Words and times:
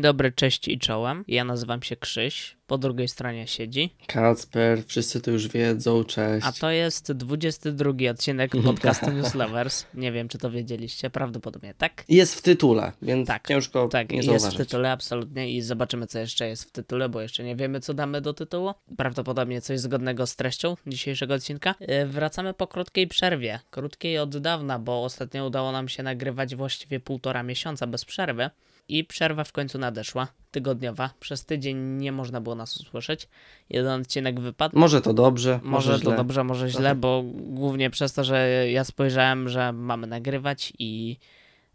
Dzień 0.00 0.02
dobry, 0.04 0.32
cześć 0.32 0.68
i 0.68 0.78
czołem. 0.78 1.24
Ja 1.28 1.44
nazywam 1.44 1.82
się 1.82 1.96
Krzyś, 1.96 2.56
po 2.66 2.78
drugiej 2.78 3.08
stronie 3.08 3.46
siedzi. 3.46 3.94
Kacper, 4.06 4.84
wszyscy 4.86 5.20
to 5.20 5.30
już 5.30 5.48
wiedzą, 5.48 6.04
cześć. 6.04 6.46
A 6.46 6.52
to 6.52 6.70
jest 6.70 7.12
22 7.12 7.90
odcinek 8.10 8.52
podcastu 8.64 9.10
News 9.10 9.34
Lovers. 9.34 9.86
Nie 9.94 10.12
wiem, 10.12 10.28
czy 10.28 10.38
to 10.38 10.50
wiedzieliście, 10.50 11.10
prawdopodobnie 11.10 11.74
tak. 11.74 12.04
Jest 12.08 12.34
w 12.34 12.42
tytule, 12.42 12.92
więc 13.02 13.28
Tak, 13.28 13.48
ciężko 13.48 13.88
Tak, 13.88 14.10
nie 14.10 14.16
jest 14.16 14.28
zauważyć. 14.28 14.54
w 14.54 14.56
tytule, 14.58 14.92
absolutnie 14.92 15.50
i 15.52 15.62
zobaczymy, 15.62 16.06
co 16.06 16.18
jeszcze 16.18 16.48
jest 16.48 16.64
w 16.64 16.70
tytule, 16.72 17.08
bo 17.08 17.20
jeszcze 17.20 17.44
nie 17.44 17.56
wiemy, 17.56 17.80
co 17.80 17.94
damy 17.94 18.20
do 18.20 18.34
tytułu. 18.34 18.74
Prawdopodobnie 18.96 19.60
coś 19.60 19.80
zgodnego 19.80 20.26
z 20.26 20.36
treścią 20.36 20.76
dzisiejszego 20.86 21.34
odcinka. 21.34 21.74
E, 21.80 22.06
Wracamy 22.06 22.54
po 22.54 22.66
krótkiej 22.66 23.06
przerwie, 23.06 23.60
krótkiej 23.70 24.18
od 24.18 24.38
dawna, 24.38 24.78
bo 24.78 25.04
ostatnio 25.04 25.46
udało 25.46 25.72
nam 25.72 25.88
się 25.88 26.02
nagrywać 26.02 26.56
właściwie 26.56 27.00
półtora 27.00 27.42
miesiąca 27.42 27.86
bez 27.86 28.04
przerwy. 28.04 28.50
I 28.98 29.04
przerwa 29.04 29.44
w 29.44 29.52
końcu 29.52 29.78
nadeszła, 29.78 30.28
tygodniowa. 30.50 31.10
Przez 31.20 31.44
tydzień 31.44 31.78
nie 31.78 32.12
można 32.12 32.40
było 32.40 32.54
nas 32.54 32.76
usłyszeć. 32.80 33.28
Jeden 33.70 34.00
odcinek 34.00 34.40
wypadł. 34.40 34.78
Może 34.78 35.00
to 35.00 35.14
dobrze, 35.14 35.60
Może, 35.62 35.92
może, 35.92 36.04
to 36.04 36.16
dobrze, 36.16 36.44
może 36.44 36.68
źle, 36.68 36.80
Trochę. 36.80 36.94
bo 36.94 37.22
głównie 37.34 37.90
przez 37.90 38.12
to, 38.12 38.24
że 38.24 38.70
ja 38.70 38.84
spojrzałem, 38.84 39.48
że 39.48 39.72
mamy 39.72 40.06
nagrywać 40.06 40.72
i 40.78 41.16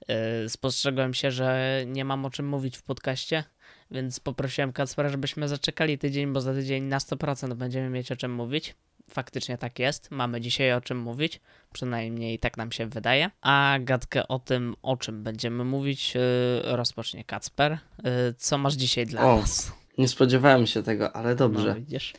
yy, 0.07 0.49
spostrzegłem 0.49 1.13
się, 1.13 1.31
że 1.31 1.81
nie 1.87 2.05
mam 2.05 2.25
o 2.25 2.29
czym 2.29 2.47
mówić 2.47 2.77
w 2.77 2.83
podcaście, 2.83 3.43
więc 3.91 4.19
poprosiłem 4.19 4.73
Kacpera, 4.73 5.09
żebyśmy 5.09 5.47
zaczekali 5.47 5.97
tydzień, 5.97 6.33
bo 6.33 6.41
za 6.41 6.53
tydzień 6.53 6.83
na 6.83 6.97
100% 6.97 7.53
będziemy 7.53 7.89
mieć 7.89 8.11
o 8.11 8.15
czym 8.15 8.33
mówić. 8.33 8.75
Faktycznie 9.09 9.57
tak 9.57 9.79
jest, 9.79 10.11
mamy 10.11 10.41
dzisiaj 10.41 10.73
o 10.73 10.81
czym 10.81 10.97
mówić, 10.97 11.41
przynajmniej 11.73 12.39
tak 12.39 12.57
nam 12.57 12.71
się 12.71 12.87
wydaje. 12.87 13.31
A 13.41 13.77
gadkę 13.79 14.27
o 14.27 14.39
tym, 14.39 14.75
o 14.81 14.97
czym 14.97 15.23
będziemy 15.23 15.63
mówić, 15.65 16.15
yy, 16.15 16.21
rozpocznie 16.63 17.23
Kacper. 17.23 17.71
Yy, 18.03 18.11
co 18.37 18.57
masz 18.57 18.73
dzisiaj 18.73 19.05
dla 19.05 19.21
O, 19.33 19.37
nas? 19.37 19.71
Nie 19.97 20.07
spodziewałem 20.07 20.67
się 20.67 20.83
tego, 20.83 21.15
ale 21.15 21.35
dobrze. 21.35 21.69
No, 21.69 21.75
widzisz? 21.75 22.13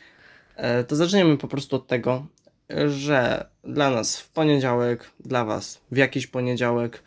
E, 0.55 0.83
to 0.83 0.95
zaczniemy 0.95 1.37
po 1.37 1.47
prostu 1.47 1.75
od 1.75 1.87
tego, 1.87 2.27
że 2.87 3.49
dla 3.63 3.89
nas 3.89 4.19
w 4.19 4.29
poniedziałek, 4.29 5.11
dla 5.19 5.45
was 5.45 5.81
w 5.91 5.97
jakiś 5.97 6.27
poniedziałek 6.27 7.03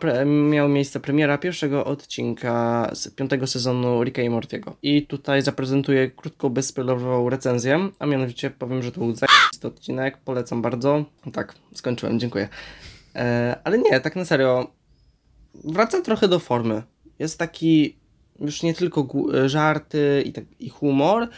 pre, 0.00 0.24
miała 0.24 0.68
miejsce 0.68 1.00
premiera 1.00 1.38
pierwszego 1.38 1.84
odcinka 1.84 2.90
z 2.94 3.08
piątego 3.14 3.46
sezonu 3.46 4.04
Ricka 4.04 4.22
i 4.22 4.30
Mortiego. 4.30 4.76
I 4.82 5.06
tutaj 5.06 5.42
zaprezentuję 5.42 6.10
krótką, 6.10 6.48
bezspoilerową 6.48 7.30
recenzję, 7.30 7.88
a 7.98 8.06
mianowicie 8.06 8.50
powiem, 8.50 8.82
że 8.82 8.92
to 8.92 9.00
był 9.00 9.14
zajebisty 9.14 9.68
odcinek, 9.68 10.18
polecam 10.18 10.62
bardzo. 10.62 11.04
Tak, 11.32 11.54
skończyłem, 11.74 12.20
dziękuję. 12.20 12.48
E, 13.14 13.56
ale 13.64 13.78
nie, 13.78 14.00
tak 14.00 14.16
na 14.16 14.24
serio, 14.24 14.70
wraca 15.54 16.00
trochę 16.00 16.28
do 16.28 16.38
formy. 16.38 16.82
Jest 17.18 17.38
taki 17.38 17.96
już 18.40 18.62
nie 18.62 18.74
tylko 18.74 19.04
gu- 19.04 19.48
żarty 19.48 20.22
i, 20.26 20.32
tak, 20.32 20.44
i 20.60 20.68
humor, 20.68 21.28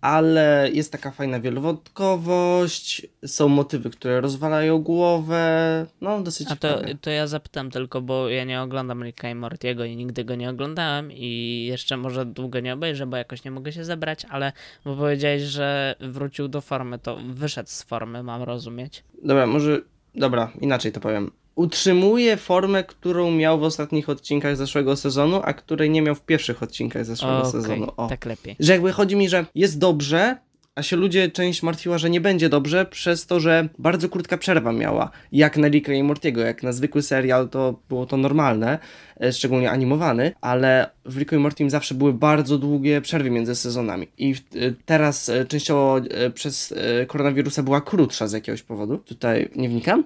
ale 0.00 0.68
jest 0.72 0.92
taka 0.92 1.10
fajna 1.10 1.40
wielowątkowość, 1.40 3.06
są 3.26 3.48
motywy, 3.48 3.90
które 3.90 4.20
rozwalają 4.20 4.78
głowę, 4.78 5.86
no 6.00 6.22
dosyć 6.22 6.48
A 6.50 6.56
to, 6.56 6.80
to 7.00 7.10
ja 7.10 7.26
zapytam 7.26 7.70
tylko, 7.70 8.00
bo 8.00 8.28
ja 8.28 8.44
nie 8.44 8.62
oglądam 8.62 9.04
Ricka 9.04 9.30
i 9.30 9.34
Mortiego 9.34 9.84
i 9.84 9.96
nigdy 9.96 10.24
go 10.24 10.34
nie 10.34 10.50
oglądałem 10.50 11.12
i 11.12 11.64
jeszcze 11.68 11.96
może 11.96 12.26
długo 12.26 12.60
nie 12.60 12.74
obejrzę, 12.74 13.06
bo 13.06 13.16
jakoś 13.16 13.44
nie 13.44 13.50
mogę 13.50 13.72
się 13.72 13.84
zebrać, 13.84 14.26
ale 14.30 14.52
bo 14.84 14.96
powiedziałeś, 14.96 15.42
że 15.42 15.94
wrócił 16.00 16.48
do 16.48 16.60
formy, 16.60 16.98
to 16.98 17.16
wyszedł 17.16 17.68
z 17.68 17.82
formy, 17.82 18.22
mam 18.22 18.42
rozumieć. 18.42 19.04
Dobra, 19.22 19.46
może, 19.46 19.80
dobra, 20.14 20.52
inaczej 20.60 20.92
to 20.92 21.00
powiem. 21.00 21.30
Utrzymuje 21.60 22.36
formę, 22.36 22.84
którą 22.84 23.30
miał 23.30 23.60
w 23.60 23.62
ostatnich 23.62 24.08
odcinkach 24.08 24.56
zeszłego 24.56 24.96
sezonu, 24.96 25.40
a 25.44 25.52
której 25.52 25.90
nie 25.90 26.02
miał 26.02 26.14
w 26.14 26.20
pierwszych 26.20 26.62
odcinkach 26.62 27.04
zeszłego 27.04 27.38
Okej, 27.38 27.50
sezonu. 27.50 27.86
O. 27.96 28.08
tak 28.08 28.24
lepiej. 28.24 28.56
Że 28.60 28.72
jakby 28.72 28.92
chodzi 28.92 29.16
mi, 29.16 29.28
że 29.28 29.46
jest 29.54 29.78
dobrze, 29.78 30.36
a 30.74 30.82
się 30.82 30.96
ludzie 30.96 31.30
część 31.30 31.62
martwiła, 31.62 31.98
że 31.98 32.10
nie 32.10 32.20
będzie 32.20 32.48
dobrze, 32.48 32.86
przez 32.86 33.26
to, 33.26 33.40
że 33.40 33.68
bardzo 33.78 34.08
krótka 34.08 34.38
przerwa 34.38 34.72
miała. 34.72 35.10
Jak 35.32 35.56
na 35.56 35.68
Ricka 35.68 35.92
i 35.92 36.02
Mortiego, 36.02 36.40
jak 36.40 36.62
na 36.62 36.72
zwykły 36.72 37.02
serial, 37.02 37.48
to 37.48 37.80
było 37.88 38.06
to 38.06 38.16
normalne, 38.16 38.78
e, 39.20 39.32
szczególnie 39.32 39.70
animowany, 39.70 40.32
ale 40.40 40.90
w 41.04 41.18
Ricku 41.18 41.34
i 41.34 41.38
Mortim 41.38 41.70
zawsze 41.70 41.94
były 41.94 42.12
bardzo 42.12 42.58
długie 42.58 43.00
przerwy 43.00 43.30
między 43.30 43.54
sezonami. 43.54 44.08
I 44.18 44.34
e, 44.34 44.72
teraz 44.84 45.28
e, 45.28 45.44
częściowo 45.44 46.00
przez 46.34 46.74
koronawirusa 47.06 47.62
była 47.62 47.80
krótsza 47.80 48.28
z 48.28 48.32
jakiegoś 48.32 48.62
powodu. 48.62 48.98
Tutaj 48.98 49.50
nie 49.56 49.68
wnikam. 49.68 50.04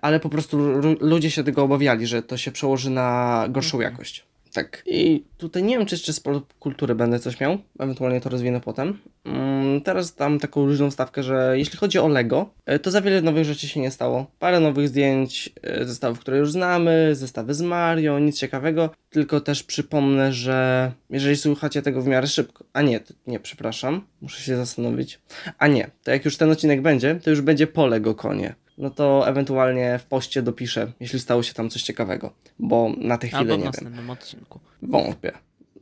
Ale 0.00 0.20
po 0.20 0.28
prostu 0.28 0.58
ludzie 1.00 1.30
się 1.30 1.44
tego 1.44 1.62
obawiali, 1.62 2.06
że 2.06 2.22
to 2.22 2.36
się 2.36 2.52
przełoży 2.52 2.90
na 2.90 3.46
gorszą 3.48 3.80
jakość. 3.80 4.29
Tak. 4.52 4.82
I 4.86 5.24
tutaj 5.38 5.62
nie 5.62 5.78
wiem, 5.78 5.86
czy 5.86 5.94
jeszcze 5.94 6.12
z 6.12 6.22
kultury 6.58 6.94
będę 6.94 7.18
coś 7.18 7.40
miał. 7.40 7.58
Ewentualnie 7.78 8.20
to 8.20 8.28
rozwinę 8.28 8.60
potem. 8.60 8.98
Mm, 9.24 9.80
teraz 9.80 10.14
dam 10.14 10.38
taką 10.38 10.66
różną 10.66 10.90
stawkę, 10.90 11.22
że 11.22 11.52
jeśli 11.58 11.78
chodzi 11.78 11.98
o 11.98 12.08
Lego, 12.08 12.50
e, 12.66 12.78
to 12.78 12.90
za 12.90 13.00
wiele 13.00 13.22
nowych 13.22 13.44
rzeczy 13.44 13.68
się 13.68 13.80
nie 13.80 13.90
stało. 13.90 14.30
Parę 14.38 14.60
nowych 14.60 14.88
zdjęć, 14.88 15.50
e, 15.62 15.84
zestawów, 15.84 16.18
które 16.20 16.38
już 16.38 16.52
znamy, 16.52 17.14
zestawy 17.14 17.54
z 17.54 17.62
Mario, 17.62 18.18
nic 18.18 18.38
ciekawego. 18.38 18.90
Tylko 19.10 19.40
też 19.40 19.62
przypomnę, 19.62 20.32
że 20.32 20.92
jeżeli 21.10 21.36
słuchacie 21.36 21.82
tego 21.82 22.02
w 22.02 22.06
miarę 22.06 22.26
szybko, 22.26 22.64
a 22.72 22.82
nie, 22.82 23.00
nie, 23.26 23.40
przepraszam, 23.40 24.02
muszę 24.20 24.42
się 24.42 24.56
zastanowić. 24.56 25.18
A 25.58 25.66
nie, 25.66 25.90
to 26.04 26.10
jak 26.10 26.24
już 26.24 26.36
ten 26.36 26.50
odcinek 26.50 26.82
będzie, 26.82 27.14
to 27.14 27.30
już 27.30 27.40
będzie 27.40 27.66
po 27.66 27.86
Lego 27.86 28.14
konie. 28.14 28.54
No 28.80 28.90
to 28.90 29.28
ewentualnie 29.28 29.98
w 29.98 30.04
poście 30.04 30.42
dopiszę, 30.42 30.92
jeśli 31.00 31.20
stało 31.20 31.42
się 31.42 31.54
tam 31.54 31.70
coś 31.70 31.82
ciekawego, 31.82 32.32
bo 32.58 32.92
na 32.98 33.18
tę 33.18 33.26
chwilę 33.26 33.40
Albo 33.40 33.54
w 33.54 33.56
nie 33.58 33.62
wiem. 33.62 33.72
następnym 33.72 34.10
odcinku. 34.10 34.60
Wątpię. 34.82 35.32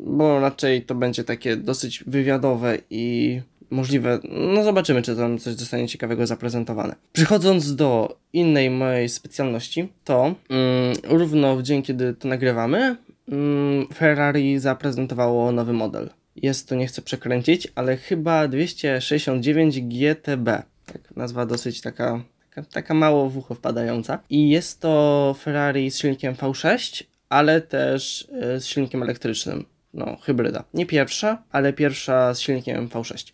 Bo 0.01 0.41
raczej 0.41 0.83
to 0.83 0.95
będzie 0.95 1.25
takie 1.25 1.57
dosyć 1.57 2.05
wywiadowe 2.07 2.79
i 2.91 3.41
możliwe. 3.71 4.19
No 4.55 4.65
zobaczymy, 4.65 5.03
czy 5.03 5.17
tam 5.17 5.39
coś 5.39 5.55
zostanie 5.55 5.89
ciekawego 5.89 6.27
zaprezentowane. 6.27 6.95
Przechodząc 7.13 7.75
do 7.75 8.17
innej 8.33 8.71
mojej 8.71 9.09
specjalności, 9.09 9.89
to 10.05 10.35
mm, 10.51 10.97
równo 11.05 11.57
w 11.57 11.63
dzień, 11.63 11.83
kiedy 11.83 12.15
to 12.15 12.29
nagrywamy, 12.29 12.97
mm, 13.29 13.87
Ferrari 13.95 14.59
zaprezentowało 14.59 15.53
nowy 15.53 15.73
model. 15.73 16.11
Jest 16.37 16.69
to, 16.69 16.75
nie 16.75 16.87
chcę 16.87 17.03
przekręcić, 17.03 17.69
ale 17.75 17.97
chyba 17.97 18.49
269 18.49 19.81
GTB. 19.81 20.63
Tak, 20.87 21.17
nazwa 21.17 21.47
dosyć 21.47 21.81
taka, 21.81 22.21
taka, 22.63 22.95
mało 22.95 23.31
w 23.31 23.37
ucho 23.39 23.55
wpadająca. 23.55 24.19
I 24.31 24.51
jest 24.51 24.81
to 24.81 25.35
Ferrari 25.39 25.91
z 25.91 25.99
silnikiem 25.99 26.35
V6, 26.35 27.05
ale 27.29 27.61
też 27.61 28.29
y, 28.57 28.61
z 28.61 28.67
silnikiem 28.67 29.03
elektrycznym. 29.03 29.65
No, 29.95 30.17
hybryda. 30.23 30.65
Nie 30.75 30.87
pierwsza, 30.87 31.43
ale 31.53 31.73
pierwsza 31.73 32.35
z 32.35 32.41
silnikiem 32.41 32.89
V6. 32.89 33.33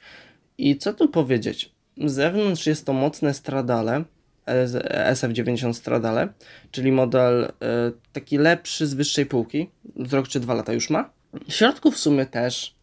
I 0.59 0.77
co 0.79 0.95
tu 0.95 1.09
powiedzieć? 1.09 1.73
Z 2.05 2.12
zewnątrz 2.12 2.67
jest 2.67 2.87
to 2.87 2.93
mocne 2.93 3.35
Stradale, 3.35 4.05
e, 4.47 4.69
z- 4.69 4.87
SF90 5.19 5.73
Stradale, 5.75 6.29
czyli 6.71 6.93
model 6.93 7.45
y, 7.45 7.49
taki 8.12 8.39
lepszy 8.39 8.87
z 8.87 8.95
wyższej 8.95 9.27
półki. 9.27 9.71
Rok 10.11 10.29
czy 10.29 10.41
dwa 10.41 10.55
lata 10.55 10.73
już 10.73 10.91
ma. 10.91 11.11
W 11.49 11.53
środku 11.53 11.91
w 11.91 11.99
sumie 11.99 12.27
też. 12.27 12.74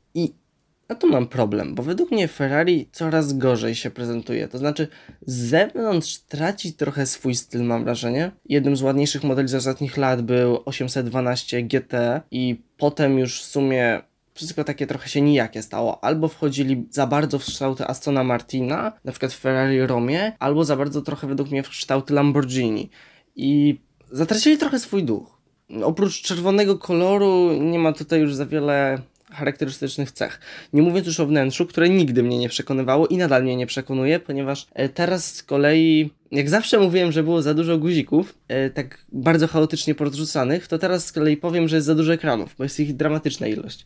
Ja 0.92 0.96
tu 0.96 1.08
mam 1.08 1.28
problem, 1.28 1.76
bo 1.76 1.84
według 1.84 2.12
mnie 2.12 2.28
Ferrari 2.28 2.90
coraz 2.92 3.34
gorzej 3.34 3.76
się 3.76 3.92
prezentuje. 3.92 4.48
To 4.48 4.58
znaczy, 4.58 4.88
z 5.26 5.36
zewnątrz 5.36 6.18
traci 6.18 6.74
trochę 6.74 7.06
swój 7.06 7.36
styl, 7.36 7.64
mam 7.64 7.84
wrażenie. 7.84 8.32
Jednym 8.46 8.76
z 8.76 8.82
ładniejszych 8.82 9.24
modeli 9.24 9.48
z 9.48 9.56
ostatnich 9.56 9.98
lat 9.98 10.22
był 10.22 10.60
812 10.66 11.64
GT 11.64 12.22
i 12.32 12.62
potem 12.78 13.20
już 13.20 13.42
w 13.42 13.46
sumie 13.46 14.02
wszystko 14.34 14.64
takie 14.64 14.88
trochę 14.88 15.10
się 15.10 15.22
nijakie 15.22 15.62
stało. 15.62 16.04
Albo 16.04 16.28
wchodzili 16.28 16.88
za 16.90 17.08
bardzo 17.08 17.40
w 17.40 17.46
kształty 17.46 17.88
Astona 17.88 18.24
Martina, 18.24 18.94
na 19.04 19.12
przykład 19.12 19.34
w 19.34 19.40
Ferrari 19.40 19.88
Romie, 19.88 20.32
albo 20.40 20.66
za 20.66 20.76
bardzo 20.76 21.02
trochę 21.02 21.28
według 21.28 21.52
mnie 21.52 21.64
w 21.64 21.70
kształty 21.70 22.14
Lamborghini. 22.14 22.90
I 23.36 23.80
zatracili 24.12 24.58
trochę 24.58 24.80
swój 24.80 25.04
duch. 25.04 25.42
Oprócz 25.84 26.22
czerwonego 26.22 26.78
koloru 26.78 27.54
nie 27.54 27.80
ma 27.80 27.94
tutaj 27.94 28.20
już 28.20 28.36
za 28.36 28.46
wiele 28.46 29.02
charakterystycznych 29.32 30.12
cech. 30.12 30.40
Nie 30.74 30.82
mówiąc 30.82 31.08
już 31.08 31.20
o 31.20 31.26
wnętrzu, 31.26 31.66
które 31.66 31.90
nigdy 31.90 32.24
mnie 32.24 32.38
nie 32.38 32.50
przekonywało 32.50 33.08
i 33.08 33.18
nadal 33.18 33.44
mnie 33.44 33.56
nie 33.56 33.68
przekonuje, 33.68 34.20
ponieważ 34.20 34.68
e, 34.74 34.90
teraz 34.90 35.36
z 35.36 35.44
kolei, 35.44 36.12
jak 36.32 36.50
zawsze 36.50 36.80
mówiłem, 36.80 37.12
że 37.12 37.24
było 37.24 37.42
za 37.42 37.54
dużo 37.54 37.78
guzików, 37.78 38.38
e, 38.48 38.70
tak 38.70 39.06
bardzo 39.12 39.48
chaotycznie 39.48 39.96
porozrzucanych, 39.96 40.68
to 40.68 40.78
teraz 40.78 41.06
z 41.06 41.12
kolei 41.12 41.38
powiem, 41.38 41.68
że 41.68 41.76
jest 41.76 41.88
za 41.88 41.96
dużo 41.96 42.14
ekranów, 42.14 42.56
bo 42.58 42.64
jest 42.64 42.80
ich 42.80 42.96
dramatyczna 42.96 43.48
ilość. 43.48 43.86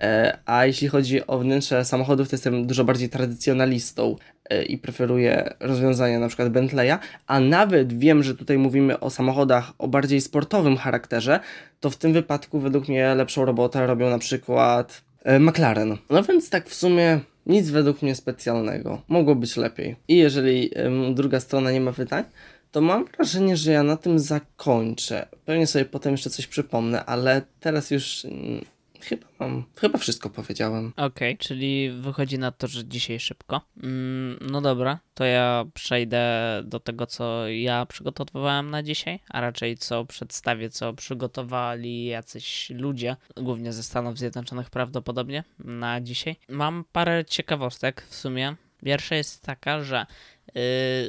E, 0.00 0.38
A 0.46 0.66
jeśli 0.66 0.88
chodzi 0.88 1.26
o 1.26 1.38
wnętrze 1.38 1.84
samochodów, 1.84 2.28
to 2.28 2.36
jestem 2.36 2.66
dużo 2.66 2.84
bardziej 2.84 3.08
tradycjonalistą 3.08 4.16
e, 4.50 4.62
i 4.62 4.78
preferuję 4.78 5.54
rozwiązania 5.60 6.18
na 6.18 6.28
przykład 6.28 6.48
Bentleya, 6.48 6.98
a 7.26 7.40
nawet 7.40 7.98
wiem, 7.98 8.22
że 8.22 8.34
tutaj 8.34 8.58
mówimy 8.58 9.00
o 9.00 9.10
samochodach 9.10 9.72
o 9.78 9.88
bardziej 9.88 10.20
sportowym 10.20 10.76
charakterze, 10.76 11.40
to 11.80 11.90
w 11.90 11.96
tym 11.96 12.12
wypadku 12.12 12.60
według 12.60 12.88
mnie 12.88 13.14
lepszą 13.14 13.44
robotę 13.44 13.86
robią 13.86 14.10
na 14.10 14.18
przykład 14.18 15.02
e, 15.24 15.40
McLaren. 15.40 15.96
No 16.10 16.22
więc 16.22 16.50
tak 16.50 16.68
w 16.68 16.74
sumie 16.74 17.20
nic 17.46 17.70
według 17.70 18.02
mnie 18.02 18.14
specjalnego. 18.14 19.02
Mogło 19.08 19.34
być 19.34 19.56
lepiej. 19.56 19.96
I 20.08 20.16
jeżeli 20.16 20.70
druga 21.14 21.40
strona 21.40 21.70
nie 21.70 21.80
ma 21.80 21.92
pytań, 21.92 22.24
to 22.72 22.80
mam 22.80 23.04
wrażenie, 23.04 23.56
że 23.56 23.72
ja 23.72 23.82
na 23.82 23.96
tym 23.96 24.18
zakończę. 24.18 25.26
Pewnie 25.44 25.66
sobie 25.66 25.84
potem 25.84 26.12
jeszcze 26.12 26.30
coś 26.30 26.46
przypomnę, 26.46 27.04
ale 27.04 27.42
teraz 27.60 27.90
już 27.90 28.24
mm, 28.24 28.64
Chyba 29.00 29.26
mam, 29.38 29.64
chyba 29.80 29.98
wszystko 29.98 30.30
powiedziałem. 30.30 30.92
Okej, 30.96 31.06
okay, 31.06 31.36
czyli 31.36 31.90
wychodzi 31.90 32.38
na 32.38 32.52
to, 32.52 32.66
że 32.66 32.84
dzisiaj 32.84 33.20
szybko. 33.20 33.60
Mm, 33.82 34.38
no 34.40 34.60
dobra, 34.60 34.98
to 35.14 35.24
ja 35.24 35.64
przejdę 35.74 36.26
do 36.64 36.80
tego, 36.80 37.06
co 37.06 37.48
ja 37.48 37.86
przygotowywałem 37.86 38.70
na 38.70 38.82
dzisiaj, 38.82 39.20
a 39.28 39.40
raczej 39.40 39.76
co 39.76 40.04
przedstawię, 40.04 40.70
co 40.70 40.92
przygotowali 40.92 42.04
jacyś 42.04 42.70
ludzie, 42.70 43.16
głównie 43.36 43.72
ze 43.72 43.82
Stanów 43.82 44.18
Zjednoczonych 44.18 44.70
prawdopodobnie 44.70 45.44
na 45.58 46.00
dzisiaj. 46.00 46.36
Mam 46.48 46.84
parę 46.92 47.24
ciekawostek 47.24 48.02
w 48.02 48.14
sumie. 48.14 48.56
Pierwsza 48.84 49.14
jest 49.14 49.42
taka, 49.42 49.80
że 49.80 50.06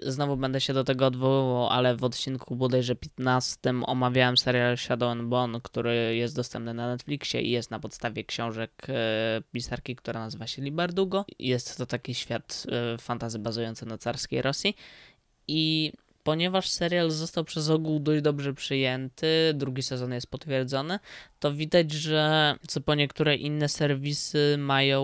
znowu 0.01 0.37
będę 0.37 0.61
się 0.61 0.73
do 0.73 0.83
tego 0.83 1.05
odwoływał, 1.05 1.67
ale 1.67 1.95
w 1.95 2.03
odcinku 2.03 2.55
bodajże 2.55 2.95
15 2.95 3.59
omawiałem 3.85 4.37
serial 4.37 4.77
Shadow 4.77 5.11
and 5.11 5.23
Bone, 5.23 5.61
który 5.63 6.15
jest 6.15 6.35
dostępny 6.35 6.73
na 6.73 6.87
Netflixie 6.87 7.41
i 7.41 7.51
jest 7.51 7.71
na 7.71 7.79
podstawie 7.79 8.23
książek 8.23 8.71
yy, 8.87 8.95
pisarki, 9.51 9.95
która 9.95 10.19
nazywa 10.19 10.47
się 10.47 10.61
Libardugo. 10.61 11.25
Jest 11.39 11.77
to 11.77 11.85
taki 11.85 12.15
świat 12.15 12.65
yy, 12.91 12.97
fantazy 12.97 13.39
bazujący 13.39 13.85
na 13.85 13.97
carskiej 13.97 14.41
Rosji. 14.41 14.75
I 15.47 15.91
ponieważ 16.23 16.69
serial 16.69 17.11
został 17.11 17.43
przez 17.43 17.69
ogół 17.69 17.99
dość 17.99 18.21
dobrze 18.21 18.53
przyjęty, 18.53 19.27
drugi 19.53 19.83
sezon 19.83 20.13
jest 20.13 20.27
potwierdzony, 20.27 20.99
to 21.39 21.53
widać, 21.53 21.91
że 21.91 22.55
co 22.67 22.81
po 22.81 22.95
niektóre 22.95 23.35
inne 23.35 23.69
serwisy 23.69 24.55
mają 24.57 25.03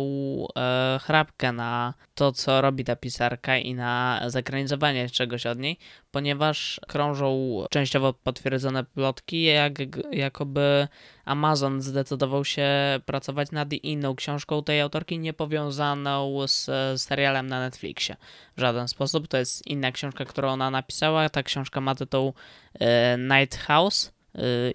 e, 0.56 1.00
chrapkę 1.01 1.51
na 1.51 1.94
to, 2.15 2.31
co 2.31 2.62
robi 2.62 2.83
ta 2.83 2.95
pisarka 2.95 3.57
i 3.57 3.74
na 3.74 4.21
zakranizowanie 4.27 5.09
czegoś 5.09 5.45
od 5.45 5.59
niej, 5.59 5.77
ponieważ 6.12 6.81
krążą 6.88 7.63
częściowo 7.69 8.13
potwierdzone 8.13 8.83
plotki, 8.83 9.44
jak, 9.44 9.74
jakoby 10.12 10.88
Amazon 11.25 11.81
zdecydował 11.81 12.45
się 12.45 12.69
pracować 13.06 13.51
nad 13.51 13.74
inną 13.74 14.15
książką 14.15 14.63
tej 14.63 14.81
autorki, 14.81 15.19
niepowiązaną 15.19 16.47
z 16.47 16.69
serialem 17.01 17.47
na 17.47 17.59
Netflixie. 17.59 18.15
W 18.57 18.59
żaden 18.59 18.88
sposób. 18.88 19.27
To 19.27 19.38
jest 19.38 19.68
inna 19.68 19.91
książka, 19.91 20.25
którą 20.25 20.50
ona 20.50 20.71
napisała. 20.71 21.30
Ta 21.30 21.44
książka 21.44 21.81
ma 21.81 21.95
tytuł 21.95 22.33
e, 22.80 23.18
Night 23.18 23.57
House 23.57 24.12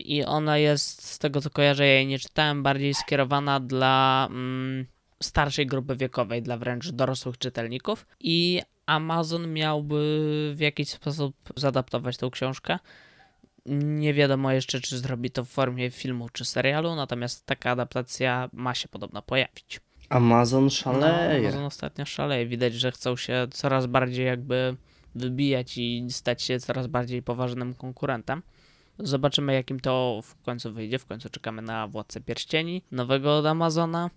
i 0.00 0.24
ona 0.24 0.58
jest, 0.58 1.06
z 1.06 1.18
tego 1.18 1.40
co 1.40 1.50
kojarzę, 1.50 1.86
ja 1.86 1.92
jej 1.92 2.06
nie 2.06 2.18
czytałem, 2.18 2.62
bardziej 2.62 2.94
skierowana 2.94 3.60
dla 3.60 4.28
mm, 4.30 4.86
starszej 5.22 5.66
grupy 5.66 5.96
wiekowej, 5.96 6.42
dla 6.42 6.56
wręcz 6.56 6.90
dorosłych 6.90 7.38
czytelników 7.38 8.06
i 8.20 8.62
Amazon 8.86 9.52
miałby 9.52 10.52
w 10.56 10.60
jakiś 10.60 10.88
sposób 10.88 11.36
zadaptować 11.56 12.16
tą 12.16 12.30
książkę. 12.30 12.78
Nie 13.66 14.14
wiadomo 14.14 14.52
jeszcze, 14.52 14.80
czy 14.80 14.98
zrobi 14.98 15.30
to 15.30 15.44
w 15.44 15.48
formie 15.48 15.90
filmu 15.90 16.28
czy 16.32 16.44
serialu, 16.44 16.94
natomiast 16.94 17.46
taka 17.46 17.70
adaptacja 17.70 18.48
ma 18.52 18.74
się 18.74 18.88
podobno 18.88 19.22
pojawić. 19.22 19.80
Amazon 20.08 20.70
szaleje. 20.70 21.42
No, 21.42 21.48
Amazon 21.48 21.64
ostatnio 21.64 22.04
szaleje. 22.04 22.46
Widać, 22.46 22.74
że 22.74 22.92
chcą 22.92 23.16
się 23.16 23.46
coraz 23.50 23.86
bardziej 23.86 24.26
jakby 24.26 24.76
wybijać 25.14 25.78
i 25.78 26.06
stać 26.10 26.42
się 26.42 26.60
coraz 26.60 26.86
bardziej 26.86 27.22
poważnym 27.22 27.74
konkurentem. 27.74 28.42
Zobaczymy, 28.98 29.54
jakim 29.54 29.80
to 29.80 30.20
w 30.24 30.42
końcu 30.42 30.72
wyjdzie. 30.72 30.98
W 30.98 31.06
końcu 31.06 31.30
czekamy 31.30 31.62
na 31.62 31.88
Władcę 31.88 32.20
Pierścieni, 32.20 32.82
nowego 32.90 33.38
od 33.38 33.46
Amazona. 33.46 34.10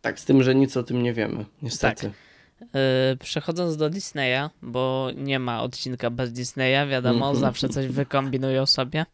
Tak, 0.00 0.20
z 0.20 0.24
tym, 0.24 0.42
że 0.42 0.54
nic 0.54 0.76
o 0.76 0.82
tym 0.82 1.02
nie 1.02 1.12
wiemy, 1.12 1.44
niestety. 1.62 2.02
Tak. 2.02 2.12
Yy, 2.60 3.16
przechodząc 3.16 3.76
do 3.76 3.90
Disneya, 3.90 4.50
bo 4.62 5.10
nie 5.16 5.38
ma 5.38 5.62
odcinka 5.62 6.10
bez 6.10 6.32
Disneya, 6.32 6.88
wiadomo, 6.88 7.26
mm 7.26 7.36
-hmm. 7.36 7.40
zawsze 7.40 7.68
coś 7.68 7.86
wykombinują 7.86 8.66
sobie. 8.66 9.06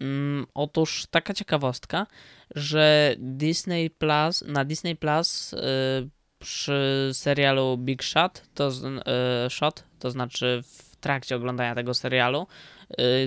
Yy, 0.00 0.06
otóż 0.54 1.06
taka 1.10 1.34
ciekawostka, 1.34 2.06
że 2.54 3.14
Disney 3.18 3.90
Plus, 3.90 4.44
na 4.46 4.64
Disney 4.64 4.96
Plus 4.96 5.52
yy, 5.52 6.08
przy 6.44 7.10
serialu 7.12 7.78
Big 7.78 8.02
Shot, 8.02 8.42
to, 8.54 8.68
y, 8.68 9.50
Shot, 9.50 9.84
to 9.98 10.10
znaczy 10.10 10.62
w 10.62 10.96
trakcie 10.96 11.36
oglądania 11.36 11.74
tego 11.74 11.94
serialu, 11.94 12.46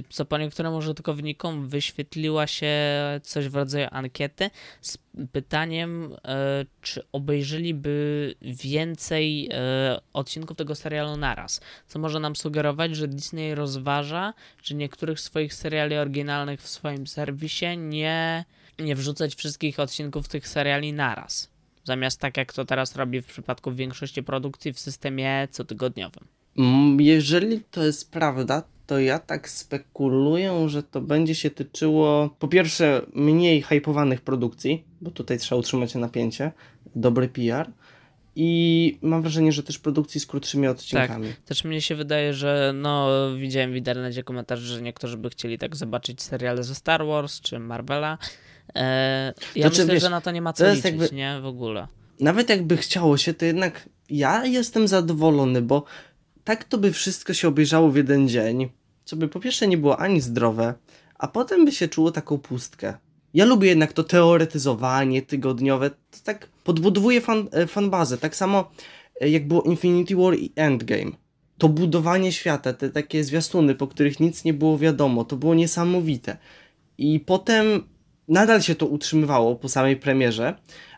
co 0.09 0.25
po 0.25 0.37
niektórym 0.37 0.73
użytkownikom 0.73 1.67
wyświetliła 1.67 2.47
się 2.47 2.75
coś 3.23 3.47
w 3.47 3.55
rodzaju 3.55 3.87
ankiety 3.91 4.49
z 4.81 4.97
pytaniem, 5.31 6.13
y, 6.13 6.17
czy 6.81 7.01
obejrzeliby 7.11 8.35
więcej 8.41 9.49
y, 9.49 9.51
odcinków 10.13 10.57
tego 10.57 10.75
serialu 10.75 11.17
naraz. 11.17 11.61
Co 11.87 11.99
może 11.99 12.19
nam 12.19 12.35
sugerować, 12.35 12.95
że 12.95 13.07
Disney 13.07 13.55
rozważa, 13.55 14.33
czy 14.61 14.75
niektórych 14.75 15.19
swoich 15.19 15.53
seriali 15.53 15.95
oryginalnych 15.95 16.61
w 16.61 16.67
swoim 16.67 17.07
serwisie 17.07 17.77
nie, 17.77 18.45
nie 18.79 18.95
wrzucać 18.95 19.35
wszystkich 19.35 19.79
odcinków 19.79 20.27
tych 20.27 20.47
seriali 20.47 20.93
naraz. 20.93 21.49
Zamiast 21.83 22.19
tak 22.19 22.37
jak 22.37 22.53
to 22.53 22.65
teraz 22.65 22.95
robi 22.95 23.21
w 23.21 23.25
przypadku 23.25 23.71
większości 23.71 24.23
produkcji 24.23 24.73
w 24.73 24.79
systemie 24.79 25.47
cotygodniowym. 25.51 26.27
Mm, 26.57 27.01
jeżeli 27.01 27.61
to 27.71 27.83
jest 27.83 28.11
prawda, 28.11 28.63
to 28.87 28.99
ja 28.99 29.19
tak 29.19 29.49
spekuluję, 29.49 30.69
że 30.69 30.83
to 30.83 31.01
będzie 31.01 31.35
się 31.35 31.49
tyczyło 31.49 32.35
po 32.39 32.47
pierwsze 32.47 33.01
mniej 33.13 33.61
hypowanych 33.61 34.21
produkcji, 34.21 34.83
bo 35.01 35.11
tutaj 35.11 35.37
trzeba 35.37 35.59
utrzymać 35.59 35.95
napięcie, 35.95 36.51
dobry 36.95 37.27
PR. 37.27 37.71
I 38.39 38.99
mam 39.01 39.21
wrażenie, 39.21 39.51
że 39.51 39.63
też 39.63 39.79
produkcji 39.79 40.19
z 40.21 40.25
krótszymi 40.25 40.67
odcinkami. 40.67 41.27
Tak, 41.27 41.37
też 41.37 41.63
mnie 41.63 41.81
się 41.81 41.95
wydaje, 41.95 42.33
że 42.33 42.71
no 42.75 43.09
widziałem 43.37 43.71
w 43.71 43.75
internecie 43.75 44.23
komentarze, 44.23 44.75
że 44.75 44.81
niektórzy 44.81 45.17
by 45.17 45.29
chcieli 45.29 45.57
tak 45.57 45.75
zobaczyć 45.75 46.21
seriale 46.21 46.63
ze 46.63 46.75
Star 46.75 47.05
Wars 47.05 47.41
czy 47.41 47.59
Marvela. 47.59 48.17
Eee, 48.75 49.33
ja 49.55 49.61
znaczy, 49.61 49.81
myślę, 49.81 49.93
wiesz, 49.93 50.03
że 50.03 50.09
na 50.09 50.21
to 50.21 50.31
nie 50.31 50.41
ma 50.41 50.53
co 50.53 50.69
liczyć, 50.69 50.85
jakby, 50.85 51.09
nie? 51.13 51.39
W 51.41 51.45
ogóle. 51.45 51.87
Nawet 52.19 52.49
jakby 52.49 52.77
chciało 52.77 53.17
się, 53.17 53.33
to 53.33 53.45
jednak 53.45 53.89
ja 54.09 54.45
jestem 54.45 54.87
zadowolony, 54.87 55.61
bo 55.61 55.83
tak 56.47 56.63
to 56.63 56.77
by 56.77 56.91
wszystko 56.91 57.33
się 57.33 57.47
obejrzało 57.47 57.91
w 57.91 57.95
jeden 57.95 58.29
dzień, 58.29 58.69
co 59.05 59.15
by 59.15 59.27
po 59.27 59.39
pierwsze 59.39 59.67
nie 59.67 59.77
było 59.77 59.99
ani 59.99 60.21
zdrowe, 60.21 60.73
a 61.15 61.27
potem 61.27 61.65
by 61.65 61.71
się 61.71 61.87
czuło 61.87 62.11
taką 62.11 62.37
pustkę. 62.37 62.93
Ja 63.33 63.45
lubię 63.45 63.69
jednak 63.69 63.93
to 63.93 64.03
teoretyzowanie 64.03 65.21
tygodniowe, 65.21 65.89
to 65.89 66.17
tak 66.23 66.47
podbudowuje 66.63 67.21
fan, 67.21 67.47
e, 67.51 67.67
fanbazę, 67.67 68.17
tak 68.17 68.35
samo 68.35 68.71
e, 69.21 69.29
jak 69.29 69.47
było 69.47 69.61
Infinity 69.61 70.15
War 70.15 70.35
i 70.35 70.51
Endgame. 70.55 71.11
To 71.57 71.69
budowanie 71.69 72.31
świata, 72.31 72.73
te 72.73 72.89
takie 72.89 73.23
zwiastuny, 73.23 73.75
po 73.75 73.87
których 73.87 74.19
nic 74.19 74.43
nie 74.43 74.53
było 74.53 74.77
wiadomo, 74.77 75.25
to 75.25 75.35
było 75.35 75.55
niesamowite. 75.55 76.37
I 76.97 77.19
potem 77.19 77.83
nadal 78.27 78.61
się 78.61 78.75
to 78.75 78.85
utrzymywało 78.85 79.55
po 79.55 79.69
samej 79.69 79.97
premierze, 79.97 80.55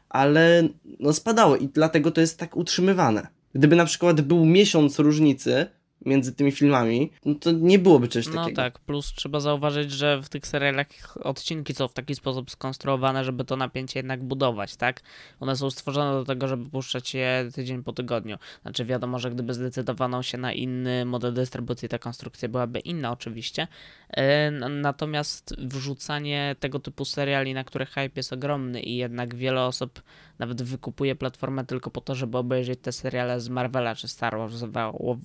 ale 0.09 0.69
no 0.99 1.13
spadało 1.13 1.57
i 1.57 1.67
dlatego 1.67 2.11
to 2.11 2.21
jest 2.21 2.37
tak 2.37 2.57
utrzymywane. 2.57 3.38
Gdyby 3.55 3.75
na 3.75 3.85
przykład 3.85 4.21
był 4.21 4.45
miesiąc 4.45 4.99
różnicy, 4.99 5.67
między 6.05 6.35
tymi 6.35 6.51
filmami, 6.51 7.11
no 7.25 7.35
to 7.35 7.51
nie 7.51 7.79
byłoby 7.79 8.07
czegoś 8.07 8.27
no 8.27 8.33
takiego. 8.33 8.49
No 8.49 8.55
tak, 8.55 8.79
plus 8.79 9.13
trzeba 9.13 9.39
zauważyć, 9.39 9.91
że 9.91 10.21
w 10.21 10.29
tych 10.29 10.47
serialach 10.47 10.87
odcinki 11.23 11.73
są 11.73 11.87
w 11.87 11.93
taki 11.93 12.15
sposób 12.15 12.51
skonstruowane, 12.51 13.23
żeby 13.23 13.45
to 13.45 13.55
napięcie 13.55 13.99
jednak 13.99 14.23
budować, 14.23 14.75
tak? 14.75 15.01
One 15.39 15.55
są 15.55 15.69
stworzone 15.69 16.11
do 16.11 16.25
tego, 16.25 16.47
żeby 16.47 16.69
puszczać 16.69 17.13
je 17.13 17.49
tydzień 17.53 17.83
po 17.83 17.93
tygodniu. 17.93 18.37
Znaczy 18.61 18.85
wiadomo, 18.85 19.19
że 19.19 19.31
gdyby 19.31 19.53
zdecydowano 19.53 20.23
się 20.23 20.37
na 20.37 20.53
inny 20.53 21.05
model 21.05 21.33
dystrybucji, 21.33 21.89
ta 21.89 21.99
konstrukcja 21.99 22.49
byłaby 22.49 22.79
inna 22.79 23.11
oczywiście. 23.11 23.67
E, 24.09 24.51
natomiast 24.69 25.55
wrzucanie 25.57 26.55
tego 26.59 26.79
typu 26.79 27.05
seriali, 27.05 27.53
na 27.53 27.63
których 27.63 27.89
hype 27.89 28.11
jest 28.15 28.33
ogromny 28.33 28.81
i 28.81 28.95
jednak 28.95 29.35
wiele 29.35 29.63
osób 29.63 30.01
nawet 30.39 30.61
wykupuje 30.61 31.15
platformę 31.15 31.65
tylko 31.65 31.91
po 31.91 32.01
to, 32.01 32.15
żeby 32.15 32.37
obejrzeć 32.37 32.79
te 32.81 32.91
seriale 32.91 33.39
z 33.41 33.49
Marvela 33.49 33.95
czy 33.95 34.07
Star 34.07 34.37
Wars 34.37 34.63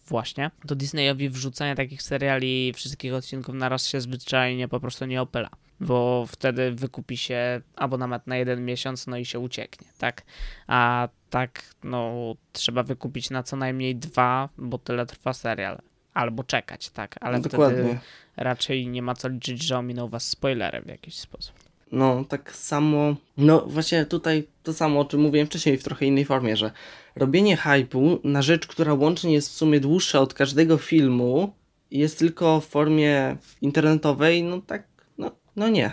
właśnie, 0.06 0.50
to 0.66 0.74
Disneyowi 0.74 1.28
wrzucanie 1.28 1.74
takich 1.74 2.02
seriali 2.02 2.72
wszystkich 2.72 3.14
odcinków 3.14 3.54
na 3.54 3.68
raz 3.68 3.86
się 3.86 4.00
zwyczajnie 4.00 4.68
po 4.68 4.80
prostu 4.80 5.06
nie 5.06 5.22
opyla. 5.22 5.50
Bo 5.80 6.26
wtedy 6.28 6.72
wykupi 6.72 7.16
się 7.16 7.60
abonament 7.76 8.26
na 8.26 8.36
jeden 8.36 8.64
miesiąc, 8.64 9.06
no 9.06 9.16
i 9.16 9.24
się 9.24 9.38
ucieknie, 9.38 9.88
tak? 9.98 10.22
A 10.66 11.08
tak, 11.30 11.62
no, 11.84 12.34
trzeba 12.52 12.82
wykupić 12.82 13.30
na 13.30 13.42
co 13.42 13.56
najmniej 13.56 13.96
dwa, 13.96 14.48
bo 14.58 14.78
tyle 14.78 15.06
trwa 15.06 15.32
serial. 15.32 15.78
Albo 16.14 16.44
czekać, 16.44 16.90
tak? 16.90 17.16
Ale 17.20 17.38
no, 17.38 17.48
wtedy 17.48 17.98
raczej 18.36 18.86
nie 18.86 19.02
ma 19.02 19.14
co 19.14 19.28
liczyć, 19.28 19.62
że 19.62 19.78
ominął 19.78 20.08
was 20.08 20.28
spoilery 20.28 20.82
w 20.82 20.88
jakiś 20.88 21.14
sposób. 21.14 21.54
No, 21.92 22.24
tak 22.24 22.56
samo. 22.56 23.16
No, 23.36 23.60
właśnie 23.66 24.06
tutaj 24.06 24.46
to 24.62 24.72
samo, 24.72 25.00
o 25.00 25.04
czym 25.04 25.20
mówiłem 25.20 25.46
wcześniej, 25.46 25.78
w 25.78 25.84
trochę 25.84 26.06
innej 26.06 26.24
formie, 26.24 26.56
że 26.56 26.70
robienie 27.16 27.56
hypu 27.56 28.20
na 28.24 28.42
rzecz, 28.42 28.66
która 28.66 28.94
łącznie 28.94 29.32
jest 29.32 29.48
w 29.48 29.56
sumie 29.56 29.80
dłuższa 29.80 30.20
od 30.20 30.34
każdego 30.34 30.78
filmu, 30.78 31.54
jest 31.90 32.18
tylko 32.18 32.60
w 32.60 32.66
formie 32.66 33.36
internetowej, 33.60 34.42
no 34.42 34.60
tak, 34.60 34.88
no, 35.18 35.30
no 35.56 35.68
nie. 35.68 35.92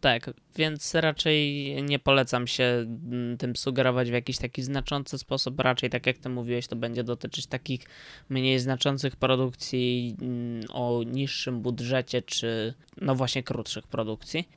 Tak, 0.00 0.30
więc 0.60 0.94
raczej 0.94 1.36
nie 1.82 1.98
polecam 1.98 2.46
się 2.46 2.64
mm, 2.64 3.36
tym 3.38 3.56
sugerować 3.56 4.10
w 4.10 4.12
jakiś 4.12 4.38
taki 4.38 4.62
znaczący 4.62 5.18
sposób. 5.18 5.60
Raczej, 5.60 5.90
tak 5.90 6.06
jak 6.06 6.18
ty 6.18 6.28
mówiłeś, 6.28 6.66
to 6.66 6.76
będzie 6.76 7.04
dotyczyć 7.04 7.46
takich 7.46 7.80
mniej 8.28 8.58
znaczących 8.58 9.16
produkcji 9.16 10.16
mm, 10.22 10.62
o 10.72 11.02
niższym 11.06 11.60
budżecie, 11.60 12.22
czy 12.22 12.74
no 13.00 13.14
właśnie 13.14 13.42
krótszych 13.42 13.86
produkcji. 13.86 14.48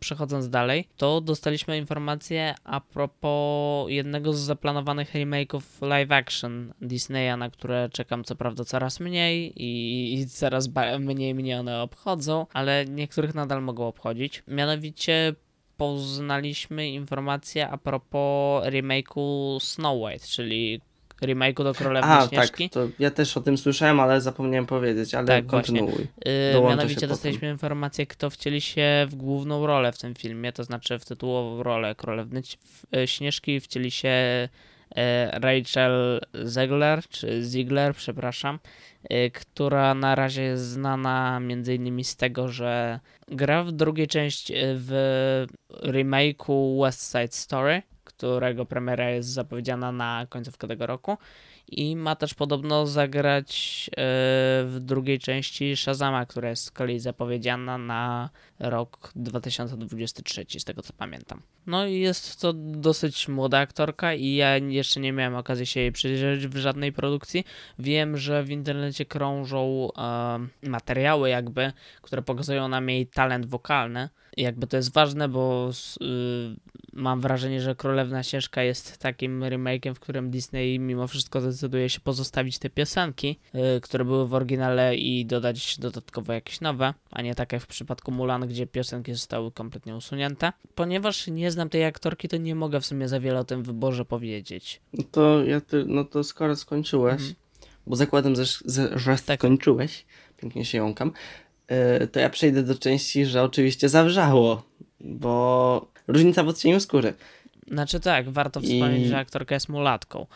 Przechodząc 0.00 0.48
dalej, 0.48 0.88
to 0.96 1.20
dostaliśmy 1.20 1.78
informację 1.78 2.54
a 2.64 2.80
propos 2.80 3.90
jednego 3.90 4.32
z 4.32 4.38
zaplanowanych 4.38 5.14
remake'ów 5.14 5.86
live 5.86 6.12
action 6.12 6.72
Disneya, 6.80 7.36
na 7.38 7.50
które 7.50 7.88
czekam 7.92 8.24
co 8.24 8.36
prawda 8.36 8.64
coraz 8.64 9.00
mniej 9.00 9.52
i 9.56 10.26
coraz 10.26 10.68
mniej 10.98 11.34
mnie 11.34 11.60
one 11.60 11.82
obchodzą, 11.82 12.46
ale 12.52 12.84
niektórych 12.84 13.34
nadal 13.34 13.62
mogą 13.62 13.86
obchodzić. 13.86 14.42
Mianowicie 14.48 15.34
poznaliśmy 15.76 16.88
informację 16.90 17.68
a 17.68 17.78
propos 17.78 18.64
remake'u 18.66 19.60
Snow 19.60 19.96
White, 20.02 20.26
czyli 20.26 20.80
remake'u 21.22 21.64
do 21.64 21.74
Królewnej 21.74 22.12
A, 22.12 22.20
tak, 22.22 22.30
Śnieżki. 22.30 22.70
to 22.70 22.88
ja 22.98 23.10
też 23.10 23.36
o 23.36 23.40
tym 23.40 23.58
słyszałem, 23.58 24.00
ale 24.00 24.20
zapomniałem 24.20 24.66
powiedzieć, 24.66 25.14
ale 25.14 25.26
Tak, 25.26 25.46
kontynuuj. 25.46 26.06
Yy, 26.54 26.60
mianowicie 26.68 27.06
dostaliśmy 27.06 27.48
informację, 27.50 28.06
kto 28.06 28.30
wcieli 28.30 28.60
się 28.60 29.06
w 29.08 29.14
główną 29.14 29.66
rolę 29.66 29.92
w 29.92 29.98
tym 29.98 30.14
filmie, 30.14 30.52
to 30.52 30.64
znaczy 30.64 30.98
w 30.98 31.04
tytułową 31.04 31.62
rolę 31.62 31.94
w- 32.56 32.96
y, 32.96 33.06
Śnieżki 33.06 33.60
wcieli 33.60 33.90
się 33.90 34.14
Rachel 35.32 36.20
Zegler, 36.32 37.08
czy 37.08 37.42
Ziegler, 37.42 37.94
przepraszam, 37.94 38.58
y, 39.12 39.30
która 39.30 39.94
na 39.94 40.14
razie 40.14 40.42
jest 40.42 40.64
znana 40.64 41.40
innymi 41.74 42.04
z 42.04 42.16
tego, 42.16 42.48
że 42.48 43.00
gra 43.28 43.64
w 43.64 43.72
drugiej 43.72 44.06
części 44.06 44.54
y, 44.56 44.58
w 44.62 45.46
remake'u 45.70 46.82
West 46.82 47.12
Side 47.12 47.32
Story, 47.32 47.82
którego 48.04 48.66
premiera 48.66 49.10
jest 49.10 49.28
zapowiedziana 49.28 49.92
na 49.92 50.26
końcówkę 50.28 50.68
tego 50.68 50.86
roku. 50.86 51.16
I 51.68 51.96
ma 51.96 52.16
też 52.16 52.34
podobno 52.34 52.86
zagrać 52.86 53.90
e, 53.90 53.94
w 54.64 54.76
drugiej 54.80 55.18
części 55.18 55.76
Shazama, 55.76 56.26
która 56.26 56.50
jest 56.50 56.64
z 56.64 56.70
kolei 56.70 57.00
zapowiedziana 57.00 57.78
na 57.78 58.30
rok 58.58 59.12
2023, 59.16 60.46
z 60.58 60.64
tego 60.64 60.82
co 60.82 60.92
pamiętam. 60.92 61.42
No 61.66 61.86
i 61.86 62.00
jest 62.00 62.40
to 62.40 62.52
dosyć 62.52 63.28
młoda 63.28 63.58
aktorka 63.58 64.14
i 64.14 64.34
ja 64.34 64.56
jeszcze 64.56 65.00
nie 65.00 65.12
miałem 65.12 65.36
okazji 65.36 65.66
się 65.66 65.80
jej 65.80 65.92
przyjrzeć 65.92 66.46
w 66.46 66.56
żadnej 66.56 66.92
produkcji. 66.92 67.44
Wiem, 67.78 68.16
że 68.16 68.42
w 68.42 68.50
internecie 68.50 69.04
krążą 69.04 69.88
e, 69.98 70.68
materiały 70.68 71.28
jakby, 71.28 71.72
które 72.02 72.22
pokazują 72.22 72.68
nam 72.68 72.88
jej 72.88 73.06
talent 73.06 73.46
wokalny. 73.46 74.08
Jakby 74.36 74.66
to 74.66 74.76
jest 74.76 74.92
ważne, 74.92 75.28
bo 75.28 75.70
y, 76.02 76.04
mam 76.92 77.20
wrażenie, 77.20 77.60
że 77.60 77.74
Królewna 77.74 78.22
Ścieżka 78.22 78.62
jest 78.62 78.98
takim 78.98 79.40
remake'iem, 79.40 79.94
w 79.94 80.00
którym 80.00 80.30
Disney 80.30 80.78
mimo 80.78 81.06
wszystko 81.06 81.40
decyduje 81.40 81.88
się 81.88 82.00
pozostawić 82.00 82.58
te 82.58 82.70
piosenki, 82.70 83.38
y, 83.76 83.80
które 83.80 84.04
były 84.04 84.28
w 84.28 84.34
oryginale 84.34 84.96
i 84.96 85.26
dodać 85.26 85.78
dodatkowo 85.78 86.32
jakieś 86.32 86.60
nowe, 86.60 86.94
a 87.10 87.22
nie 87.22 87.34
tak 87.34 87.52
jak 87.52 87.62
w 87.62 87.66
przypadku 87.66 88.12
Mulan, 88.12 88.48
gdzie 88.48 88.66
piosenki 88.66 89.12
zostały 89.12 89.52
kompletnie 89.52 89.96
usunięte. 89.96 90.52
Ponieważ 90.74 91.26
nie 91.26 91.50
znam 91.50 91.68
tej 91.68 91.84
aktorki, 91.84 92.28
to 92.28 92.36
nie 92.36 92.54
mogę 92.54 92.80
w 92.80 92.86
sumie 92.86 93.08
za 93.08 93.20
wiele 93.20 93.38
o 93.38 93.44
tym 93.44 93.62
wyborze 93.62 94.04
powiedzieć. 94.04 94.80
No 94.92 95.04
to 95.12 95.44
ja 95.44 95.60
ty, 95.60 95.84
no 95.86 96.04
to 96.04 96.24
skoro 96.24 96.56
skończyłeś, 96.56 97.12
Mhm. 97.12 97.34
bo 97.86 97.96
zakładam, 97.96 98.34
że, 98.36 98.44
że, 98.98 99.16
Tak. 99.26 99.40
skończyłeś, 99.40 100.04
pięknie 100.36 100.64
się 100.64 100.78
jąkam, 100.78 101.12
to 102.12 102.20
ja 102.20 102.30
przejdę 102.30 102.62
do 102.62 102.74
części, 102.74 103.26
że 103.26 103.42
oczywiście 103.42 103.88
zawrzało, 103.88 104.62
bo 105.00 105.86
różnica 106.08 106.42
w 106.44 106.48
odcieniu 106.48 106.80
skóry. 106.80 107.14
Znaczy 107.68 108.00
tak, 108.00 108.30
warto 108.30 108.60
I- 108.60 108.62
wspomnieć, 108.62 109.08
że 109.08 109.18
aktorka 109.18 109.54
jest 109.54 109.68
mulatką. 109.68 110.26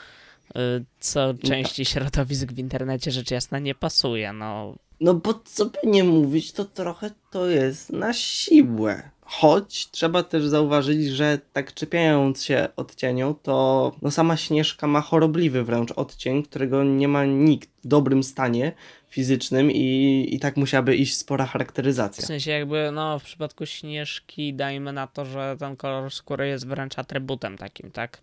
y, 0.51 0.85
Co 1.01 1.35
części 1.35 1.85
środowisk 1.85 2.53
w 2.53 2.59
internecie 2.59 3.11
rzecz 3.11 3.31
jasna 3.31 3.59
nie 3.59 3.75
pasuje. 3.75 4.33
No, 4.33 4.75
No 5.01 5.15
bo 5.15 5.35
co 5.45 5.65
by 5.65 5.79
nie 5.85 6.05
mówić, 6.05 6.53
to 6.53 6.65
trochę 6.65 7.11
to 7.31 7.49
jest 7.49 7.91
na 7.93 8.13
siłę. 8.13 9.11
Choć 9.31 9.91
trzeba 9.91 10.23
też 10.23 10.47
zauważyć, 10.47 11.07
że 11.07 11.39
tak 11.53 11.75
czepiając 11.75 12.45
się 12.45 12.69
odcienią, 12.77 13.35
to 13.35 13.93
no 14.03 14.11
sama 14.11 14.37
Śnieżka 14.37 14.87
ma 14.87 15.01
chorobliwy 15.01 15.65
wręcz 15.65 15.93
odcień, 15.93 16.43
którego 16.43 16.85
nie 16.85 17.09
ma 17.09 17.25
nikt 17.25 17.69
w 17.85 17.87
dobrym 17.87 18.23
stanie 18.23 18.73
fizycznym 19.11 19.71
i, 19.71 20.29
i 20.31 20.39
tak 20.39 20.57
musiałaby 20.57 20.97
iść 20.97 21.17
spora 21.17 21.47
W 21.47 21.51
charakteryzacja. 21.51 22.27
sensie 22.27 22.51
jakby, 22.51 22.91
no 22.93 23.19
w 23.19 23.23
przypadku 23.25 23.67
Śnieżki 23.67 24.55
dajmy 24.55 24.93
na 24.93 25.07
to, 25.07 25.25
że 25.25 25.57
ten 25.59 25.77
kolor 25.77 26.11
skóry 26.13 26.49
jest 26.49 26.67
wręcz 26.67 26.99
atrybutem 26.99 27.59
takim, 27.59 27.91
tak? 27.91 28.23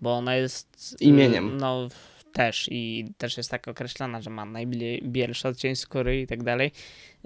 Bo 0.00 0.12
ona 0.14 0.36
jest... 0.36 0.96
Imieniem. 1.00 1.56
No 1.56 1.88
też 2.36 2.68
i 2.70 3.12
też 3.18 3.36
jest 3.36 3.50
tak 3.50 3.68
określana, 3.68 4.20
że 4.20 4.30
ma 4.30 4.44
najbielszy 4.44 5.48
odcień 5.48 5.76
skóry 5.76 6.20
i 6.20 6.26
tak 6.26 6.42
dalej. 6.42 6.72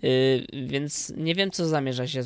Y, 0.05 0.47
Więc 0.67 1.13
nie 1.17 1.35
wiem, 1.35 1.51
co 1.51 1.69
zamierza 1.69 2.07
się 2.07 2.23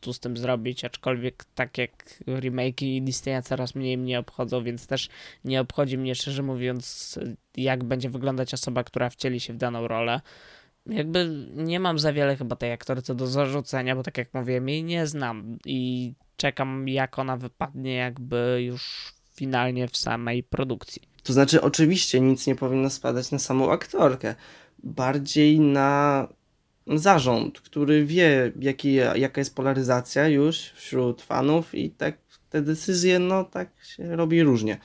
tu 0.00 0.12
z 0.12 0.20
tym 0.20 0.36
zrobić, 0.36 0.84
aczkolwiek 0.84 1.44
tak 1.54 1.78
jak 1.78 2.22
remake'i 2.26 3.02
Disneya 3.02 3.42
coraz 3.42 3.74
mniej 3.74 3.98
mnie 3.98 4.18
obchodzą, 4.18 4.64
więc 4.64 4.86
też 4.86 5.08
nie 5.44 5.60
obchodzi 5.60 5.98
mnie, 5.98 6.14
szczerze 6.14 6.42
mówiąc, 6.42 7.18
jak 7.56 7.84
będzie 7.84 8.10
wyglądać 8.10 8.54
osoba, 8.54 8.84
która 8.84 9.10
wcieli 9.10 9.40
się 9.40 9.52
w 9.52 9.56
daną 9.56 9.88
rolę. 9.88 10.20
Jakby 10.86 11.46
nie 11.54 11.80
mam 11.80 11.98
za 11.98 12.12
wiele 12.12 12.36
chyba 12.36 12.56
tej 12.56 12.72
aktorce 12.72 13.14
do 13.14 13.26
zarzucenia, 13.26 13.96
bo 13.96 14.02
tak 14.02 14.18
jak 14.18 14.34
mówiłem, 14.34 14.68
jej 14.68 14.84
nie 14.84 15.06
znam 15.06 15.58
i 15.66 16.12
czekam 16.36 16.88
jak 16.88 17.18
ona 17.18 17.36
wypadnie 17.36 17.94
jakby 17.94 18.62
już 18.62 19.12
finalnie 19.34 19.88
w 19.88 19.96
samej 19.96 20.42
produkcji. 20.42 21.11
To 21.22 21.32
znaczy, 21.32 21.62
oczywiście 21.62 22.20
nic 22.20 22.46
nie 22.46 22.54
powinno 22.54 22.90
spadać 22.90 23.30
na 23.30 23.38
samą 23.38 23.72
aktorkę, 23.72 24.34
bardziej 24.82 25.60
na 25.60 26.28
zarząd, 26.86 27.60
który 27.60 28.06
wie, 28.06 28.52
jaki, 28.60 28.94
jaka 28.94 29.40
jest 29.40 29.54
polaryzacja 29.54 30.28
już 30.28 30.58
wśród 30.58 31.22
fanów 31.22 31.74
i 31.74 31.90
tak 31.90 32.18
te 32.50 32.62
decyzje, 32.62 33.18
no 33.18 33.44
tak 33.44 33.68
się 33.96 34.16
robi 34.16 34.42
różnie. 34.42 34.78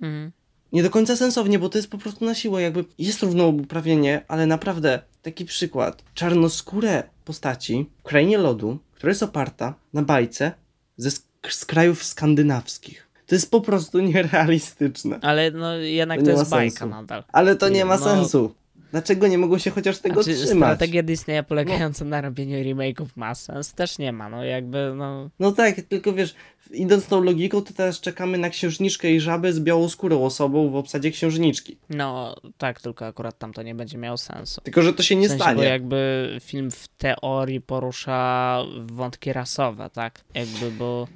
Mhm. 0.00 0.32
Nie 0.72 0.82
do 0.82 0.90
końca 0.90 1.16
sensownie, 1.16 1.58
bo 1.58 1.68
to 1.68 1.78
jest 1.78 1.90
po 1.90 1.98
prostu 1.98 2.24
na 2.24 2.34
siłę, 2.34 2.62
jakby 2.62 2.84
jest 2.98 3.22
równouprawnienie, 3.22 4.24
ale 4.28 4.46
naprawdę 4.46 5.02
taki 5.22 5.44
przykład. 5.44 6.04
Czarnoskóre 6.14 7.02
postaci 7.24 7.90
w 7.98 8.02
krainie 8.02 8.38
lodu, 8.38 8.78
która 8.94 9.10
jest 9.10 9.22
oparta 9.22 9.74
na 9.92 10.02
bajce 10.02 10.52
ze 10.96 11.08
sk- 11.08 11.50
z 11.50 11.64
krajów 11.64 12.04
skandynawskich. 12.04 13.08
To 13.26 13.34
jest 13.34 13.50
po 13.50 13.60
prostu 13.60 14.00
nierealistyczne. 14.12 15.18
Ale 15.22 15.50
no 15.50 15.74
jednak 15.76 16.18
To 16.20 16.24
to, 16.24 16.30
jest 16.30 16.50
bajka 16.50 16.78
sensu. 16.78 16.94
nadal. 16.96 17.24
Ale 17.32 17.56
to 17.56 17.68
nie 17.68 17.84
ma 17.84 17.96
No. 17.96 18.04
sensu. 18.04 18.54
Dlaczego 18.92 19.26
nie 19.26 19.38
mogą 19.38 19.58
się 19.58 19.70
chociaż 19.70 19.98
tego 19.98 20.22
Znaczy, 20.22 20.38
trzymać? 20.38 20.68
strategia 20.76 21.02
Disneya 21.02 21.42
polegająca 21.48 22.04
na 22.04 22.20
robieniu 22.20 22.56
remake'ów 22.64 23.06
ma 23.16 23.34
sens? 23.34 23.72
Też 23.74 23.98
nie 23.98 24.12
ma, 24.12 24.28
no 24.28 24.44
jakby 24.44 24.92
no... 24.96 25.30
No 25.40 25.52
tak, 25.52 25.80
tylko 25.80 26.12
wiesz, 26.12 26.34
idąc 26.70 27.06
tą 27.06 27.20
logiką, 27.22 27.62
to 27.62 27.72
teraz 27.74 28.00
czekamy 28.00 28.38
na 28.38 28.50
księżniczkę 28.50 29.10
i 29.10 29.20
żabę 29.20 29.52
z 29.52 29.60
białoskórą 29.60 30.24
osobą 30.24 30.70
w 30.70 30.76
obsadzie 30.76 31.10
księżniczki. 31.10 31.76
No 31.90 32.36
tak, 32.58 32.80
tylko 32.80 33.06
akurat 33.06 33.38
tam 33.38 33.52
to 33.52 33.62
nie 33.62 33.74
będzie 33.74 33.98
miało 33.98 34.16
sensu. 34.16 34.60
Tylko, 34.60 34.82
że 34.82 34.92
to 34.92 35.02
się 35.02 35.16
nie 35.16 35.26
w 35.26 35.30
sensie, 35.30 35.42
stanie. 35.44 35.56
Bo 35.56 35.62
jakby 35.62 36.28
film 36.42 36.70
w 36.70 36.88
teorii 36.88 37.60
porusza 37.60 38.58
wątki 38.86 39.32
rasowe, 39.32 39.90
tak? 39.90 40.20
Jakby, 40.34 40.70
bo 40.70 41.08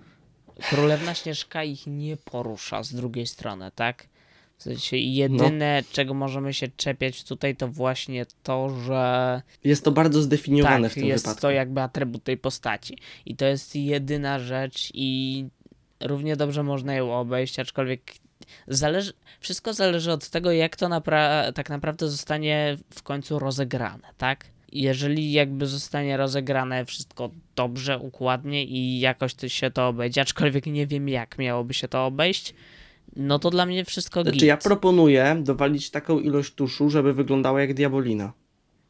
Królewna 0.62 1.14
Śnieżka 1.14 1.64
ich 1.64 1.86
nie 1.86 2.16
porusza 2.16 2.82
z 2.82 2.94
drugiej 2.94 3.26
strony, 3.26 3.70
tak? 3.74 4.06
W 4.58 4.62
sensie 4.62 4.96
jedyne, 4.96 5.82
czego 5.92 6.14
możemy 6.14 6.54
się 6.54 6.68
czepiać 6.76 7.24
tutaj, 7.24 7.56
to 7.56 7.68
właśnie 7.68 8.26
to, 8.42 8.70
że 8.86 9.42
Jest 9.64 9.84
to 9.84 9.90
bardzo 9.92 10.22
zdefiniowane 10.22 10.82
tak, 10.88 10.92
w 10.92 10.94
tym 10.94 11.04
jest 11.04 11.24
wypadku. 11.24 11.42
to 11.42 11.50
jakby 11.50 11.80
atrybut 11.80 12.24
tej 12.24 12.36
postaci. 12.36 12.98
I 13.26 13.36
to 13.36 13.44
jest 13.46 13.76
jedyna 13.76 14.38
rzecz 14.38 14.90
i 14.94 15.44
równie 16.00 16.36
dobrze 16.36 16.62
można 16.62 16.94
ją 16.94 17.14
obejść, 17.14 17.58
aczkolwiek 17.58 18.12
zależy, 18.68 19.12
wszystko 19.40 19.72
zależy 19.74 20.12
od 20.12 20.28
tego, 20.28 20.52
jak 20.52 20.76
to 20.76 20.86
napra- 20.88 21.52
tak 21.52 21.70
naprawdę 21.70 22.08
zostanie 22.08 22.76
w 22.94 23.02
końcu 23.02 23.38
rozegrane, 23.38 24.08
tak? 24.18 24.44
Jeżeli 24.72 25.32
jakby 25.32 25.66
zostanie 25.66 26.16
rozegrane 26.16 26.84
wszystko 26.84 27.30
dobrze, 27.56 27.98
układnie 27.98 28.64
i 28.64 29.00
jakoś 29.00 29.34
to 29.34 29.48
się 29.48 29.70
to 29.70 29.88
obejdzie, 29.88 30.20
aczkolwiek 30.20 30.66
nie 30.66 30.86
wiem 30.86 31.08
jak 31.08 31.38
miałoby 31.38 31.74
się 31.74 31.88
to 31.88 32.06
obejść, 32.06 32.54
no 33.16 33.38
to 33.38 33.50
dla 33.50 33.66
mnie 33.66 33.84
wszystko 33.84 34.22
Znaczy, 34.22 34.38
git. 34.38 34.46
ja 34.48 34.56
proponuję 34.56 35.36
dowalić 35.44 35.90
taką 35.90 36.20
ilość 36.20 36.54
tuszu, 36.54 36.90
żeby 36.90 37.12
wyglądała 37.14 37.60
jak 37.60 37.74
diabolina. 37.74 38.32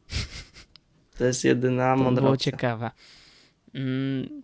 To 1.17 1.25
jest 1.25 1.43
jedyna 1.43 1.95
To 1.97 2.03
mądra 2.03 2.21
było 2.21 2.33
opcja. 2.33 2.51
ciekawe. 2.51 2.91
Mm, 3.73 4.41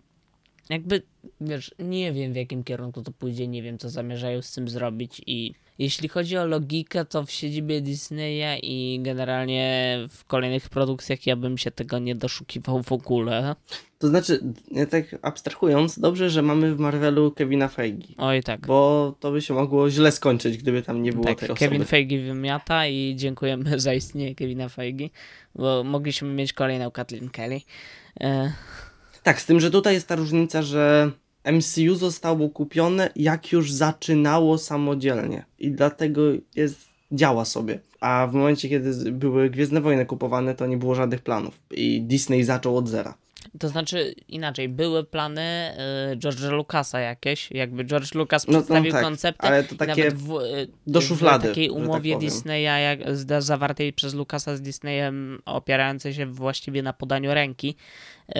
jakby, 0.70 1.02
wiesz, 1.40 1.74
nie 1.78 2.12
wiem 2.12 2.32
w 2.32 2.36
jakim 2.36 2.64
kierunku 2.64 3.02
to 3.02 3.12
pójdzie, 3.12 3.48
nie 3.48 3.62
wiem 3.62 3.78
co 3.78 3.90
zamierzają 3.90 4.42
z 4.42 4.52
tym 4.52 4.68
zrobić 4.68 5.22
i 5.26 5.54
jeśli 5.78 6.08
chodzi 6.08 6.36
o 6.36 6.46
logikę, 6.46 7.04
to 7.04 7.24
w 7.24 7.30
siedzibie 7.30 7.80
Disneya 7.80 8.60
i 8.62 9.00
generalnie 9.02 9.98
w 10.10 10.24
kolejnych 10.24 10.68
produkcjach 10.68 11.26
ja 11.26 11.36
bym 11.36 11.58
się 11.58 11.70
tego 11.70 11.98
nie 11.98 12.14
doszukiwał 12.14 12.82
w 12.82 12.92
ogóle. 12.92 13.54
To 13.98 14.08
znaczy, 14.08 14.40
tak 14.90 15.04
abstrahując, 15.22 15.98
dobrze, 15.98 16.30
że 16.30 16.42
mamy 16.42 16.74
w 16.74 16.78
Marvelu 16.78 17.30
Kevina 17.30 17.68
Feige. 17.68 18.06
Oj 18.18 18.42
tak. 18.42 18.66
Bo 18.66 19.14
to 19.20 19.32
by 19.32 19.42
się 19.42 19.54
mogło 19.54 19.90
źle 19.90 20.12
skończyć, 20.12 20.58
gdyby 20.58 20.82
tam 20.82 21.02
nie 21.02 21.12
było 21.12 21.24
tak, 21.24 21.38
tej 21.38 21.48
osoby. 21.48 21.58
Kevin 21.58 21.84
Feige 21.84 22.18
wymiata 22.18 22.86
i 22.86 23.14
dziękujemy 23.16 23.78
za 23.80 23.94
istnienie 23.94 24.34
Kevina 24.34 24.68
Feige, 24.68 25.08
bo 25.54 25.84
mogliśmy 25.84 26.28
mieć 26.28 26.52
kolejną 26.52 26.90
Kathleen 26.90 27.30
Kelly. 27.30 27.60
E... 28.20 28.52
Tak, 29.22 29.40
z 29.40 29.46
tym, 29.46 29.60
że 29.60 29.70
tutaj 29.70 29.94
jest 29.94 30.08
ta 30.08 30.16
różnica, 30.16 30.62
że 30.62 31.10
MCU 31.52 31.94
zostało 31.94 32.48
kupione, 32.48 33.10
jak 33.16 33.52
już 33.52 33.72
zaczynało 33.72 34.58
samodzielnie 34.58 35.44
i 35.58 35.70
dlatego 35.70 36.22
jest, 36.56 36.78
działa 37.12 37.44
sobie. 37.44 37.78
A 38.00 38.26
w 38.30 38.34
momencie, 38.34 38.68
kiedy 38.68 39.12
były 39.12 39.50
Gwiezdne 39.50 39.80
Wojny 39.80 40.06
kupowane, 40.06 40.54
to 40.54 40.66
nie 40.66 40.76
było 40.76 40.94
żadnych 40.94 41.22
planów 41.22 41.60
i 41.70 42.02
Disney 42.02 42.44
zaczął 42.44 42.76
od 42.76 42.88
zera. 42.88 43.14
To 43.60 43.68
znaczy 43.68 44.14
inaczej, 44.28 44.68
były 44.68 45.04
plany 45.04 45.72
y, 46.12 46.16
George'a 46.16 46.50
Lucasa 46.50 47.00
jakieś, 47.00 47.50
jakby 47.50 47.84
George 47.84 48.14
Lucas 48.14 48.46
No, 48.46 48.52
no 48.52 48.58
przedstawił 48.58 48.92
tak, 48.92 49.02
koncepty 49.02 49.46
ale 49.46 49.64
to 49.64 49.74
takie 49.76 50.04
nawet 50.04 50.14
w, 50.14 50.30
y, 50.30 50.68
do 50.86 51.00
szuflady, 51.00 51.44
w 51.48 51.50
takiej 51.50 51.68
tak 51.68 51.76
umowie 51.76 52.14
powiem. 52.14 52.28
Disneya 52.30 52.62
jak, 52.82 53.16
z- 53.16 53.44
zawartej 53.44 53.92
przez 53.92 54.14
Lucasa 54.14 54.56
z 54.56 54.60
Disneyem 54.60 55.42
opierającej 55.44 56.14
się 56.14 56.26
właściwie 56.26 56.82
na 56.82 56.92
podaniu 56.92 57.34
ręki 57.34 57.76
y, 58.28 58.34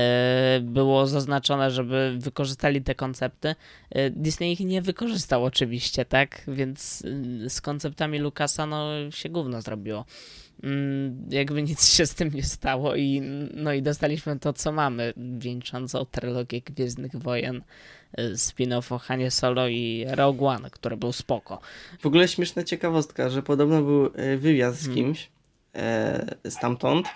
było 0.61 1.07
zaznaczone, 1.07 1.71
żeby 1.71 2.17
wykorzystali 2.19 2.83
te 2.83 2.95
koncepty. 2.95 3.49
Y, 3.97 4.11
Disney 4.11 4.53
ich 4.53 4.61
nie 4.61 4.83
wykorzystał 4.83 5.45
oczywiście, 5.45 6.05
tak? 6.05 6.43
Więc 6.49 7.03
y, 7.45 7.51
z 7.51 7.61
konceptami 7.61 8.19
Lucasa 8.19 8.67
no 8.67 8.89
się 9.11 9.29
gówno 9.29 9.63
zrobiło. 9.63 10.05
Mm, 10.63 11.27
jakby 11.31 11.63
nic 11.63 11.89
się 11.95 12.07
z 12.07 12.15
tym 12.15 12.31
nie 12.35 12.43
stało 12.43 12.95
i 12.95 13.21
no 13.55 13.73
i 13.73 13.83
dostaliśmy 13.83 14.39
to, 14.39 14.53
co 14.53 14.73
mamy, 14.73 15.13
wieńczącą 15.39 16.05
trylogię 16.05 16.61
Gwiezdnych 16.61 17.17
Wojen, 17.17 17.63
y, 18.19 18.37
spin-off 18.37 18.93
o 18.95 18.99
Hanie 18.99 19.31
Solo 19.31 19.69
i 19.69 20.07
Rogue 20.09 20.47
One, 20.47 20.71
który 20.71 20.97
był 20.97 21.13
spoko. 21.13 21.61
W 22.01 22.07
ogóle 22.07 22.29
śmieszna 22.29 22.65
ciekawostka, 22.65 23.31
że 23.31 23.43
podobno 23.43 23.83
był 23.83 24.07
e, 24.15 24.37
wywiad 24.37 24.75
z 24.75 24.89
Mhm. 24.89 24.95
kimś 24.97 25.31
e, 25.75 26.37
stamtąd 26.51 27.07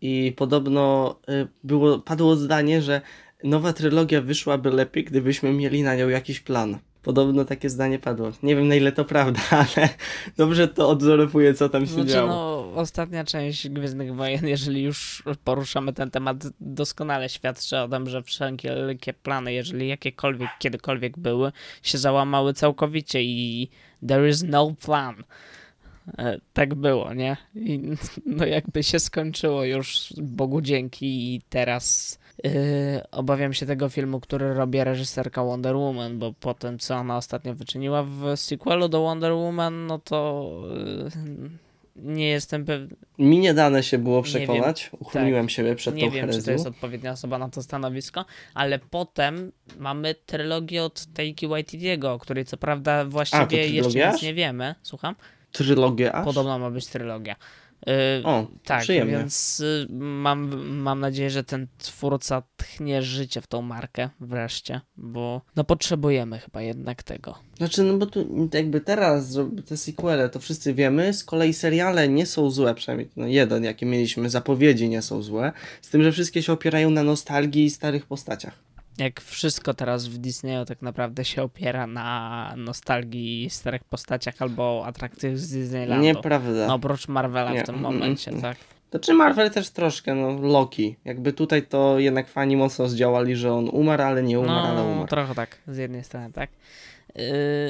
i 0.00 0.32
podobno 0.36 1.16
było, 1.64 1.98
padło 1.98 2.36
zdanie, 2.36 2.82
że 2.82 3.00
nowa 3.44 3.72
trylogia 3.72 4.20
wyszłaby 4.22 4.70
lepiej, 4.70 5.04
gdybyśmy 5.04 5.52
mieli 5.52 5.82
na 5.82 5.94
nią 5.94 6.08
jakiś 6.08 6.40
plan. 6.40 6.78
Podobno 7.02 7.44
takie 7.44 7.70
zdanie 7.70 7.98
padło. 7.98 8.32
Nie 8.42 8.56
wiem 8.56 8.68
na 8.68 8.74
ile 8.74 8.92
to 8.92 9.04
prawda, 9.04 9.40
ale 9.76 9.88
dobrze 10.36 10.68
to 10.68 10.88
odwzorowuje, 10.88 11.54
co 11.54 11.68
tam 11.68 11.86
się 11.86 11.92
Znaczy, 11.92 12.08
działo. 12.08 12.28
no, 12.28 12.72
ostatnia 12.74 13.24
część 13.24 13.68
Gwiezdnych 13.68 14.14
Wojen, 14.14 14.46
jeżeli 14.48 14.82
już 14.82 15.22
poruszamy 15.44 15.92
ten 15.92 16.10
temat, 16.10 16.36
doskonale 16.60 17.28
świadczy 17.28 17.78
o 17.78 17.88
tym, 17.88 18.08
że 18.08 18.22
wszelkie 18.22 19.12
plany, 19.22 19.52
jeżeli 19.52 19.88
jakiekolwiek, 19.88 20.48
kiedykolwiek 20.58 21.18
były, 21.18 21.52
się 21.82 21.98
załamały 21.98 22.54
całkowicie 22.54 23.22
i 23.22 23.68
there 24.08 24.28
is 24.28 24.42
no 24.42 24.74
plan. 24.84 25.24
E, 26.18 26.38
Tak 26.52 26.74
było, 26.74 27.14
nie? 27.14 27.36
I 27.54 27.80
no 28.26 28.46
jakby 28.46 28.82
się 28.82 28.98
skończyło 28.98 29.64
już, 29.64 30.12
Bogu 30.16 30.60
dzięki 30.60 31.34
i 31.34 31.40
teraz 31.48 32.18
yy, 32.44 32.50
obawiam 33.10 33.54
się 33.54 33.66
tego 33.66 33.88
filmu, 33.88 34.20
który 34.20 34.54
robi 34.54 34.84
reżyserka 34.84 35.44
Wonder 35.44 35.76
Woman, 35.76 36.18
bo 36.18 36.32
po 36.40 36.54
tym, 36.54 36.78
co 36.78 36.94
ona 36.96 37.16
ostatnio 37.16 37.54
wyczyniła 37.54 38.02
w 38.02 38.36
sequelu 38.36 38.88
do 38.88 39.02
Wonder 39.02 39.32
Woman, 39.32 39.86
no 39.86 39.98
to 39.98 40.50
yy, 41.14 41.50
nie 41.96 42.28
jestem 42.28 42.64
pewny, 42.64 42.96
Mi 43.18 43.38
nie 43.38 43.54
dane 43.54 43.82
się 43.82 43.98
było 43.98 44.16
Nie 44.16 44.22
przekonać. 44.22 44.90
Uchroniłem 44.98 45.48
siebie 45.48 45.74
przed 45.74 45.94
nie 45.94 46.06
tą 46.06 46.10
wiem, 46.10 46.20
czy 46.20 46.26
to 46.26 46.32
herezją. 46.32 46.52
jest 46.52 46.66
odpowiednia 46.66 47.12
osoba 47.12 47.38
na 47.38 47.48
to 47.48 47.62
stanowisko, 47.62 48.24
ale 48.54 48.78
potem 48.78 49.52
mamy 49.78 50.14
trylogię 50.26 50.84
od 50.84 51.06
Taiki 51.06 51.48
Waititiego, 51.48 52.12
o 52.12 52.18
której 52.18 52.44
co 52.44 52.56
prawda 52.56 53.04
właściwie 53.04 53.68
jeszcze 53.68 53.90
trylogia? 53.90 54.12
nic 54.12 54.22
nie 54.22 54.34
wiemy. 54.34 54.74
Słucham? 54.82 55.14
Trylogię 55.52 56.12
aż? 56.12 56.24
Podobno 56.24 56.58
ma 56.58 56.70
być 56.70 56.86
trylogia. 56.86 57.36
Yy, 57.86 57.92
O, 58.24 58.46
tak, 58.64 58.82
przyjemnie. 58.82 59.18
więc 59.18 59.60
y, 59.60 59.86
mam, 59.90 60.66
mam 60.66 61.00
nadzieję, 61.00 61.30
że 61.30 61.44
ten 61.44 61.66
twórca 61.78 62.42
tchnie 62.56 63.02
życie 63.02 63.40
w 63.40 63.46
tą 63.46 63.62
markę 63.62 64.10
wreszcie, 64.20 64.80
bo 64.96 65.42
no 65.56 65.64
potrzebujemy 65.64 66.38
chyba 66.38 66.62
jednak 66.62 67.02
tego. 67.02 67.34
Znaczy, 67.56 67.82
no 67.82 67.98
bo 67.98 68.06
tu 68.06 68.48
jakby 68.54 68.80
teraz 68.80 69.38
te 69.66 69.76
sequele 69.76 70.28
to 70.28 70.40
wszyscy 70.40 70.74
wiemy, 70.74 71.14
z 71.14 71.24
kolei 71.24 71.54
seriale 71.54 72.08
nie 72.08 72.26
są 72.26 72.50
złe, 72.50 72.74
przynajmniej 72.74 73.10
no 73.16 73.26
jeden, 73.26 73.64
jaki 73.64 73.86
mieliśmy, 73.86 74.30
zapowiedzi 74.30 74.88
nie 74.88 75.02
są 75.02 75.22
złe, 75.22 75.52
z 75.82 75.88
tym, 75.88 76.02
że 76.02 76.12
wszystkie 76.12 76.42
się 76.42 76.52
opierają 76.52 76.90
na 76.90 77.02
nostalgii 77.02 77.64
i 77.64 77.70
starych 77.70 78.06
postaciach. 78.06 78.69
Jak 79.00 79.20
wszystko 79.20 79.74
teraz 79.74 80.06
w 80.06 80.18
Disneyu 80.18 80.64
tak 80.64 80.82
naprawdę 80.82 81.24
się 81.24 81.42
opiera 81.42 81.86
na 81.86 82.52
nostalgii 82.56 83.50
starych 83.50 83.84
postaciach 83.84 84.34
albo 84.38 84.82
atrakcjach 84.86 85.38
z 85.38 85.50
Disneylandu. 85.52 86.04
Nieprawda. 86.04 86.66
No 86.66 86.74
oprócz 86.74 87.08
Marvela 87.08 87.52
Nie, 87.52 87.62
w 87.62 87.66
tym 87.66 87.74
mm, 87.74 87.92
momencie, 87.92 88.30
mm. 88.30 88.42
tak. 88.42 88.56
To 88.90 88.98
czy 88.98 89.14
Marvel 89.14 89.50
też 89.50 89.70
troszkę, 89.70 90.14
no 90.14 90.38
Loki. 90.48 90.96
Jakby 91.04 91.32
tutaj 91.32 91.62
to 91.62 91.98
jednak 91.98 92.28
fani 92.28 92.56
mocno 92.56 92.88
zdziałali, 92.88 93.36
że 93.36 93.52
on 93.52 93.68
umarł, 93.72 94.02
ale 94.02 94.22
nie 94.22 94.40
umarł, 94.40 94.66
ale 94.66 94.74
No, 94.84 94.90
umarł. 94.90 95.08
trochę 95.08 95.34
tak, 95.34 95.58
z 95.68 95.76
jednej 95.76 96.04
strony, 96.04 96.32
tak. 96.32 96.50
Yy, 97.16 97.22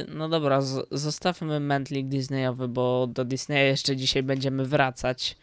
no 0.09 0.29
dobra, 0.29 0.61
z- 0.61 0.87
zostawmy 0.90 1.61
mętlik 1.61 2.09
Disneyowy, 2.09 2.69
bo 2.69 3.07
do 3.07 3.25
Disneya 3.25 3.66
jeszcze 3.66 3.97
dzisiaj 3.97 4.23
będziemy 4.23 4.64
wracać. 4.64 5.37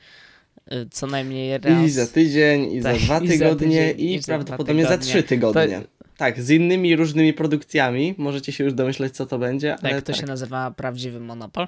Yy, 0.72 0.88
co 0.92 1.08
najmniej 1.08 1.58
raz. 1.58 1.84
I 1.86 1.90
za 1.90 2.08
tydzień, 2.08 2.72
i 2.74 2.82
Tak, 2.82 2.98
za 3.00 3.06
dwa 3.06 3.20
i 3.20 3.28
za 3.28 3.34
tygodnie, 3.34 3.88
tydzień, 3.94 4.10
i, 4.10 4.16
i 4.16 4.22
za 4.22 4.26
prawdopodobnie 4.28 4.84
za 4.84 4.90
tygodnie. 4.90 5.12
trzy 5.14 5.24
tygodnie. 5.24 5.82
To- 5.82 6.06
Tak, 6.18 6.42
z 6.42 6.50
innymi 6.50 6.96
różnymi 6.96 7.34
produkcjami. 7.34 8.16
Możecie 8.18 8.52
się 8.52 8.64
już 8.64 8.74
domyśleć, 8.74 9.14
co 9.16 9.26
to 9.26 9.40
będzie, 9.40 9.72
ale 9.76 9.82
Tak, 9.94 10.02
to 10.02 10.12
tak. 10.14 10.16
się 10.22 10.26
nazywa 10.28 10.72
prawdziwy 10.72 11.20
monopol. 11.20 11.68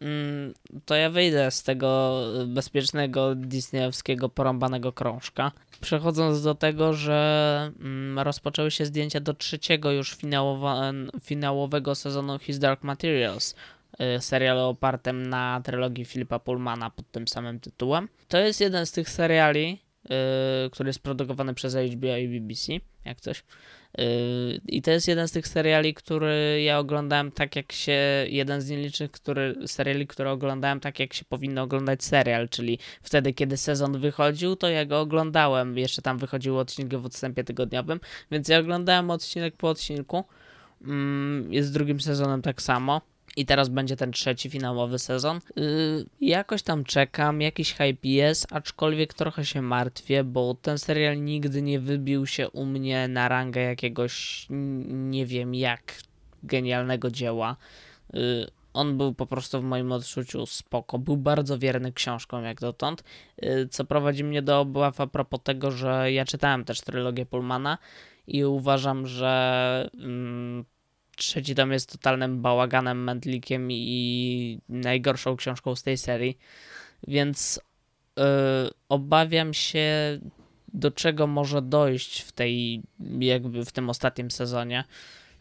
Mm, 0.00 0.54
To 0.84 0.94
ja 0.94 1.10
wyjdę 1.10 1.50
z 1.50 1.62
tego 1.62 2.20
bezpiecznego 2.46 3.34
disneyowskiego 3.34 4.28
porąbanego 4.28 4.92
krążka. 4.92 5.52
Przechodząc 5.80 6.42
do 6.42 6.54
tego, 6.54 6.92
że 6.92 7.70
mm, 7.80 8.18
rozpoczęły 8.18 8.70
się 8.70 8.86
zdjęcia 8.86 9.20
do 9.20 9.34
trzeciego 9.34 9.92
już 9.92 10.16
finałowa- 10.16 10.92
finałowego 11.22 11.94
sezonu 11.94 12.38
His 12.38 12.58
Dark 12.58 12.82
Materials, 12.82 13.50
y, 13.52 13.54
serialu 14.20 14.60
opartym 14.60 15.26
na 15.26 15.60
trylogii 15.64 16.04
Filipa 16.04 16.38
Pullmana 16.38 16.90
pod 16.90 17.10
tym 17.10 17.28
samym 17.28 17.60
tytułem. 17.60 18.08
To 18.28 18.38
jest 18.38 18.60
jeden 18.60 18.86
z 18.86 18.92
tych 18.92 19.08
seriali, 19.10 19.82
y, 20.66 20.70
który 20.70 20.88
jest 20.88 21.02
produkowany 21.02 21.54
przez 21.54 21.74
HBO 21.74 22.16
i 22.16 22.28
BBC, 22.28 22.72
jak 23.04 23.20
coś. 23.20 23.44
Yy, 23.98 24.60
I 24.68 24.82
to 24.82 24.90
jest 24.90 25.08
jeden 25.08 25.28
z 25.28 25.32
tych 25.32 25.48
seriali, 25.48 25.94
który 25.94 26.62
ja 26.62 26.78
oglądałem 26.78 27.32
tak, 27.32 27.56
jak 27.56 27.72
się. 27.72 28.26
Jeden 28.28 28.60
z 28.60 28.70
nielicznych 28.70 29.10
który, 29.10 29.54
seriali, 29.66 30.06
które 30.06 30.30
oglądałem 30.30 30.80
tak, 30.80 31.00
jak 31.00 31.14
się 31.14 31.24
powinno 31.24 31.62
oglądać 31.62 32.04
serial, 32.04 32.48
czyli 32.48 32.78
wtedy, 33.02 33.32
kiedy 33.32 33.56
sezon 33.56 34.00
wychodził, 34.00 34.56
to 34.56 34.68
ja 34.68 34.84
go 34.84 35.00
oglądałem. 35.00 35.78
Jeszcze 35.78 36.02
tam 36.02 36.18
wychodziły 36.18 36.58
odcinki 36.58 36.96
w 36.96 37.06
odstępie 37.06 37.44
tygodniowym, 37.44 38.00
więc 38.30 38.48
ja 38.48 38.58
oglądałem 38.58 39.10
odcinek 39.10 39.56
po 39.56 39.68
odcinku. 39.68 40.24
Mm, 40.82 41.52
Jest 41.52 41.68
z 41.68 41.72
drugim 41.72 42.00
sezonem 42.00 42.42
tak 42.42 42.62
samo. 42.62 43.00
I 43.36 43.46
teraz 43.46 43.68
będzie 43.68 43.96
ten 43.96 44.12
trzeci 44.12 44.50
finałowy 44.50 44.98
sezon. 44.98 45.40
Yy, 45.56 46.06
jakoś 46.20 46.62
tam 46.62 46.84
czekam, 46.84 47.40
jakiś 47.40 47.72
hype 47.72 48.08
jest, 48.08 48.46
aczkolwiek 48.50 49.14
trochę 49.14 49.44
się 49.44 49.62
martwię, 49.62 50.24
bo 50.24 50.54
ten 50.54 50.78
serial 50.78 51.22
nigdy 51.22 51.62
nie 51.62 51.80
wybił 51.80 52.26
się 52.26 52.50
u 52.50 52.64
mnie 52.64 53.08
na 53.08 53.28
rangę 53.28 53.60
jakiegoś, 53.60 54.46
nie 54.88 55.26
wiem 55.26 55.54
jak, 55.54 55.94
genialnego 56.42 57.10
dzieła. 57.10 57.56
Yy, 58.12 58.46
on 58.72 58.96
był 58.96 59.14
po 59.14 59.26
prostu 59.26 59.60
w 59.60 59.64
moim 59.64 59.92
odczuciu 59.92 60.46
spoko. 60.46 60.98
Był 60.98 61.16
bardzo 61.16 61.58
wierny 61.58 61.92
książkom 61.92 62.44
jak 62.44 62.60
dotąd, 62.60 63.04
yy, 63.42 63.68
co 63.68 63.84
prowadzi 63.84 64.24
mnie 64.24 64.42
do 64.42 64.60
obaw 64.60 65.00
a 65.00 65.06
propos 65.06 65.40
tego, 65.42 65.70
że 65.70 66.12
ja 66.12 66.24
czytałem 66.24 66.64
też 66.64 66.80
trylogię 66.80 67.26
Pullmana 67.26 67.78
i 68.26 68.44
uważam, 68.44 69.06
że 69.06 69.90
mm, 69.94 70.64
trzeci 71.16 71.54
tom 71.54 71.72
jest 71.72 71.92
totalnym 71.92 72.42
bałaganem, 72.42 73.04
mętlikiem 73.04 73.68
i 73.70 74.60
najgorszą 74.68 75.36
książką 75.36 75.76
z 75.76 75.82
tej 75.82 75.98
serii, 75.98 76.38
więc 77.08 77.60
yy, 78.16 78.24
obawiam 78.88 79.54
się 79.54 80.18
do 80.74 80.90
czego 80.90 81.26
może 81.26 81.62
dojść 81.62 82.20
w 82.20 82.32
tej 82.32 82.82
jakby 83.18 83.64
w 83.64 83.72
tym 83.72 83.90
ostatnim 83.90 84.30
sezonie. 84.30 84.84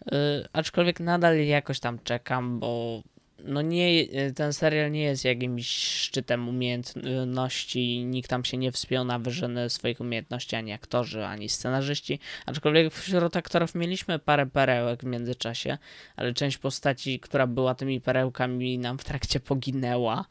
Yy, 0.05 0.17
aczkolwiek 0.53 0.99
nadal 0.99 1.45
jakoś 1.45 1.79
tam 1.79 1.99
czekam, 2.03 2.59
bo 2.59 3.01
no 3.43 3.61
nie, 3.61 4.05
ten 4.35 4.53
serial 4.53 4.91
nie 4.91 5.03
jest 5.03 5.25
jakimś 5.25 5.67
szczytem 5.77 6.49
umiejętności, 6.49 8.05
nikt 8.05 8.29
tam 8.29 8.45
się 8.45 8.57
nie 8.57 8.71
wspiął 8.71 9.05
na 9.05 9.19
wyżyny 9.19 9.69
swoich 9.69 9.99
umiejętności, 9.99 10.55
ani 10.55 10.73
aktorzy, 10.73 11.25
ani 11.25 11.49
scenarzyści, 11.49 12.19
aczkolwiek 12.45 12.93
wśród 12.93 13.35
aktorów 13.35 13.75
mieliśmy 13.75 14.19
parę 14.19 14.45
perełek 14.45 15.01
w 15.01 15.05
międzyczasie, 15.05 15.77
ale 16.15 16.33
część 16.33 16.57
postaci, 16.57 17.19
która 17.19 17.47
była 17.47 17.75
tymi 17.75 18.01
perełkami 18.01 18.79
nam 18.79 18.97
w 18.97 19.03
trakcie 19.03 19.39
poginęła, 19.39 20.25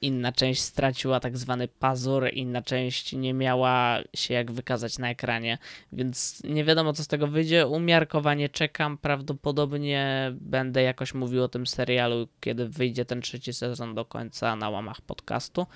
inna 0.00 0.32
część 0.32 0.60
straciła 0.60 1.20
tak 1.20 1.38
zwany 1.38 1.68
pazur, 1.68 2.30
inna 2.32 2.62
część 2.62 3.12
nie 3.12 3.34
miała 3.34 3.98
się 4.14 4.34
jak 4.34 4.52
wykazać 4.52 4.98
na 4.98 5.10
ekranie, 5.10 5.58
więc 5.92 6.42
nie 6.44 6.64
wiadomo 6.64 6.92
co 6.92 7.04
z 7.04 7.06
tego 7.06 7.26
wyjdzie. 7.26 7.66
Umiarkowanie 7.66 8.48
czekam, 8.48 8.98
prawdopodobnie 8.98 10.32
będę 10.40 10.82
jakoś 10.82 11.14
mówił 11.14 11.42
o 11.42 11.48
tym 11.48 11.66
serialu, 11.66 12.28
kiedy 12.40 12.68
wyjdzie 12.68 13.04
ten 13.04 13.22
trzeci 13.22 13.52
sezon 13.52 13.94
do 13.94 14.04
końca 14.04 14.56
na 14.56 14.70
łamach 14.70 15.00
podcastu. 15.00 15.66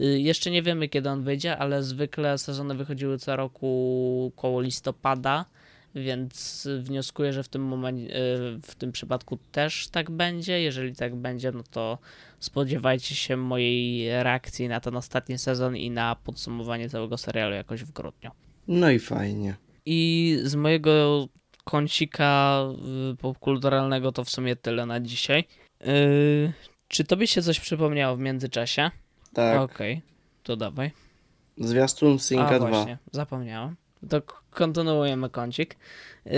Yy, 0.00 0.20
jeszcze 0.20 0.50
nie 0.50 0.62
wiemy 0.62 0.88
kiedy 0.88 1.08
on 1.08 1.22
wyjdzie, 1.22 1.58
ale 1.58 1.82
zwykle 1.82 2.38
sezony 2.38 2.74
wychodziły 2.74 3.18
co 3.18 3.36
roku 3.36 4.32
koło 4.36 4.60
listopada 4.60 5.44
więc 5.94 6.68
wnioskuję, 6.78 7.32
że 7.32 7.42
w 7.42 7.48
tym 7.48 7.62
momencie, 7.62 8.14
w 8.62 8.74
tym 8.78 8.92
przypadku 8.92 9.38
też 9.52 9.88
tak 9.88 10.10
będzie. 10.10 10.60
Jeżeli 10.60 10.94
tak 10.94 11.16
będzie, 11.16 11.52
no 11.52 11.62
to 11.70 11.98
spodziewajcie 12.40 13.14
się 13.14 13.36
mojej 13.36 14.08
reakcji 14.22 14.68
na 14.68 14.80
ten 14.80 14.96
ostatni 14.96 15.38
sezon 15.38 15.76
i 15.76 15.90
na 15.90 16.16
podsumowanie 16.24 16.88
całego 16.88 17.18
serialu 17.18 17.54
jakoś 17.54 17.84
w 17.84 17.92
grudniu. 17.92 18.30
No 18.68 18.90
i 18.90 18.98
fajnie. 18.98 19.54
I 19.86 20.38
z 20.42 20.54
mojego 20.54 21.26
kącika 21.64 22.60
y, 23.12 23.16
popkulturalnego 23.16 24.12
to 24.12 24.24
w 24.24 24.30
sumie 24.30 24.56
tyle 24.56 24.86
na 24.86 25.00
dzisiaj. 25.00 25.44
Yy, 25.80 26.52
czy 26.88 27.04
tobie 27.04 27.26
się 27.26 27.42
coś 27.42 27.60
przypomniało 27.60 28.16
w 28.16 28.20
międzyczasie? 28.20 28.90
Tak. 29.32 29.60
Okej, 29.60 29.92
okay, 29.92 30.02
to 30.42 30.56
dawaj. 30.56 30.90
Zwiastun 31.58 32.18
Sinka 32.18 32.58
2. 32.58 32.68
właśnie, 32.68 32.98
zapomniałem. 33.12 33.76
To 34.08 34.22
kontynuujemy 34.50 35.30
kącik. 35.30 35.76
Yy, 36.24 36.32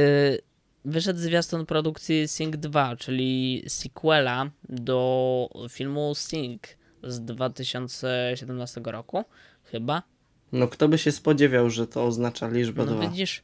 wyszedł 0.85 1.19
zwiastun 1.19 1.67
produkcji 1.67 2.29
Sing 2.29 2.57
2, 2.57 2.97
czyli 2.97 3.63
sequela 3.69 4.51
do 4.69 5.49
filmu 5.69 6.15
Sing 6.15 6.63
z 7.03 7.21
2017 7.21 8.81
roku, 8.85 9.25
chyba. 9.65 10.03
No 10.53 10.69
kto 10.69 10.89
by 10.89 10.99
się 10.99 11.13
spodziewał, 11.13 11.71
że 11.71 11.87
to 11.87 12.05
oznacza 12.05 12.49
liczbę 12.49 12.85
no, 12.85 12.95
2. 12.95 13.09
widzisz, 13.09 13.43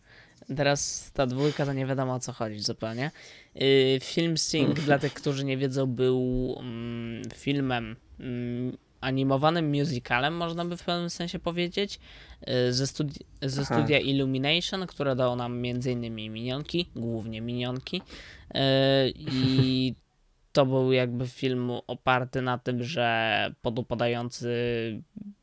teraz 0.57 1.11
ta 1.15 1.27
dwójka 1.27 1.67
to 1.67 1.73
nie 1.73 1.87
wiadomo 1.87 2.15
o 2.15 2.21
co 2.21 2.33
chodzi 2.33 2.61
zupełnie. 2.61 3.11
Yy, 3.55 3.99
film 4.03 4.39
Sing, 4.39 4.81
dla 4.87 4.99
tych, 4.99 5.15
którzy 5.15 5.45
nie 5.45 5.57
wiedzą, 5.57 5.87
był 5.87 6.57
mm, 6.61 7.23
filmem 7.35 7.97
mm, 8.21 8.77
animowanym 9.01 9.71
musicalem, 9.71 10.37
można 10.37 10.65
by 10.65 10.77
w 10.77 10.85
pewnym 10.85 11.11
sensie 11.11 11.39
powiedzieć, 11.39 12.01
y, 12.69 12.73
ze, 12.73 12.87
studi 12.87 13.21
ze 13.43 13.65
studia 13.65 13.99
Illumination, 13.99 14.87
które 14.87 15.17
dało 15.17 15.37
nam 15.37 15.65
m.in. 15.65 16.15
minionki, 16.15 16.91
głównie 16.97 17.41
minionki. 17.41 17.97
Y, 17.97 18.59
I 19.17 19.95
to 20.53 20.67
był 20.67 20.93
jakby 20.93 21.29
film 21.29 21.71
oparty 21.87 22.43
na 22.43 22.59
tym, 22.59 22.83
że 22.83 23.55
podupadający 23.63 24.49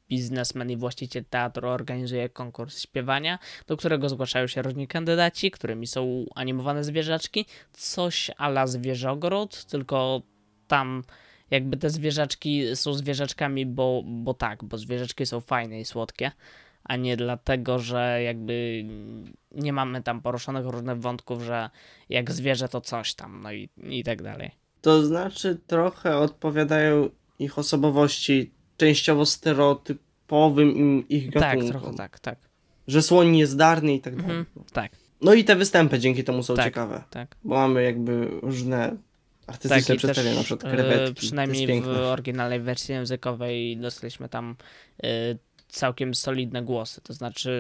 biznesmen 0.10 0.72
i 0.72 0.78
właściciel 0.78 1.26
teatru 1.30 1.70
organizuje 1.70 2.30
konkurs 2.30 2.82
śpiewania, 2.82 3.40
do 3.68 3.78
którego 3.78 4.10
zgłaszają 4.10 4.48
się 4.48 4.62
różni 4.62 4.88
kandydaci, 4.88 5.52
którymi 5.52 5.88
są 5.88 6.26
animowane 6.36 6.84
zwierzaczki, 6.84 7.46
coś 7.72 8.32
ala 8.38 8.68
zwierzogród, 8.68 9.66
tylko 9.66 10.22
tam 10.68 11.04
jakby 11.52 11.78
te 11.78 11.90
zwierzaczki 11.90 12.76
są 12.76 12.94
zwierzaczkami, 12.94 13.66
bo, 13.66 14.04
bo 14.06 14.34
tak, 14.34 14.64
bo 14.64 14.78
zwierzaczki 14.78 15.26
są 15.26 15.42
fajne 15.42 15.80
i 15.80 15.86
słodkie, 15.86 16.32
a 16.84 16.96
nie 16.96 17.18
dlatego, 17.18 17.80
że 17.80 18.24
jakby 18.24 18.86
nie 19.52 19.74
mamy 19.74 20.04
tam 20.04 20.22
poruszonych 20.22 20.66
różnych 20.66 21.00
wątków, 21.00 21.44
że 21.44 21.70
jak 22.10 22.32
zwierzę 22.32 22.70
to 22.70 22.82
coś 22.82 23.14
tam, 23.14 23.42
no 23.42 23.52
i, 23.52 23.70
i 23.90 24.04
tak 24.04 24.22
dalej. 24.22 24.52
To 24.82 25.06
znaczy 25.06 25.60
trochę 25.68 26.18
odpowiadają 26.18 27.10
ich 27.40 27.60
osobowości 27.60 28.52
częściowo 28.78 29.26
stereotypowym 29.26 31.04
ich 31.10 31.32
tak, 31.34 31.42
gatunkom. 31.42 31.72
Tak, 31.72 31.82
trochę 31.82 31.98
tak, 31.98 32.20
tak. 32.20 32.40
Że 32.88 33.02
słoń 33.02 33.38
jest 33.38 33.58
darny 33.58 33.94
i 33.94 34.02
tak 34.02 34.16
dalej. 34.16 34.38
Mhm, 34.38 34.66
tak. 34.74 34.92
No 35.22 35.34
i 35.34 35.44
te 35.44 35.56
występy 35.56 36.00
dzięki 36.00 36.24
temu 36.24 36.44
są 36.44 36.56
tak, 36.56 36.66
ciekawe. 36.66 37.04
Tak. 37.10 37.36
Bo 37.44 37.56
mamy 37.56 37.84
jakby 37.84 38.28
różne 38.42 38.98
artystyczne 39.48 39.96
tak, 39.96 39.98
przedstawienia, 39.98 40.36
na 40.36 40.44
przykład 40.44 40.74
e, 40.74 40.76
krewetki. 40.76 41.14
Przynajmniej 41.16 41.82
w 41.82 41.88
oryginalnej 41.88 42.60
wersji 42.60 42.94
językowej 42.94 43.78
dostaliśmy 43.78 44.30
tam 44.30 44.56
y, 45.04 45.38
całkiem 45.68 46.16
solidne 46.16 46.64
głosy. 46.64 47.02
To 47.02 47.14
znaczy, 47.14 47.52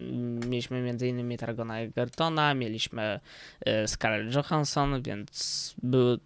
mm, 0.00 0.50
mieliśmy 0.50 0.76
m.in. 0.76 1.36
Targona 1.36 1.80
Egertona, 1.80 2.54
mieliśmy 2.54 3.20
y, 3.68 3.88
Scarlett 3.88 4.34
Johansson, 4.34 5.02
więc 5.02 5.74
były. 5.82 6.18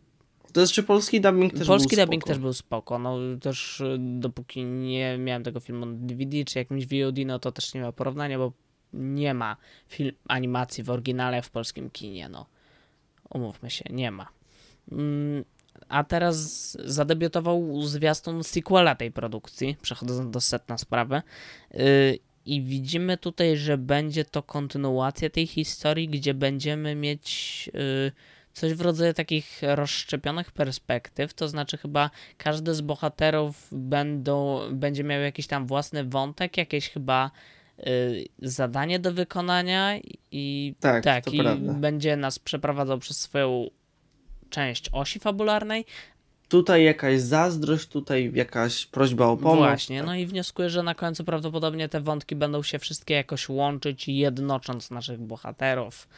To 0.53 0.61
jest, 0.61 0.73
czy 0.73 0.83
polski 0.83 1.21
dubbing 1.21 1.55
też 1.55 1.67
polski 1.67 1.97
był 1.97 2.05
dubbing 2.05 2.23
spoko? 2.23 2.35
też 2.35 2.39
był 2.39 2.53
spoko. 2.53 2.99
No 2.99 3.19
też 3.41 3.83
dopóki 3.99 4.65
nie 4.65 5.19
miałem 5.19 5.43
tego 5.43 5.61
filmu 5.61 5.87
na 5.87 5.93
DVD 5.97 6.45
czy 6.45 6.59
jakimś 6.59 6.87
VOD, 6.87 7.17
no 7.27 7.39
to 7.39 7.53
też 7.53 7.75
nie 7.75 7.81
ma 7.81 7.93
porównania, 7.93 8.39
bo 8.39 8.53
nie 8.93 9.35
ma 9.35 9.57
film 9.89 10.13
animacji 10.29 10.85
w 10.85 10.91
oryginale 10.91 11.43
w 11.43 11.51
polskim 11.51 11.91
kinie, 11.91 12.29
no. 12.29 12.47
Umówmy 13.31 13.71
się, 13.71 13.85
nie 13.91 14.11
ma. 14.11 14.36
Mm, 14.93 15.45
a 15.89 16.05
teraz 16.05 16.71
zadebiutował 16.85 17.83
zwiastun 17.83 18.45
sequela 18.45 18.95
tej 18.95 19.13
produkcji, 19.13 19.77
przechodząc 19.83 20.31
do 20.31 20.41
setna 20.41 20.79
sprawy. 20.79 21.23
Y, 21.75 22.19
I 22.47 22.63
widzimy 22.63 23.17
tutaj, 23.17 23.57
że 23.57 23.79
będzie 23.79 24.25
to 24.25 24.43
kontynuacja 24.43 25.31
tej 25.31 25.47
historii, 25.47 26.09
gdzie 26.09 26.35
będziemy 26.35 26.95
mieć 26.95 27.71
y, 27.75 28.13
coś 28.53 28.75
w 28.75 28.81
rodzaju 28.81 29.15
takich 29.15 29.61
rozszczepionych 29.63 30.53
perspektyw, 30.53 31.35
to 31.35 31.49
znaczy 31.49 31.77
chyba 31.77 32.11
każdy 32.39 32.75
z 32.75 32.81
bohaterów 32.81 33.69
będą, 33.73 34.61
będzie 34.73 35.05
miał 35.05 35.21
jakiś 35.21 35.47
tam 35.47 35.67
własny 35.67 36.05
wątek, 36.05 36.57
jakieś 36.57 36.91
chyba 36.91 37.31
y, 37.87 38.25
zadanie 38.43 38.99
do 38.99 39.13
wykonania 39.13 39.99
i 40.31 40.75
tak, 40.81 41.05
tak 41.05 41.35
i 41.35 41.43
będzie 41.59 42.17
nas 42.17 42.39
przeprowadzał 42.39 42.99
przez 42.99 43.21
swoją 43.21 43.69
część 44.51 44.89
osi 44.93 45.19
fabularnej. 45.19 45.85
Tutaj 46.49 46.85
jakaś 46.85 47.21
zazdrość, 47.21 47.89
tutaj 47.89 48.31
jakaś 48.35 48.87
prośba 48.87 49.27
o 49.27 49.37
pomoc. 49.37 49.59
Właśnie, 49.59 50.03
no 50.03 50.15
i 50.15 50.27
wnioskuję, 50.27 50.71
że 50.71 50.83
na 50.83 50.95
końcu 50.95 51.25
prawdopodobnie 51.25 51.89
te 51.89 52.01
wątki 52.01 52.37
będą 52.37 52.63
się 52.63 52.79
wszystkie 52.79 53.15
jakoś 53.15 53.49
łączyć, 53.49 54.09
jednocząc 54.09 54.91
naszych 54.91 55.21
bohaterów. 55.21 56.09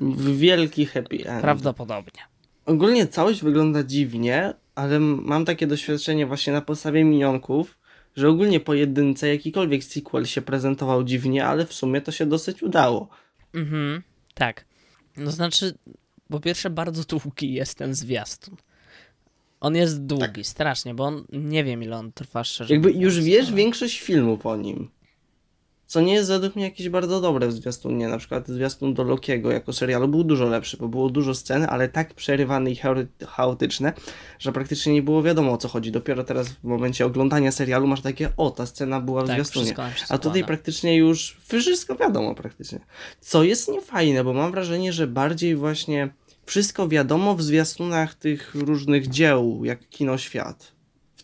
W 0.00 0.36
wielki 0.36 0.86
happy 0.86 1.16
end. 1.26 1.40
Prawdopodobnie. 1.40 2.20
Ogólnie 2.66 3.06
całość 3.06 3.42
wygląda 3.42 3.82
dziwnie, 3.82 4.54
ale 4.74 5.00
mam 5.00 5.44
takie 5.44 5.66
doświadczenie 5.66 6.26
właśnie 6.26 6.52
na 6.52 6.60
podstawie 6.60 7.04
minionków, 7.04 7.78
że 8.16 8.28
ogólnie 8.28 8.60
pojedynce 8.60 9.28
jakikolwiek 9.28 9.84
sequel 9.84 10.26
się 10.26 10.42
prezentował 10.42 11.04
dziwnie, 11.04 11.46
ale 11.46 11.66
w 11.66 11.72
sumie 11.72 12.00
to 12.00 12.12
się 12.12 12.26
dosyć 12.26 12.62
udało. 12.62 13.08
Mhm, 13.54 14.02
tak. 14.34 14.64
No 15.16 15.30
znaczy, 15.30 15.74
po 16.28 16.40
pierwsze, 16.40 16.70
bardzo 16.70 17.04
długi 17.04 17.52
jest 17.52 17.78
ten 17.78 17.94
zwiastun. 17.94 18.56
On 19.60 19.76
jest 19.76 20.06
długi, 20.06 20.24
tak. 20.24 20.46
strasznie, 20.46 20.94
bo 20.94 21.04
on 21.04 21.24
nie 21.32 21.64
wiem 21.64 21.82
ile 21.82 21.96
on 21.96 22.12
trwa 22.12 22.44
szczerze. 22.44 22.74
Jakby 22.74 22.92
już 22.92 23.20
wiesz 23.20 23.52
większość 23.52 24.00
filmu 24.00 24.38
po 24.38 24.56
nim. 24.56 24.88
Co 25.86 26.00
nie 26.00 26.14
jest 26.14 26.28
według 26.28 26.56
mnie 26.56 26.64
jakieś 26.64 26.88
bardzo 26.88 27.20
dobre 27.20 27.48
w 27.48 27.52
zwiastunie. 27.52 28.08
Na 28.08 28.18
przykład 28.18 28.48
zwiastun 28.48 28.94
do 28.94 29.04
Lokiego 29.04 29.52
jako 29.52 29.72
serialu 29.72 30.08
był 30.08 30.24
dużo 30.24 30.44
lepszy, 30.44 30.76
bo 30.76 30.88
było 30.88 31.10
dużo 31.10 31.34
scen, 31.34 31.66
ale 31.70 31.88
tak 31.88 32.14
przerywane 32.14 32.70
i 32.70 32.78
chaotyczne, 33.26 33.92
że 34.38 34.52
praktycznie 34.52 34.92
nie 34.92 35.02
było 35.02 35.22
wiadomo 35.22 35.52
o 35.52 35.56
co 35.56 35.68
chodzi. 35.68 35.92
Dopiero 35.92 36.24
teraz 36.24 36.48
w 36.48 36.64
momencie 36.64 37.06
oglądania 37.06 37.52
serialu 37.52 37.86
masz 37.86 38.00
takie, 38.00 38.28
o, 38.36 38.50
ta 38.50 38.66
scena 38.66 39.00
była 39.00 39.22
w 39.22 39.26
tak, 39.26 39.34
zwiastunie. 39.34 39.74
A 40.08 40.18
tutaj 40.18 40.44
praktycznie 40.44 40.96
już 40.96 41.36
wszystko 41.48 41.96
wiadomo 41.96 42.34
praktycznie. 42.34 42.80
Co 43.20 43.44
jest 43.44 43.68
niefajne, 43.68 44.24
bo 44.24 44.32
mam 44.32 44.52
wrażenie, 44.52 44.92
że 44.92 45.06
bardziej 45.06 45.56
właśnie 45.56 46.08
wszystko 46.46 46.88
wiadomo 46.88 47.34
w 47.34 47.42
zwiastunach 47.42 48.14
tych 48.14 48.54
różnych 48.54 49.08
dzieł, 49.08 49.60
jak 49.64 49.88
Kino 49.88 50.18
Świat 50.18 50.75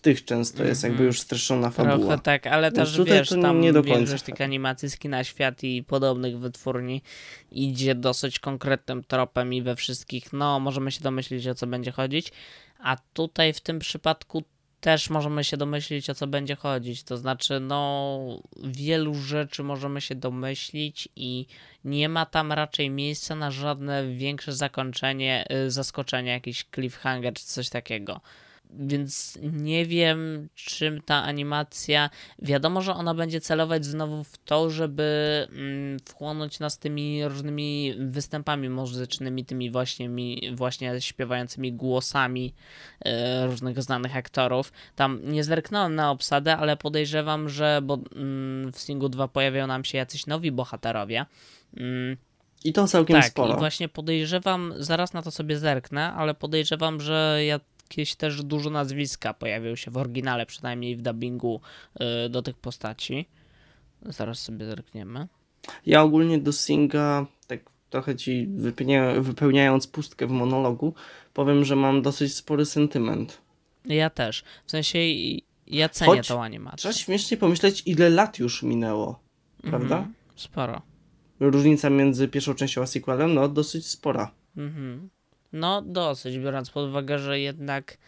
tych 0.03 0.25
często 0.25 0.65
jest 0.65 0.83
jakby 0.83 0.95
mhm. 0.95 1.07
już 1.07 1.21
streszczona 1.21 1.71
fabuła. 1.71 1.99
Trochę 1.99 2.19
tak, 2.19 2.47
ale 2.47 2.71
Więc 2.71 2.95
też 2.95 3.07
wiesz, 3.07 3.29
tam 3.29 3.61
nie 3.61 3.73
do 3.73 3.85
końca. 3.85 4.19
tych 4.19 4.41
animacji 4.41 4.91
z 4.91 4.99
kina 4.99 5.25
świat 5.25 5.65
i 5.65 5.83
podobnych 5.83 6.39
wytwórni 6.39 7.03
idzie 7.51 7.95
dosyć 7.95 8.39
konkretnym 8.39 9.05
tropem 9.05 9.55
i 9.55 9.63
we 9.63 9.77
wszystkich, 9.77 10.33
no 10.33 10.61
możemy 10.61 10.93
się 10.93 11.01
domyślić 11.01 11.49
o 11.49 11.55
co 11.55 11.67
będzie 11.67 11.93
chodzić, 11.93 12.33
a 12.79 12.97
tutaj 13.13 13.53
w 13.53 13.61
tym 13.61 13.79
przypadku 13.79 14.43
też 14.81 15.11
możemy 15.11 15.45
się 15.45 15.57
domyślić, 15.57 16.11
o 16.11 16.15
co 16.15 16.27
będzie 16.27 16.57
chodzić. 16.57 17.03
To 17.03 17.17
znaczy, 17.17 17.61
no, 17.61 18.43
wielu 18.65 19.15
rzeczy 19.15 19.63
możemy 19.63 20.01
się 20.01 20.15
domyślić 20.15 21.09
i 21.17 21.47
nie 21.85 22.09
ma 22.09 22.27
tam 22.27 22.53
raczej 22.53 22.91
miejsca 22.91 23.35
na 23.35 23.51
żadne 23.51 24.07
większe 24.07 24.53
zakończenie, 24.53 25.45
y, 25.67 25.71
zaskoczenie, 25.71 26.31
jakiś 26.31 26.65
cliffhanger 26.75 27.35
czy 27.35 27.45
coś 27.45 27.69
takiego 27.69 28.21
więc 28.79 29.39
nie 29.43 29.87
wiem, 29.87 30.49
czym 30.55 31.01
ta 31.01 31.23
animacja. 31.23 32.11
Wiadomo, 32.39 32.83
że 32.83 32.95
ona 32.95 33.15
będzie 33.15 33.41
celować 33.41 33.85
znowu 33.85 34.25
w 34.25 34.39
to, 34.39 34.71
żeby 34.71 35.49
mm, 35.53 35.99
wchłonąć 36.09 36.61
nas 36.61 36.79
tymi 36.79 37.29
różnymi 37.29 37.95
występami 37.99 38.69
muzycznymi, 38.69 39.45
tymi 39.45 39.71
właśnie, 39.71 40.11
właśnie 40.55 41.01
śpiewającymi 41.01 41.73
głosami 41.73 42.55
y, 43.07 43.11
różnych 43.47 43.83
znanych 43.83 44.17
aktorów. 44.17 44.73
Tam 44.97 45.21
nie 45.25 45.45
zerknąłem 45.45 45.95
na 45.95 46.11
obsadę, 46.11 46.57
ale 46.57 46.77
podejrzewam, 46.77 47.49
że 47.49 47.81
bo 47.83 47.99
mm, 48.17 48.73
w 48.73 48.79
Singu 48.79 49.09
2 49.09 49.29
pojawiają 49.29 49.67
nam 49.67 49.85
się 49.85 49.99
jacyś 49.99 50.27
nowi 50.27 50.53
bohaterowie. 50.53 51.27
Mm, 51.77 52.17
I 52.65 52.73
to 52.73 52.89
całkiem 52.89 53.17
tak, 53.17 53.31
sporo. 53.31 53.55
i 53.55 53.59
właśnie 53.59 53.89
podejrzewam, 53.89 54.75
zaraz 54.77 55.13
na 55.13 55.23
to 55.23 55.31
sobie 55.31 55.59
zerknę, 55.59 56.13
ale 56.13 56.35
podejrzewam, 56.35 57.01
że 57.01 57.41
ja 57.45 57.61
jakieś 57.93 58.15
też 58.15 58.43
dużo 58.45 58.71
nazwiska 58.71 59.35
pojawią 59.35 59.77
się 59.77 59.91
w 59.91 59.97
oryginale, 59.97 60.47
przynajmniej 60.47 60.97
w 60.97 61.03
dubbingu 61.03 61.61
y, 62.27 62.29
do 62.29 62.43
tych 62.43 62.57
postaci. 62.57 63.29
Zaraz 64.03 64.39
sobie 64.39 64.67
zerkniemy. 64.67 65.29
Ja 65.87 66.03
ogólnie 66.03 66.39
do 66.39 66.53
Singa, 66.53 67.27
tak 67.47 67.61
trochę 67.91 68.17
ci 68.17 68.47
wypełnia, 68.47 69.21
wypełniając 69.21 69.87
pustkę 69.87 70.27
w 70.27 70.31
monologu, 70.31 70.95
powiem, 71.35 71.65
że 71.65 71.77
mam 71.77 72.03
dosyć 72.03 72.35
spory 72.35 72.65
sentyment. 72.67 73.41
Ja 73.85 74.11
też. 74.11 74.45
W 74.67 74.71
sensie 74.71 74.99
i- 74.99 75.45
ja 75.67 75.89
cenię 75.89 76.17
Choć 76.17 76.29
tą 76.29 76.43
animację. 76.43 76.77
Trzeba 76.79 76.93
śmiesznie 76.93 77.37
pomyśleć, 77.37 77.83
ile 77.87 78.11
lat 78.11 78.39
już 78.39 78.63
minęło, 78.63 79.19
prawda? 79.63 79.97
Mhm, 79.97 80.15
sporo. 80.37 80.83
Różnica 81.41 81.91
między 81.91 82.29
pierwszą 82.29 82.55
częścią 82.55 82.83
a 82.83 82.87
sequelem, 82.87 83.35
no 83.35 83.49
dosyć 83.49 83.87
spora. 83.87 84.31
Mhm. 84.57 85.09
No 85.53 85.83
dosyć, 85.83 86.39
biorąc 86.39 86.71
pod 86.71 86.89
uwagę, 86.89 87.19
że 87.19 87.41
jednak 87.41 87.99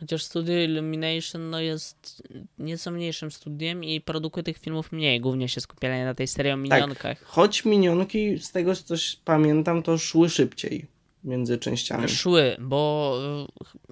chociaż 0.00 0.22
Studio 0.22 0.54
Illumination 0.54 1.50
no, 1.50 1.60
jest 1.60 2.22
nieco 2.58 2.90
mniejszym 2.90 3.30
studiem 3.30 3.84
i 3.84 4.00
produkuje 4.00 4.44
tych 4.44 4.58
filmów 4.58 4.92
mniej, 4.92 5.20
głównie 5.20 5.48
się 5.48 5.60
skupiali 5.60 6.04
na 6.04 6.14
tej 6.14 6.26
serii 6.26 6.52
o 6.52 6.56
minionkach. 6.56 7.22
Choć 7.22 7.64
minionki, 7.64 8.38
z 8.38 8.52
tego 8.52 8.76
co 8.76 8.82
coś 8.82 9.16
pamiętam, 9.24 9.82
to 9.82 9.98
szły 9.98 10.28
szybciej 10.28 10.86
między 11.24 11.58
częściami. 11.58 12.08
Szły, 12.08 12.56
bo 12.60 13.18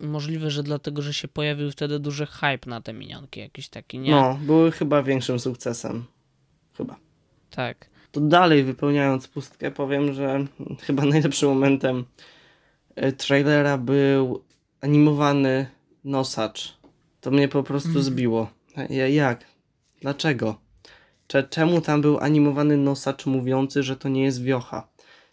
y, 0.03 0.07
możliwe, 0.07 0.51
że 0.51 0.63
dlatego, 0.63 1.03
że 1.03 1.15
się 1.15 1.29
pojawił 1.29 1.71
wtedy 1.71 1.99
duży 1.99 2.27
hype 2.27 2.71
na 2.71 2.81
te 2.81 2.93
minionki, 2.93 3.41
jakiś 3.41 3.69
taki, 3.69 3.99
nie? 3.99 4.11
No, 4.11 4.39
były 4.43 4.73
chyba 4.73 5.03
większym 5.03 5.41
sukcesem. 5.41 6.05
Chyba. 6.77 6.97
Tak. 7.51 7.87
To 8.13 8.21
dalej 8.21 8.65
wypełniając 8.65 9.29
pustkę, 9.29 9.71
powiem, 9.71 10.13
że 10.13 10.47
chyba 10.81 11.05
najlepszym 11.05 11.49
momentem 11.49 11.99
e, 11.99 12.34
trailera 13.19 13.79
był 13.79 14.45
animowany 14.81 15.67
nosacz. 16.05 16.77
To 17.21 17.31
mnie 17.31 17.49
po 17.49 17.63
prostu 17.63 17.89
Mhm. 17.89 18.05
zbiło. 18.05 18.51
Ja, 18.91 19.09
jak? 19.09 19.45
Dlaczego? 20.01 20.61
Cze, 21.27 21.43
czemu 21.43 21.81
tam 21.81 22.01
był 22.01 22.19
animowany 22.19 22.77
nosacz 22.77 23.27
mówiący, 23.27 23.83
że 23.83 23.97
to 23.97 24.09
nie 24.09 24.23
jest 24.25 24.43
wiocha? 24.43 24.89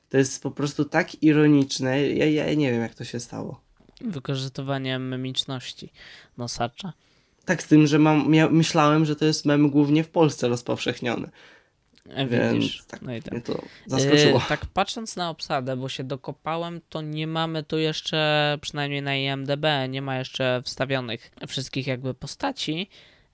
To 0.10 0.18
jest 0.18 0.44
po 0.44 0.52
prostu 0.52 0.86
tak 0.86 1.24
ironiczne. 1.24 2.08
Ja, 2.08 2.26
ja 2.26 2.54
nie 2.54 2.72
wiem, 2.72 2.82
jak 2.82 2.96
to 2.96 3.04
się 3.04 3.20
stało. 3.20 3.62
Wykorzystywanie 4.02 5.00
memiczności 5.00 5.92
nosacza. 6.38 6.94
Tak 7.46 7.64
z 7.64 7.68
tym, 7.68 7.88
że 7.88 8.00
mam, 8.00 8.30
myślałem, 8.52 9.06
że 9.06 9.16
to 9.16 9.26
jest 9.26 9.46
mem 9.46 9.70
głównie 9.70 10.04
w 10.04 10.10
Polsce 10.10 10.48
rozpowszechniony. 10.48 11.30
E, 12.10 12.28
Więc 12.28 12.54
Widzisz? 12.54 12.84
tak 12.88 13.02
No 13.02 13.16
i 13.16 13.22
tak. 13.22 13.34
mnie 13.34 13.42
to 13.42 13.62
zaskoczyło. 13.88 14.40
E, 14.40 14.42
tak 14.50 14.66
patrząc 14.66 15.16
na 15.16 15.30
obsadę, 15.30 15.78
bo 15.78 15.90
się 15.90 16.04
dokopałem, 16.04 16.82
to 16.90 17.02
nie 17.02 17.28
mamy 17.28 17.64
tu 17.64 17.78
jeszcze, 17.78 18.58
przynajmniej 18.62 19.02
na 19.02 19.16
IMDB, 19.16 19.66
nie 19.90 20.02
ma 20.02 20.18
jeszcze 20.18 20.62
wstawionych 20.66 21.32
wszystkich 21.48 21.88
jakby 21.88 22.14
postaci 22.14 22.90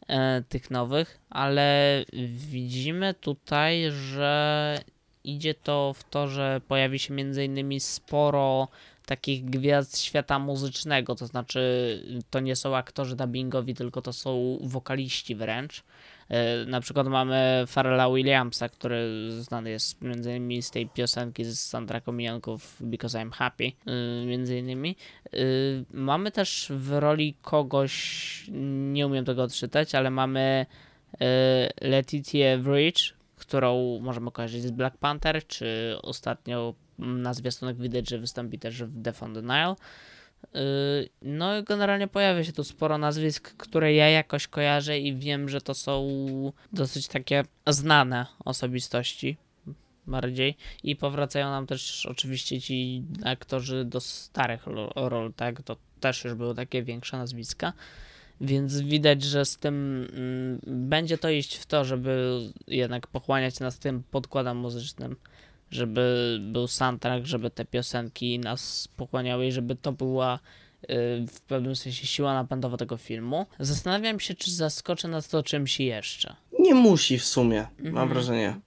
e, 0.08 0.44
tych 0.50 0.72
nowych, 0.72 1.20
ale 1.30 2.06
widzimy 2.36 3.14
tutaj, 3.14 3.92
że 3.92 4.80
idzie 5.24 5.54
to 5.54 5.94
w 5.98 6.04
to, 6.04 6.28
że 6.28 6.62
pojawi 6.68 7.00
się 7.00 7.14
między 7.14 7.46
innymi 7.46 7.80
sporo 7.80 8.68
takich 9.06 9.46
gwiazd 9.46 10.00
świata 10.00 10.40
muzycznego, 10.40 11.16
to 11.16 11.28
znaczy 11.28 11.62
to 12.30 12.40
nie 12.40 12.56
są 12.56 12.76
aktorzy 12.76 13.16
dubbingowi, 13.16 13.74
tylko 13.74 14.02
to 14.02 14.14
są 14.14 14.60
wokaliści 14.62 15.36
wręcz. 15.36 15.84
E, 16.30 16.66
Na 16.66 16.82
przykład 16.82 17.08
mamy 17.08 17.64
Pharrella 17.68 18.10
Williamsa, 18.10 18.70
który 18.70 19.32
znany 19.32 19.70
jest 19.70 20.02
między 20.02 20.30
innymi 20.30 20.62
z 20.62 20.72
tej 20.72 20.88
piosenki 20.90 21.44
z 21.44 21.60
soundtracku 21.60 22.12
Minionków 22.12 22.78
Because 22.80 23.20
I'm 23.20 23.32
Happy, 23.32 23.64
e, 23.86 24.26
między 24.26 24.58
innymi. 24.58 24.96
E, 25.26 25.38
Mamy 25.92 26.32
też 26.32 26.72
w 26.76 26.92
roli 26.92 27.36
kogoś, 27.42 28.46
nie 28.92 29.08
umiem 29.08 29.26
tego 29.26 29.44
odczytać, 29.44 29.96
ale 29.96 30.10
mamy 30.10 30.66
e, 31.22 31.70
Letitia 31.82 32.58
Bridge, 32.58 33.14
którą 33.36 34.00
możemy 34.02 34.32
kojarzyć 34.32 34.64
z 34.64 34.72
Black 34.72 34.98
Panther, 34.98 35.48
czy 35.48 35.96
ostatnio 36.02 36.74
na 37.00 37.34
zwiastunach 37.34 37.78
widać, 37.78 38.10
że 38.10 38.18
wystąpi 38.20 38.60
też 38.60 38.84
w 38.84 39.02
Death 39.02 39.24
on 39.24 39.34
the 39.34 39.42
Nile. 39.42 39.76
Yy, 40.54 41.10
No 41.22 41.64
generalnie 41.64 42.08
pojawia 42.08 42.44
się 42.44 42.54
tu 42.54 42.64
sporo 42.64 42.98
nazwisk, 42.98 43.58
które 43.58 43.94
ja 43.94 44.10
jakoś 44.10 44.48
kojarzę 44.48 45.00
i 45.00 45.16
wiem, 45.16 45.50
że 45.50 45.62
to 45.62 45.74
są 45.74 46.08
dosyć 46.74 47.08
takie 47.08 47.44
znane 47.68 48.26
osobistości 48.46 49.38
bardziej 50.08 50.58
i 50.84 50.96
powracają 50.96 51.50
nam 51.50 51.68
też 51.68 52.06
oczywiście 52.06 52.62
ci 52.62 53.04
aktorzy 53.24 53.86
do 53.86 54.00
starych 54.00 54.68
ról, 54.96 55.34
tak? 55.34 55.62
To 55.62 55.78
też 56.00 56.24
już 56.24 56.34
były 56.34 56.56
takie 56.56 56.84
większe 56.84 57.18
nazwiska. 57.18 57.74
Więc 58.42 58.82
widać, 58.82 59.24
że 59.24 59.46
z 59.46 59.58
tym 59.58 60.08
mm, 60.14 60.88
będzie 60.90 61.18
to 61.18 61.30
iść 61.30 61.56
w 61.56 61.66
to, 61.66 61.86
żeby 61.86 62.40
jednak 62.68 63.08
pochłaniać 63.08 63.60
nas 63.60 63.80
tym 63.80 64.04
podkładem 64.12 64.58
muzycznym, 64.58 65.16
żeby 65.72 66.38
był 66.42 66.68
soundtrack, 66.68 67.26
żeby 67.26 67.50
te 67.50 67.66
piosenki 67.66 68.40
nas 68.40 68.88
pochłaniały 68.98 69.48
i 69.48 69.52
żeby 69.52 69.76
to 69.76 69.92
była 69.92 70.36
y, 70.84 70.88
w 71.28 71.42
pewnym 71.48 71.76
sensie 71.76 72.08
siła 72.08 72.34
napędowa 72.34 72.78
tego 72.78 72.98
filmu. 72.98 73.46
Zastanawiam 73.60 74.20
się, 74.20 74.36
czy 74.36 74.52
zaskoczy 74.52 75.08
nas 75.08 75.28
to 75.28 75.44
czymś 75.44 75.80
jeszcze. 75.80 76.36
Nie 76.60 76.76
musi 76.76 77.18
w 77.20 77.26
sumie, 77.26 77.68
mam 77.80 77.88
Mhm. 77.88 78.10
wrażenie. 78.10 78.60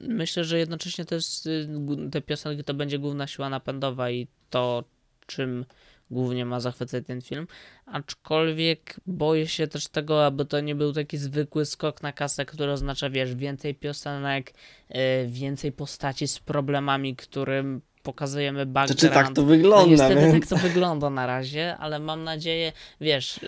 Myślę, 0.00 0.44
że 0.44 0.58
jednocześnie 0.58 1.04
to 1.04 1.14
jest, 1.14 1.46
y, 1.46 1.68
te 2.12 2.20
piosenki 2.20 2.64
to 2.64 2.74
będzie 2.74 2.98
główna 2.98 3.26
siła 3.26 3.48
napędowa 3.48 4.10
i 4.10 4.26
to, 4.50 4.84
czym 5.26 5.64
głównie 6.10 6.44
ma 6.44 6.60
zachwycać 6.60 7.04
ten 7.06 7.20
film. 7.22 7.46
Aczkolwiek 7.86 8.96
boję 9.06 9.46
się 9.46 9.66
też 9.66 9.88
tego, 9.88 10.26
aby 10.26 10.44
to 10.44 10.60
nie 10.60 10.74
był 10.74 10.92
taki 10.92 11.18
zwykły 11.18 11.66
skok 11.66 12.02
na 12.02 12.12
kasę, 12.12 12.44
który 12.44 12.72
oznacza, 12.72 13.10
wiesz, 13.10 13.34
więcej 13.34 13.74
piosenek, 13.74 14.54
y, 14.90 14.94
więcej 15.28 15.72
postaci 15.72 16.28
z 16.28 16.38
problemami, 16.38 17.16
którym 17.16 17.80
pokazujemy 18.02 18.66
background. 18.66 19.00
czy 19.00 19.08
tak 19.08 19.32
to 19.34 19.40
No 19.42 19.48
wygląda, 19.48 19.90
niestety 19.90 20.14
więc... 20.32 20.48
tak 20.48 20.58
to 20.60 20.68
wygląda 20.68 21.10
na 21.10 21.26
razie, 21.26 21.76
ale 21.76 21.98
mam 21.98 22.24
nadzieję, 22.24 22.72
wiesz, 23.00 23.40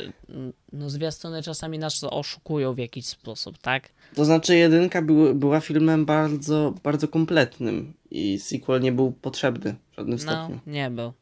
no 0.73 0.91
zwiastuny 0.91 1.43
czasami 1.43 1.79
nas 1.79 2.05
oszukują 2.05 2.75
w 2.75 2.79
jakiś 2.79 3.07
sposób, 3.07 3.59
tak? 3.59 3.89
To 4.15 4.25
znaczy 4.25 4.57
jedynka 4.57 5.03
był, 5.03 5.35
była 5.35 5.61
filmem 5.61 6.05
bardzo, 6.07 6.75
bardzo 6.83 7.09
kompletnym 7.09 7.95
i 8.11 8.39
sequel 8.39 8.81
nie 8.81 8.93
był 8.93 9.13
potrzebny 9.13 9.75
w 9.93 9.97
żadnym 9.97 10.19
No, 10.27 10.33
stopniu. 10.33 10.59
nie 10.67 10.91
był. 10.91 11.13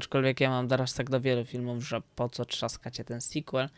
Aczkolwiek 0.00 0.40
ja 0.40 0.50
mam 0.50 0.68
teraz 0.68 0.94
tak 0.94 1.10
do 1.10 1.20
wielu 1.20 1.44
filmów, 1.44 1.88
że 1.88 2.02
po 2.16 2.28
co 2.28 2.44
trzaskacie 2.44 3.04
ten 3.04 3.20
sequel. 3.20 3.68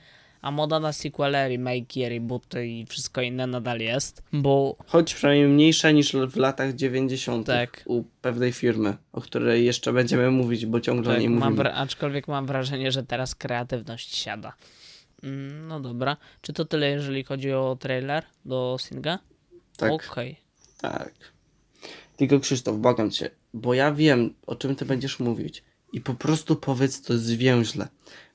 A 0.43 0.51
moda 0.51 0.81
na 0.81 0.93
sequele, 0.93 1.49
remake, 1.49 2.09
rebooty 2.09 2.67
i 2.67 2.87
wszystko 2.87 3.21
inne 3.23 3.47
nadal 3.47 3.81
jest, 3.81 4.23
bo 4.33 4.77
Choć 4.87 5.15
przynajmniej 5.15 5.49
mniejsza 5.49 5.91
niż 5.91 6.13
w 6.13 6.37
latach 6.37 6.75
90. 6.75 7.47
Tak. 7.47 7.83
u 7.87 8.03
pewnej 8.23 8.53
firmy, 8.53 8.97
o 9.13 9.21
której 9.21 9.65
jeszcze 9.65 9.93
będziemy 9.93 10.31
mówić, 10.31 10.67
bo 10.67 10.81
ciągle 10.81 11.15
tak, 11.15 11.23
mam 11.25 11.33
mówimy. 11.33 11.57
wra- 11.63 11.73
aczkolwiek 11.75 12.29
mam 12.29 12.47
wrażenie, 12.47 12.93
że 12.93 13.03
teraz 13.03 13.35
kreatywność 13.35 14.17
siada. 14.17 14.53
Mm, 15.23 15.69
No 15.69 15.81
dobra, 15.81 16.17
czy 16.43 16.53
to 16.53 16.65
tyle, 16.65 16.91
jeżeli 16.91 17.25
chodzi 17.25 17.53
o 17.53 17.77
trailer 17.81 18.25
do 18.45 18.77
Singa? 18.81 19.19
Tak, 19.77 19.93
Okej. 19.93 20.37
tak. 20.81 21.13
Tylko 22.17 22.41
Krzysztof, 22.41 22.77
błagam 22.77 23.11
cię, 23.11 23.31
bo 23.55 23.75
ja 23.75 23.93
wiem, 23.93 24.35
o 24.47 24.55
czym 24.57 24.77
ty 24.77 24.85
będziesz 24.85 25.21
mówić 25.21 25.63
i 25.92 26.01
po 26.01 26.14
prostu 26.14 26.57
powiedz 26.57 27.03
to 27.03 27.18
zwięźle, 27.18 27.88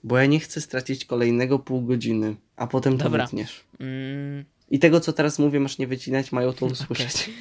bo 0.03 0.17
ja 0.17 0.25
nie 0.25 0.39
chcę 0.39 0.61
stracić 0.61 1.05
kolejnego 1.05 1.59
pół 1.59 1.81
godziny, 1.81 2.35
a 2.55 2.67
potem 2.67 2.97
to 2.97 3.03
Dobra. 3.03 3.25
wytniesz. 3.25 3.63
Mm, 3.79 4.45
I 4.69 4.79
tego, 4.79 4.99
co 4.99 5.13
teraz 5.13 5.39
mówię, 5.39 5.59
masz 5.59 5.77
nie 5.77 5.87
wycinać, 5.87 6.31
mają 6.31 6.53
to 6.53 6.65
usłyszeć. 6.75 7.29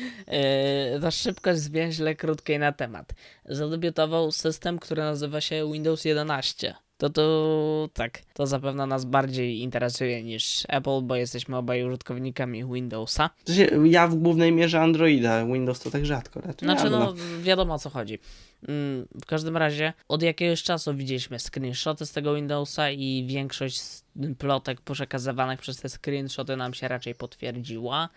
Yy, 0.92 1.00
za 1.00 1.10
szybkość 1.10 1.60
zwięźle 1.60 2.14
krótkiej 2.14 2.58
na 2.58 2.72
temat. 2.72 3.12
Zadebiutował 3.44 4.32
system, 4.32 4.78
który 4.78 5.02
nazywa 5.02 5.40
się 5.40 5.72
Windows 5.72 6.04
11. 6.04 6.74
to 7.02 7.10
to 7.10 7.88
tak, 7.94 8.22
to 8.34 8.46
zapewne 8.46 8.86
nas 8.86 9.04
bardziej 9.04 9.60
interesuje 9.60 10.22
niż 10.22 10.62
Apple, 10.68 11.00
bo 11.02 11.16
jesteśmy 11.16 11.56
obaj 11.56 11.84
użytkownikami 11.84 12.64
Windowsa. 12.64 13.30
Ja 13.84 14.08
w 14.08 14.14
głównej 14.14 14.52
mierze 14.52 14.80
Androida, 14.80 15.46
Windows 15.46 15.80
to 15.80 15.90
tak 15.90 16.06
rzadko 16.06 16.40
raczej. 16.40 16.66
Znaczy, 16.66 16.82
ale 16.82 16.90
no 16.90 17.14
wiadomo 17.42 17.74
o 17.74 17.78
co 17.78 17.90
chodzi. 17.90 18.18
Mm, 18.68 19.06
W 19.22 19.26
każdym 19.26 19.56
razie, 19.56 19.92
od 20.08 20.22
jakiegoś 20.22 20.62
czasu 20.62 20.94
widzieliśmy 20.94 21.38
screenshoty 21.38 22.06
z 22.06 22.12
tego 22.12 22.34
Windowsa 22.34 22.90
i 22.90 23.24
większość 23.28 23.80
plotek 24.38 24.80
przekazywanych 24.80 25.60
przez 25.60 25.76
te 25.76 25.88
screenshoty 25.88 26.56
nam 26.56 26.74
się 26.74 26.88
raczej 26.88 27.14
potwierdziła. 27.14 28.08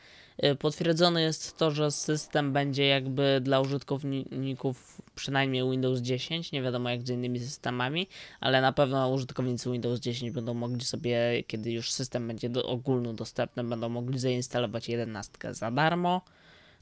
Y, 0.43 0.56
Potwierdzone 0.56 1.21
jest 1.21 1.58
to, 1.58 1.71
że 1.71 1.91
system 1.91 2.54
będzie 2.54 2.88
jakby 2.88 3.41
dla 3.43 3.62
użytkowników 3.62 5.02
przynajmniej 5.15 5.71
Windows 5.71 6.00
10, 6.00 6.52
nie 6.52 6.62
wiadomo 6.62 6.89
jak 6.89 7.08
z 7.08 7.10
innymi 7.10 7.39
systemami, 7.39 8.08
ale 8.39 8.62
na 8.62 8.71
pewno 8.71 9.10
użytkownicy 9.10 9.71
Windows 9.71 10.00
10 10.00 10.32
będą 10.32 10.54
mogli 10.54 10.86
sobie, 10.86 11.43
kiedy 11.48 11.71
już 11.71 11.91
system 11.91 12.28
będzie 12.28 12.50
do, 12.50 12.65
ogólnodostępny, 12.65 13.63
będą 13.63 13.89
mogli 13.89 14.19
zainstalować 14.19 14.89
11 14.89 15.54
za 15.54 15.71
darmo 15.71 16.21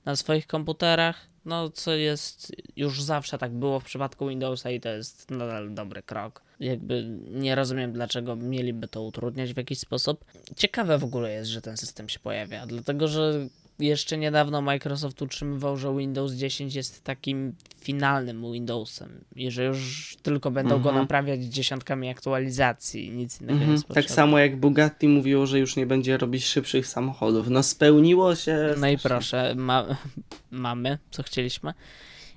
na 0.06 0.16
swoich 0.16 0.48
komputerach, 0.48 1.33
no 1.46 1.70
co 1.70 1.92
jest 1.92 2.52
już 2.76 3.02
zawsze 3.02 3.38
tak 3.38 3.52
było 3.52 3.80
w 3.80 3.84
przypadku 3.84 4.28
Windowsa 4.28 4.72
i 4.72 4.80
to 4.80 4.90
jest 4.90 5.32
nadal 5.32 5.74
dobry 5.74 6.04
krok. 6.04 6.42
Jakby 6.60 7.06
nie 7.32 7.56
rozumiem 7.56 7.94
dlaczego 7.94 8.36
mieliby 8.36 8.88
to 8.88 9.04
utrudniać 9.04 9.54
w 9.54 9.58
jakiś 9.58 9.80
sposób. 9.80 10.26
Ciekawe 10.56 10.98
w 10.98 11.04
ogóle 11.04 11.32
jest, 11.32 11.50
że 11.50 11.62
ten 11.62 11.78
system 11.78 12.10
się 12.10 12.20
pojawia, 12.20 12.66
dlatego 12.66 13.08
że 13.08 13.48
jeszcze 13.80 14.18
niedawno 14.18 14.62
Microsoft 14.62 15.22
utrzymywał, 15.22 15.78
że 15.78 15.98
Windows 15.98 16.34
10 16.34 16.76
jest 16.76 17.04
takim 17.04 17.54
finalnym 17.80 18.52
Windowsem 18.54 19.24
i 19.36 19.52
że 19.52 19.66
już 19.66 20.16
tylko 20.24 20.52
będą 20.52 20.70
go 20.82 20.90
Mhm. 20.90 20.96
naprawiać 20.96 21.42
dziesiątkami 21.42 22.10
aktualizacji, 22.10 23.12
nic 23.12 23.42
innego 23.42 23.54
nie 23.54 23.60
Mhm. 23.62 23.72
jest 23.74 23.88
Tak 23.88 24.12
samo 24.12 24.40
jak 24.40 24.60
Bugatti 24.60 25.08
mówiło, 25.08 25.46
że 25.46 25.60
już 25.60 25.76
nie 25.76 25.86
będzie 25.86 26.18
robić 26.18 26.46
szybszych 26.46 26.88
samochodów. 26.88 27.50
No 27.50 27.64
spełniło 27.64 28.36
się. 28.36 28.58
No 28.78 28.88
i 28.88 28.98
strasznie. 28.98 29.10
proszę, 29.10 29.56
ma, 29.56 29.86
mamy, 30.52 30.98
co 31.12 31.24
chcieliśmy. 31.24 31.74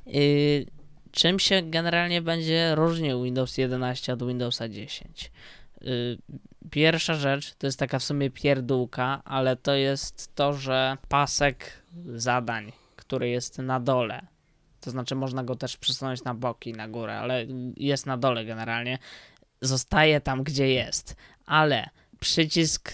Yy, 0.07 0.67
czym 1.11 1.39
się 1.39 1.63
generalnie 1.63 2.23
będzie 2.23 2.75
różnił 2.75 3.23
Windows 3.23 3.59
11 3.59 4.13
od 4.13 4.27
Windowsa 4.27 4.69
10? 4.69 5.31
Yy, 5.87 6.19
pierwsza 6.71 7.15
rzecz 7.15 7.55
to 7.55 7.67
jest 7.67 7.79
taka 7.79 7.99
w 7.99 8.05
sumie 8.05 8.31
pierdółka, 8.31 9.23
ale 9.25 9.57
to 9.57 9.75
jest 9.75 10.35
to, 10.35 10.53
że 10.53 10.97
pasek 11.09 11.83
zadań, 12.15 12.73
który 12.97 13.29
jest 13.29 13.59
na 13.59 13.81
dole, 13.81 14.27
to 14.81 14.91
znaczy 14.91 15.15
można 15.15 15.45
go 15.45 15.57
też 15.57 15.77
przesunąć 15.77 16.25
na 16.25 16.35
boki, 16.35 16.73
na 16.73 16.89
górę, 16.89 17.19
ale 17.19 17.47
jest 17.77 18.07
na 18.07 18.17
dole 18.17 18.45
generalnie, 18.45 18.99
zostaje 19.61 20.21
tam, 20.21 20.43
gdzie 20.43 20.69
jest, 20.69 21.17
ale 21.47 21.89
przycisk 22.21 22.93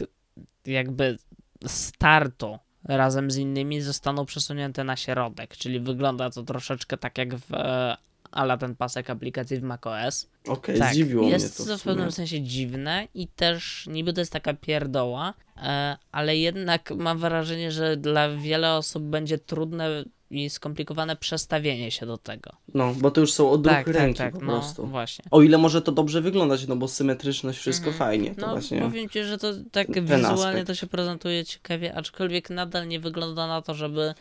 jakby 0.67 1.19
startu 1.67 2.59
razem 2.85 3.31
z 3.31 3.37
innymi 3.37 3.81
zostaną 3.81 4.27
przesunięte 4.27 4.85
na 4.85 4.97
środek, 4.97 5.57
czyli 5.57 5.81
wygląda 5.81 6.31
to 6.31 6.43
troszeczkę 6.43 6.97
tak 6.97 7.19
jak 7.19 7.35
w 7.35 7.55
e, 7.55 7.97
ala 8.33 8.57
ten 8.57 8.77
pasek 8.77 9.11
aplikacji 9.11 9.57
w 9.57 9.63
macOS. 9.63 10.29
Okej, 10.49 10.79
tak, 10.79 10.93
zdziwiło 10.93 11.29
jest 11.29 11.59
mnie 11.61 11.67
to 11.67 11.73
to. 11.73 11.79
w 11.79 11.83
pewnym 11.83 12.13
sensie 12.13 12.41
dziwne 12.41 13.09
i 13.15 13.29
też 13.29 13.87
niby 13.91 14.13
to 14.13 14.21
jest 14.21 14.33
taka 14.33 14.55
pierdoła, 14.55 15.35
e, 15.57 15.97
ale 16.13 16.37
jednak 16.37 16.91
mam 16.97 17.19
wrażenie, 17.19 17.73
że 17.73 17.97
dla 17.97 18.29
wiele 18.37 18.73
osób 18.75 19.03
będzie 19.03 19.39
trudne 19.39 20.05
i 20.31 20.51
skomplikowane 20.51 21.17
przestawienie 21.17 21.91
się 21.91 22.07
do 22.07 22.19
tego. 22.19 22.51
No, 22.75 22.95
bo 22.95 23.11
to 23.11 23.21
już 23.21 23.33
są 23.33 23.51
odruchy 23.51 23.77
Tak, 23.77 23.87
tak, 23.87 23.95
ręki 23.95 24.19
tak, 24.19 24.35
po 24.35 24.41
no 24.41 24.47
prostu. 24.53 24.87
właśnie. 24.87 25.25
O 25.31 25.43
ile 25.43 25.59
może 25.59 25.83
to 25.83 25.93
dobrze 25.93 26.21
wyglądać, 26.21 26.67
no 26.67 26.77
bo 26.77 26.89
symetryczność, 26.89 27.59
wszystko 27.59 27.91
Mhm. 27.91 27.99
fajnie. 27.99 28.35
To 28.35 28.47
No, 28.47 28.53
właśnie. 28.53 28.81
powiem 28.81 29.09
ci, 29.09 29.25
że 29.25 29.39
to 29.39 29.53
tak 29.73 30.01
wizualnie 30.03 30.29
aspekt. 30.29 30.67
to 30.67 30.75
się 30.75 30.87
prezentuje 30.87 31.45
ciekawie, 31.45 31.95
aczkolwiek 31.95 32.51
nadal 32.51 32.89
nie 32.89 33.01
wygląda 33.01 33.47
na 33.47 33.63
to, 33.63 33.75
żeby 33.75 34.15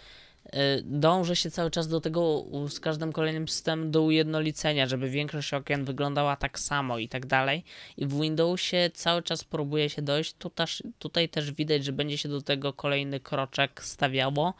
dąży 0.83 1.35
się 1.35 1.51
cały 1.51 1.71
czas 1.71 1.87
do 1.87 2.01
tego 2.01 2.45
z 2.69 2.79
każdym 2.79 3.11
kolejnym 3.11 3.47
systemem 3.47 3.91
do 3.91 4.01
ujednolicenia, 4.01 4.87
żeby 4.87 5.09
większość 5.09 5.53
okien 5.53 5.85
wyglądała 5.85 6.35
tak 6.35 6.59
samo 6.59 6.97
i 6.97 7.09
tak 7.09 7.25
dalej. 7.25 7.63
I 7.97 8.05
w 8.05 8.21
Windowsie 8.21 8.91
cały 8.93 9.23
czas 9.23 9.43
próbuje 9.43 9.89
się 9.89 10.01
dojść. 10.01 10.33
Tutaj, 10.33 10.67
tutaj 10.99 11.29
też 11.29 11.51
widać, 11.51 11.85
że 11.85 11.91
będzie 11.91 12.17
się 12.17 12.29
do 12.29 12.41
tego 12.41 12.73
kolejny 12.73 13.19
kroczek 13.19 13.83
stawiało, 13.83 14.53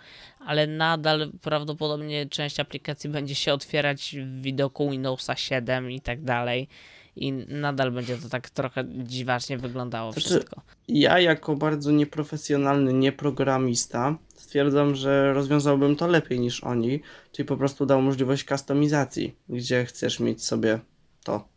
ale 0.46 0.68
nadal 0.68 1.32
prawdopodobnie 1.42 2.26
część 2.26 2.60
aplikacji 2.60 3.10
będzie 3.20 3.36
się 3.36 3.54
otwierać 3.54 4.16
w 4.20 4.42
widoku 4.42 4.90
Windowsa 4.90 5.36
7 5.36 5.92
i 5.92 6.02
tak 6.02 6.24
dalej. 6.24 6.68
I 7.16 7.32
nadal 7.48 7.92
będzie 7.92 8.18
to 8.18 8.30
tak 8.30 8.50
trochę 8.50 8.84
dziwacznie 9.04 9.58
wyglądało 9.58 10.12
Znaczy, 10.12 10.28
wszystko. 10.30 10.62
Ja 10.88 11.20
jako 11.20 11.56
bardzo 11.56 11.92
nieprofesjonalny 11.92 12.94
nieprogramista 12.94 14.18
stwierdzam, 14.36 14.96
że 14.96 15.34
rozwiązałbym 15.34 15.96
to 15.96 16.08
lepiej 16.08 16.40
niż 16.40 16.64
oni, 16.64 17.00
czyli 17.32 17.46
po 17.46 17.58
prostu 17.58 17.86
dał 17.86 18.02
możliwość 18.02 18.44
kustomizacji, 18.44 19.36
gdzie 19.50 19.86
chcesz 19.86 20.20
mieć 20.20 20.44
sobie 20.46 20.80
to, 21.24 21.48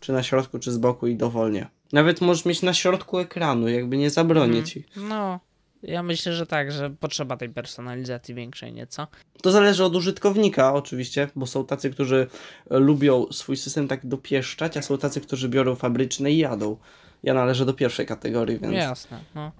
czy 0.00 0.12
na 0.12 0.22
środku, 0.22 0.58
czy 0.58 0.72
z 0.72 0.78
boku 0.78 1.06
i 1.06 1.16
dowolnie. 1.16 1.66
Nawet 1.92 2.20
możesz 2.20 2.44
mieć 2.44 2.62
na 2.62 2.74
środku 2.74 3.18
ekranu, 3.18 3.68
jakby 3.68 3.96
nie 3.96 4.10
zabronię 4.10 4.46
Mhm. 4.58 4.64
ci. 4.66 4.84
No, 4.96 5.40
ja 5.84 6.02
myślę, 6.02 6.32
że 6.32 6.46
tak, 6.46 6.72
że 6.72 6.90
potrzeba 6.90 7.36
tej 7.36 7.48
personalizacji 7.48 8.34
większej 8.34 8.72
nieco. 8.72 9.06
To 9.42 9.50
zależy 9.50 9.84
od 9.84 9.96
użytkownika 9.96 10.74
oczywiście, 10.74 11.28
bo 11.36 11.46
są 11.46 11.66
tacy, 11.66 11.90
którzy 11.90 12.26
e, 12.70 12.78
lubią 12.78 13.26
swój 13.32 13.56
system 13.56 13.88
tak 13.88 14.06
dopieszczać, 14.06 14.76
a 14.76 14.82
są 14.82 14.98
tacy, 14.98 15.20
którzy 15.20 15.48
biorą 15.48 15.74
fabryczne 15.74 16.32
i 16.32 16.38
jadą. 16.38 16.76
Ja 17.22 17.34
należę 17.34 17.66
do 17.66 17.74
pierwszej 17.74 18.06
kategorii, 18.06 18.58
więc... 18.58 18.74
Jasne, 18.74 19.20
no. 19.34 19.52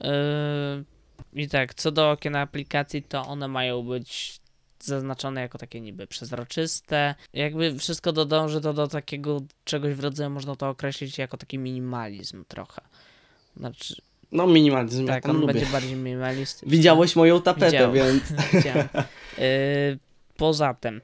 Yy, 0.00 1.42
I 1.42 1.48
tak, 1.48 1.74
co 1.74 1.90
do 1.90 2.10
okien 2.10 2.36
aplikacji, 2.36 3.02
to 3.02 3.26
one 3.26 3.48
mają 3.48 3.82
być 3.82 4.40
zaznaczone 4.80 5.40
jako 5.40 5.58
takie 5.58 5.80
niby 5.80 6.06
przezroczyste. 6.06 7.14
Jakby 7.32 7.78
wszystko 7.78 8.12
dodąży 8.12 8.60
to 8.60 8.72
do 8.72 8.88
takiego 8.88 9.40
czegoś 9.64 9.94
w 9.94 10.00
rodzaju, 10.00 10.30
można 10.30 10.56
to 10.56 10.68
określić 10.68 11.18
jako 11.18 11.36
taki 11.36 11.58
minimalizm 11.58 12.44
trochę. 12.48 12.82
Znaczy, 13.56 14.02
No 14.32 14.46
minimalizm, 14.46 15.06
ja 15.06 15.12
tak, 15.14 15.22
tam 15.22 15.30
on 15.30 15.40
lubię. 15.40 15.52
będzie 15.52 15.66
bardziej 15.72 15.96
minimalistyczny. 15.96 16.70
Widziałeś 16.70 17.16
moją 17.16 17.42
tapetę, 17.42 17.66
Widziałem. 17.66 17.94
więc... 17.94 18.32
Widziałem. 18.52 18.88
Y, 19.38 19.98
Poza 20.36 20.74
tym 20.74 21.00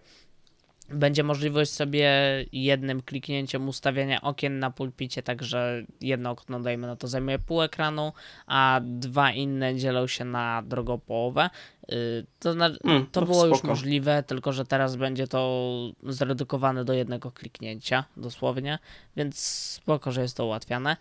będzie 0.88 1.22
możliwość 1.24 1.70
sobie 1.70 2.10
jednym 2.52 3.02
kliknięciem 3.02 3.68
ustawiania 3.68 4.20
okien 4.22 4.58
na 4.58 4.70
pulpicie, 4.70 5.22
także 5.22 5.82
jedno 6.00 6.30
okno, 6.30 6.60
dajmy 6.60 6.86
na 6.86 6.96
to, 6.96 7.08
zajmuje 7.08 7.38
pół 7.38 7.62
ekranu, 7.62 8.12
a 8.46 8.80
dwa 8.84 9.32
inne 9.32 9.76
dzielą 9.76 10.06
się 10.06 10.24
na 10.24 10.62
drugą 10.66 10.98
połowę. 10.98 11.50
Y, 11.92 12.26
To, 12.38 12.52
zna- 12.52 12.70
Mm, 12.84 13.06
to 13.12 13.20
no 13.20 13.26
było 13.26 13.46
już 13.46 13.58
spoko. 13.58 13.68
możliwe, 13.72 14.22
tylko 14.22 14.52
że 14.52 14.64
teraz 14.64 14.96
będzie 14.96 15.26
to 15.26 15.70
zredukowane 16.02 16.84
do 16.84 16.92
jednego 16.92 17.30
kliknięcia, 17.30 18.04
dosłownie, 18.16 18.78
więc 19.16 19.38
spoko, 19.38 20.12
że 20.12 20.22
jest 20.22 20.36
to 20.36 20.46
ułatwiane. 20.46 20.96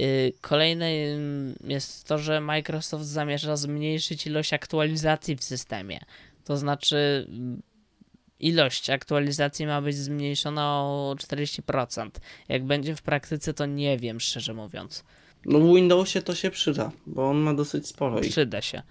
Y, 0.00 0.32
Kolejne 0.40 0.92
jest 1.64 2.04
to, 2.08 2.18
że 2.18 2.40
Microsoft 2.40 3.04
zamierza 3.04 3.56
zmniejszyć 3.56 4.26
ilość 4.26 4.52
aktualizacji 4.52 5.36
w 5.36 5.44
systemie. 5.44 6.00
To 6.44 6.56
znaczy, 6.56 7.26
mm, 7.28 7.62
ilość 8.40 8.90
aktualizacji 8.90 9.66
ma 9.66 9.82
być 9.82 9.96
zmniejszona 9.96 10.82
o 10.82 11.14
40%. 11.18 12.20
Jak 12.48 12.64
będzie 12.64 12.96
w 12.96 13.02
praktyce, 13.02 13.54
to 13.54 13.66
nie 13.66 13.98
wiem, 13.98 14.20
szczerze 14.20 14.54
mówiąc. 14.54 15.04
No 15.46 15.58
w 15.58 15.74
Windowsie 15.74 16.22
to 16.22 16.34
się 16.34 16.50
przyda, 16.50 16.90
bo 17.06 17.30
on 17.30 17.36
ma 17.36 17.54
dosyć 17.54 17.86
sporo 17.86 18.20
ich. 18.20 18.30
Przyda 18.30 18.62
się. 18.62 18.82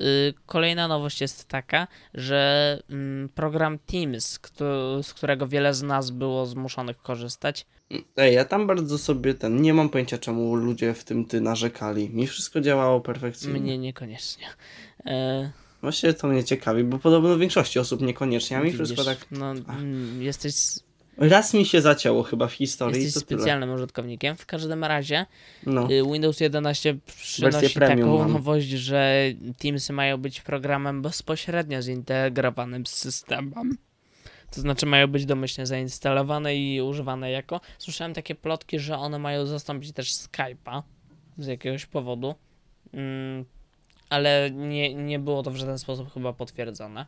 Y, 0.00 0.34
Kolejna 0.46 0.88
nowość 0.88 1.20
jest 1.20 1.48
taka, 1.48 1.88
że 2.14 2.82
mm, 2.90 3.28
program 3.28 3.78
Teams, 3.78 4.38
z 5.02 5.14
którego 5.14 5.48
wiele 5.48 5.74
z 5.74 5.82
nas 5.82 6.10
było 6.10 6.46
zmuszonych 6.46 6.98
korzystać, 6.98 7.66
Ej, 8.16 8.34
ja 8.34 8.44
tam 8.44 8.66
bardzo 8.66 8.98
sobie 8.98 9.34
ten, 9.34 9.62
nie 9.62 9.74
mam 9.74 9.88
pojęcia 9.88 10.18
czemu 10.18 10.54
ludzie 10.56 10.94
w 10.94 11.04
tym 11.04 11.24
ty 11.24 11.40
narzekali. 11.40 12.10
Mi 12.10 12.26
wszystko 12.26 12.60
działało 12.60 13.00
perfekcyjnie. 13.00 13.60
mnie 13.60 13.78
niekoniecznie. 13.78 14.46
E, 15.06 15.50
Właściwie 15.80 16.14
to 16.14 16.28
mnie 16.28 16.44
ciekawi, 16.44 16.84
bo 16.84 16.98
podobno 16.98 17.38
większości 17.38 17.78
osób 17.78 18.00
niekoniecznie, 18.02 18.56
a 18.58 18.60
mi 18.60 18.72
wszystko 18.72 19.02
widzisz, 19.02 19.18
tak... 19.18 19.26
No, 19.30 19.50
mm, 19.50 20.22
jesteś 20.22 20.54
Raz 21.18 21.54
mi 21.54 21.64
się 21.66 21.80
zacięło 21.80 22.22
chyba 22.22 22.46
w 22.46 22.52
historii 22.52 23.02
Jesteś 23.02 23.22
to 23.22 23.28
tyle. 23.28 23.40
specjalnym 23.40 23.70
użytkownikiem. 23.72 24.36
W 24.36 24.46
każdym 24.46 24.84
razie 24.84 25.26
No. 25.66 25.88
y, 25.90 26.02
Windows 26.12 26.40
11 26.40 26.96
przynosi 27.16 27.74
taką 27.80 28.18
mam. 28.18 28.32
nowość, 28.32 28.66
że 28.66 29.24
Teamsy 29.58 29.92
mają 29.92 30.18
być 30.18 30.40
programem 30.40 31.02
bezpośrednio 31.02 31.82
zintegrowanym 31.82 32.86
z 32.86 32.90
systemem. 32.90 33.76
To 34.56 34.60
znaczy 34.60 34.86
mają 34.86 35.06
być 35.06 35.26
domyślnie 35.26 35.66
zainstalowane 35.66 36.56
i 36.56 36.82
używane 36.82 37.30
jako. 37.30 37.60
Słyszałem 37.78 38.14
takie 38.14 38.34
plotki, 38.34 38.78
że 38.78 38.98
one 38.98 39.18
mają 39.18 39.46
zastąpić 39.46 39.92
też 39.92 40.12
Skype'a 40.12 40.82
z 41.38 41.46
jakiegoś 41.46 41.86
powodu. 41.86 42.34
Mm, 42.92 43.44
ale 44.10 44.50
nie, 44.50 44.94
nie 44.94 45.18
było 45.18 45.42
to 45.42 45.50
w 45.50 45.56
żaden 45.56 45.78
sposób 45.78 46.14
chyba 46.14 46.32
potwierdzone. 46.32 47.06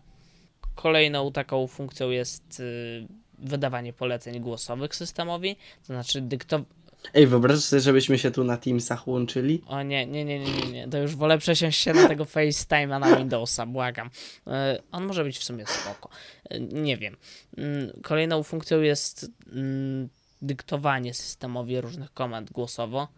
Kolejną 0.74 1.32
taką 1.32 1.66
funkcją 1.66 2.10
jest 2.10 2.60
y, 2.60 3.06
wydawanie 3.38 3.92
poleceń 3.92 4.40
głosowych 4.40 4.94
systemowi, 4.94 5.56
to 5.56 5.86
znaczy 5.86 6.20
dyktowanie. 6.20 6.77
Ej, 7.14 7.26
wyobraź 7.26 7.58
sobie, 7.58 7.80
żebyśmy 7.80 8.18
się 8.18 8.30
tu 8.30 8.44
na 8.44 8.56
Teamsach 8.56 9.08
łączyli? 9.08 9.62
O 9.66 9.82
nie, 9.82 10.06
nie, 10.06 10.24
nie, 10.24 10.38
nie, 10.38 10.52
nie, 10.52 10.72
nie, 10.72 10.88
to 10.88 10.98
już 10.98 11.16
wolę 11.16 11.38
przesiąść 11.38 11.80
się 11.80 11.92
na 11.92 12.08
tego 12.08 12.24
FaceTime'a 12.24 13.00
na 13.00 13.16
Windowsa, 13.16 13.66
błagam. 13.66 14.10
E, 14.46 14.78
On 14.92 15.06
może 15.06 15.24
być 15.24 15.38
w 15.38 15.44
sumie 15.44 15.66
spoko. 15.66 16.08
E, 16.50 16.60
Nie 16.60 16.96
wiem. 16.96 17.16
Mm, 17.56 17.90
Kolejną 18.02 18.42
funkcją 18.42 18.80
jest 18.80 19.30
mm, 19.52 20.08
dyktowanie 20.42 21.14
systemowi 21.14 21.80
różnych 21.80 22.12
komend 22.14 22.50
głosowo. 22.52 23.08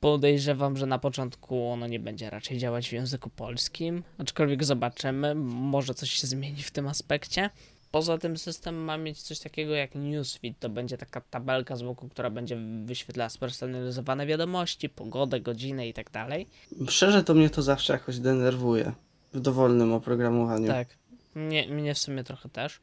Podejrzewam, 0.00 0.76
że 0.76 0.86
na 0.86 0.98
początku 0.98 1.68
ono 1.70 1.86
nie 1.86 2.00
będzie 2.00 2.30
raczej 2.30 2.58
działać 2.58 2.88
w 2.88 2.92
języku 2.92 3.30
polskim, 3.30 4.02
aczkolwiek 4.18 4.64
zobaczymy, 4.64 5.34
może 5.34 5.94
coś 5.94 6.10
się 6.10 6.26
zmieni 6.26 6.62
w 6.62 6.70
tym 6.70 6.88
aspekcie. 6.88 7.50
Poza 7.90 8.18
tym 8.18 8.36
system 8.36 8.84
ma 8.84 8.98
mieć 8.98 9.22
coś 9.22 9.38
takiego 9.38 9.74
jak 9.74 9.94
newsfeed, 9.94 10.58
to 10.58 10.68
będzie 10.68 10.98
taka 10.98 11.20
tabelka 11.20 11.76
z 11.76 11.82
boku, 11.82 12.08
która 12.08 12.30
będzie 12.30 12.56
wyświetlała 12.84 13.28
spersonalizowane 13.28 14.26
wiadomości, 14.26 14.88
pogodę, 14.88 15.40
godzinę 15.40 15.88
i 15.88 15.92
tak 15.92 16.10
dalej. 16.10 16.46
Szczerze 16.88 17.24
to 17.24 17.34
mnie 17.34 17.50
to 17.50 17.62
zawsze 17.62 17.92
jakoś 17.92 18.18
denerwuje 18.18 18.92
w 19.32 19.40
dowolnym 19.40 19.92
oprogramowaniu. 19.92 20.66
Tak. 20.66 20.88
Mnie, 21.34 21.68
mnie 21.68 21.94
w 21.94 21.98
sumie 21.98 22.24
trochę 22.24 22.48
też. 22.48 22.80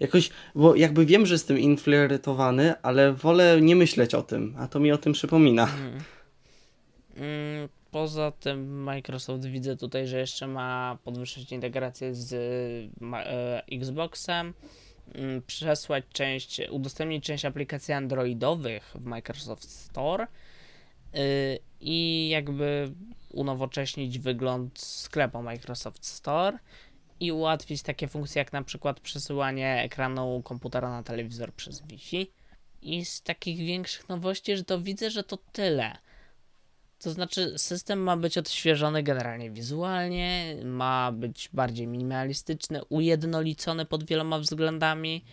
Jakoś, 0.00 0.30
bo 0.54 0.74
jakby 0.74 1.06
wiem, 1.06 1.26
że 1.26 1.34
jestem 1.34 1.58
inflerytowany, 1.58 2.82
ale 2.82 3.12
wolę 3.12 3.60
nie 3.60 3.76
myśleć 3.76 4.14
o 4.14 4.22
tym, 4.22 4.54
a 4.58 4.68
to 4.68 4.80
mi 4.80 4.92
o 4.92 4.98
tym 4.98 5.12
przypomina. 5.12 5.68
Mm. 5.80 6.00
Mm, 7.16 7.68
Poza 7.98 8.30
tym 8.30 8.82
Microsoft 8.82 9.44
widzę 9.44 9.76
tutaj, 9.76 10.06
że 10.06 10.18
jeszcze 10.18 10.46
ma 10.46 10.98
podwyższyć 11.04 11.52
integrację 11.52 12.14
z 12.14 12.32
e, 13.12 13.66
Xboxem, 13.72 14.54
mm, 15.14 15.42
przesłać 15.42 16.04
część, 16.12 16.60
udostępnić 16.70 17.24
część 17.24 17.44
aplikacji 17.44 17.94
androidowych 17.94 18.94
w 18.94 19.04
Microsoft 19.04 19.70
Store 19.70 20.24
y, 20.24 21.58
i 21.80 22.28
jakby 22.28 22.92
unowocześnić 23.32 24.18
wygląd 24.18 24.80
sklepu 24.80 25.42
Microsoft 25.42 26.06
Store 26.06 26.58
i 27.20 27.32
ułatwić 27.32 27.82
takie 27.82 28.08
funkcje 28.08 28.40
jak 28.40 28.52
na 28.52 28.62
przykład 28.62 29.00
przesyłanie 29.00 29.82
ekranu 29.82 30.42
komputera 30.42 30.90
na 30.90 31.02
telewizor 31.02 31.52
przez 31.52 31.82
Wi-Fi. 31.86 32.30
I 32.82 33.04
z 33.04 33.22
takich 33.22 33.58
większych 33.58 34.08
nowości, 34.08 34.56
że 34.56 34.64
to 34.64 34.80
widzę, 34.80 35.10
że 35.10 35.24
to 35.24 35.36
tyle. 35.36 35.98
To 37.02 37.10
znaczy, 37.10 37.54
system 37.56 37.98
ma 37.98 38.16
być 38.16 38.38
odświeżony 38.38 39.02
generalnie 39.02 39.50
wizualnie, 39.50 40.56
ma 40.64 41.12
być 41.12 41.48
bardziej 41.52 41.86
minimalistyczny, 41.86 42.84
ujednolicony 42.84 43.84
pod 43.84 44.04
wieloma 44.04 44.38
względami. 44.38 45.24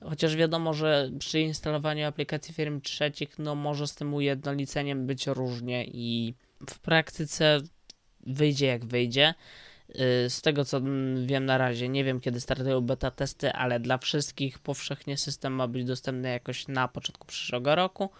Chociaż 0.00 0.36
wiadomo, 0.36 0.74
że 0.74 1.10
przy 1.18 1.40
instalowaniu 1.40 2.06
aplikacji 2.06 2.54
firm 2.54 2.80
trzecich, 2.80 3.38
no 3.38 3.54
może 3.54 3.86
z 3.86 3.94
tym 3.94 4.14
ujednoliceniem 4.14 5.06
być 5.06 5.26
różnie 5.26 5.84
i 5.84 6.34
w 6.70 6.78
praktyce 6.78 7.60
wyjdzie 8.26 8.66
jak 8.66 8.84
wyjdzie. 8.84 9.34
Yy, 9.88 10.30
Z 10.30 10.42
tego 10.42 10.64
co 10.64 10.80
wiem 11.26 11.44
na 11.44 11.58
razie, 11.58 11.88
nie 11.88 12.04
wiem 12.04 12.20
kiedy 12.20 12.40
startują 12.40 12.80
beta 12.80 13.10
testy, 13.10 13.52
ale 13.52 13.80
dla 13.80 13.98
wszystkich 13.98 14.58
powszechnie 14.58 15.18
system 15.18 15.52
ma 15.52 15.68
być 15.68 15.84
dostępny 15.84 16.28
jakoś 16.28 16.68
na 16.68 16.88
początku 16.88 17.26
przyszłego 17.26 17.74
roku. 17.74 18.10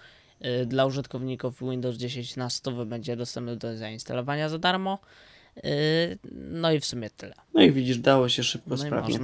Yy, 0.45 0.67
Dla 0.67 0.87
użytkowników 0.87 1.61
Windows 1.61 1.97
10 1.97 2.37
na 2.37 2.51
100 2.51 2.87
będzie 2.87 3.17
dostępny 3.17 3.57
do 3.57 3.77
zainstalowania 3.77 4.49
za 4.49 4.59
darmo. 4.59 4.99
Yy, 5.57 5.63
No 6.33 6.73
i 6.73 6.81
w 6.81 6.85
sumie 6.85 7.11
tyle. 7.11 7.35
No 7.55 7.63
i 7.63 7.73
widzisz, 7.73 7.99
dało 7.99 8.29
się 8.29 8.43
szybko, 8.43 8.71
No 8.71 8.77
sprawnie. 8.77 9.19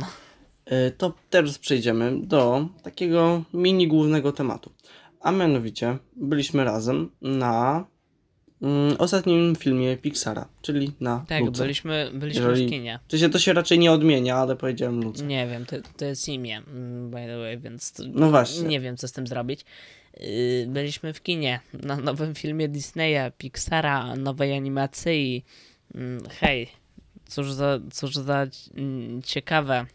Y, 0.72 0.90
To 0.98 1.14
teraz 1.30 1.58
przejdziemy 1.58 2.12
do 2.26 2.68
takiego 2.82 3.42
mini 3.54 3.88
głównego 3.88 4.32
tematu. 4.32 4.72
A 5.20 5.30
mianowicie 5.32 5.98
byliśmy 6.16 6.64
razem 6.64 7.10
na 7.22 7.84
mm, 8.62 8.96
ostatnim 8.98 9.56
filmie 9.56 9.96
Pixara, 9.96 10.48
czyli 10.62 10.92
na 11.00 11.24
Tak, 11.28 11.44
Luce. 11.44 11.62
byliśmy, 11.62 12.10
byliśmy 12.14 12.42
Jeżeli- 12.48 12.66
w 12.66 12.70
kinie. 12.70 12.98
W 13.08 13.10
sensie 13.10 13.28
to 13.30 13.38
się 13.38 13.52
raczej 13.52 13.78
nie 13.78 13.92
odmienia, 13.92 14.36
ale 14.36 14.56
powiedziałem 14.56 15.02
Luce. 15.02 15.24
Nie 15.24 15.46
wiem, 15.46 15.66
to, 15.66 15.76
to 15.96 16.04
jest 16.04 16.28
imię, 16.28 16.62
mm, 16.66 17.10
by 17.10 17.16
the 17.16 17.38
way, 17.38 17.58
więc 17.58 17.92
to 17.92 18.02
No 18.14 18.30
właśnie. 18.30 18.68
nie 18.68 18.80
wiem, 18.80 18.96
co 18.96 19.08
z 19.08 19.12
tym 19.12 19.26
zrobić. 19.26 19.64
Yy, 20.20 20.66
Byliśmy 20.68 21.12
w 21.12 21.22
kinie 21.22 21.61
na 21.72 21.96
nowym 21.96 22.34
filmie 22.34 22.68
Disneya, 22.68 23.32
Pixara, 23.38 24.16
nowej 24.16 24.56
animacji. 24.56 25.44
Mm, 25.94 26.22
Hej, 26.40 26.68
cóż 27.26 27.52
za, 27.52 27.78
cóż 27.92 28.14
za 28.14 28.46
mm, 28.76 29.22
ciekawe. 29.22 29.86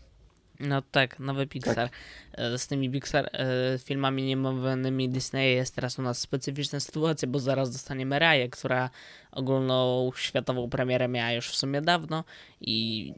No 0.59 0.81
tak, 0.81 1.19
nowy 1.19 1.47
Pixar. 1.47 1.89
E, 2.33 2.57
Z 2.57 2.67
tymi 2.67 2.89
Pixar 2.89 3.29
e, 3.33 3.79
filmami 3.79 4.23
niemowanymi 4.23 5.09
Disneya 5.09 5.55
jest 5.55 5.75
teraz 5.75 5.99
u 5.99 6.01
nas 6.01 6.19
specyficzna 6.19 6.79
sytuacja, 6.79 7.27
bo 7.27 7.39
zaraz 7.39 7.71
dostaniemy 7.71 8.19
Raję, 8.19 8.49
która 8.49 8.89
ogólną 9.31 10.11
światową 10.15 10.69
premierę 10.69 11.07
miała 11.07 11.31
już 11.31 11.49
w 11.49 11.55
sumie 11.55 11.81
dawno 11.81 12.23
i 12.61 13.13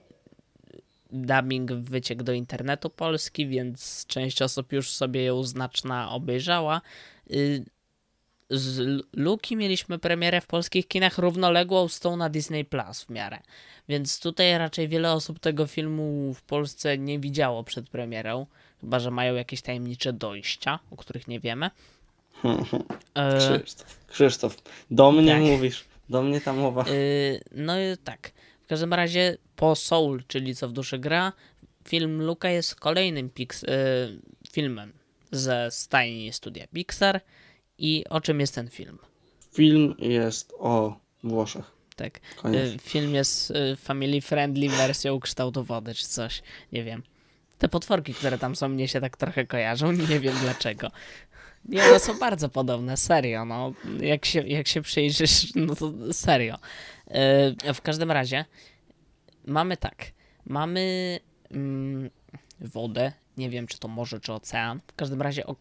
dubbing 1.11 1.73
wyciekł 1.73 2.23
do 2.23 2.33
internetu 2.33 2.89
Polski, 2.89 3.47
więc 3.47 4.05
część 4.07 4.41
osób 4.41 4.73
już 4.73 4.91
sobie 4.91 5.23
ją 5.23 5.43
znaczna 5.43 6.11
obejrzała. 6.11 6.81
Y, 7.31 7.65
Z 8.49 9.03
Luki 9.13 9.55
mieliśmy 9.55 9.99
premierę 9.99 10.41
w 10.41 10.47
polskich 10.47 10.87
kinach 10.87 11.17
równoległą 11.17 11.87
z 11.87 11.99
tą 11.99 12.17
na 12.17 12.29
Disney 12.29 12.65
Plus 12.65 13.03
w 13.03 13.09
miarę. 13.09 13.39
Więc 13.89 14.19
tutaj 14.19 14.57
raczej 14.57 14.87
wiele 14.87 15.13
osób 15.13 15.39
tego 15.39 15.67
filmu 15.67 16.33
w 16.33 16.41
Polsce 16.41 16.97
nie 16.97 17.19
widziało 17.19 17.63
przed 17.63 17.89
premierą. 17.89 18.45
Chyba, 18.81 18.99
że 18.99 19.11
mają 19.11 19.35
jakieś 19.35 19.61
tajemnicze 19.61 20.13
dojścia, 20.13 20.79
o 20.91 20.95
których 20.95 21.27
nie 21.27 21.39
wiemy. 21.39 21.69
E, 23.13 23.37
Krzysztof, 23.37 24.07
Krzysztof, 24.07 24.57
do 24.91 25.11
mnie 25.11 25.31
tak. 25.31 25.41
mówisz, 25.41 25.85
do 26.09 26.23
mnie 26.23 26.41
ta 26.41 26.53
mowa. 26.53 26.85
Yy, 26.89 27.41
no 27.51 27.79
i 27.79 27.97
tak. 28.03 28.31
W 28.67 28.69
każdym 28.69 28.93
razie 28.93 29.37
po 29.55 29.75
Soul, 29.75 30.23
czyli 30.27 30.55
co 30.55 30.67
w 30.67 30.71
duszy 30.71 30.99
gra, 30.99 31.33
film 31.87 32.21
Luka 32.21 32.49
jest 32.49 32.75
kolejnym 32.75 33.29
Pix- 33.29 33.67
yy, 33.67 34.19
filmem 34.51 34.93
ze 35.31 35.71
stajni 35.71 36.33
studia 36.33 36.67
Pixar. 36.67 37.21
I 37.77 38.05
o 38.09 38.21
czym 38.21 38.39
jest 38.39 38.55
ten 38.55 38.69
film? 38.69 38.97
Film 39.53 39.95
jest 39.99 40.53
o 40.59 40.99
Włoszech. 41.23 41.71
Tak. 41.95 42.19
Koniec. 42.35 42.71
Yy, 42.71 42.79
film 42.79 43.15
jest 43.15 43.49
yy, 43.49 43.75
family 43.75 44.21
friendly 44.21 44.69
wersją 44.69 45.19
kształtu 45.19 45.63
wody 45.63 45.93
czy 45.93 46.07
coś. 46.07 46.41
Nie 46.71 46.83
wiem. 46.83 47.03
Te 47.57 47.69
potworki, 47.69 48.13
które 48.13 48.37
tam 48.37 48.55
są, 48.55 48.69
mnie 48.69 48.87
się 48.87 49.01
tak 49.01 49.17
trochę 49.17 49.45
kojarzą. 49.45 49.91
Nie 49.91 50.19
wiem 50.19 50.35
dlaczego. 50.41 50.91
Nie, 51.65 51.83
one 51.83 51.99
są 51.99 52.19
bardzo 52.19 52.49
podobne, 52.49 52.97
serio, 52.97 53.45
no. 53.45 53.73
Jak 53.99 54.25
się, 54.25 54.47
jak 54.47 54.67
się 54.67 54.81
przyjrzysz, 54.81 55.55
no 55.55 55.75
to 55.75 55.93
serio. 56.13 56.57
Yy, 57.63 57.73
w 57.73 57.81
każdym 57.81 58.11
razie 58.11 58.45
mamy 59.47 59.77
tak. 59.77 60.05
Mamy 60.45 61.19
mm, 61.51 62.09
wodę. 62.61 63.11
Nie 63.37 63.49
wiem, 63.49 63.67
czy 63.67 63.79
to 63.79 63.87
morze, 63.87 64.19
czy 64.19 64.33
ocean. 64.33 64.79
W 64.87 64.95
każdym 64.95 65.21
razie 65.21 65.45
o, 65.45 65.55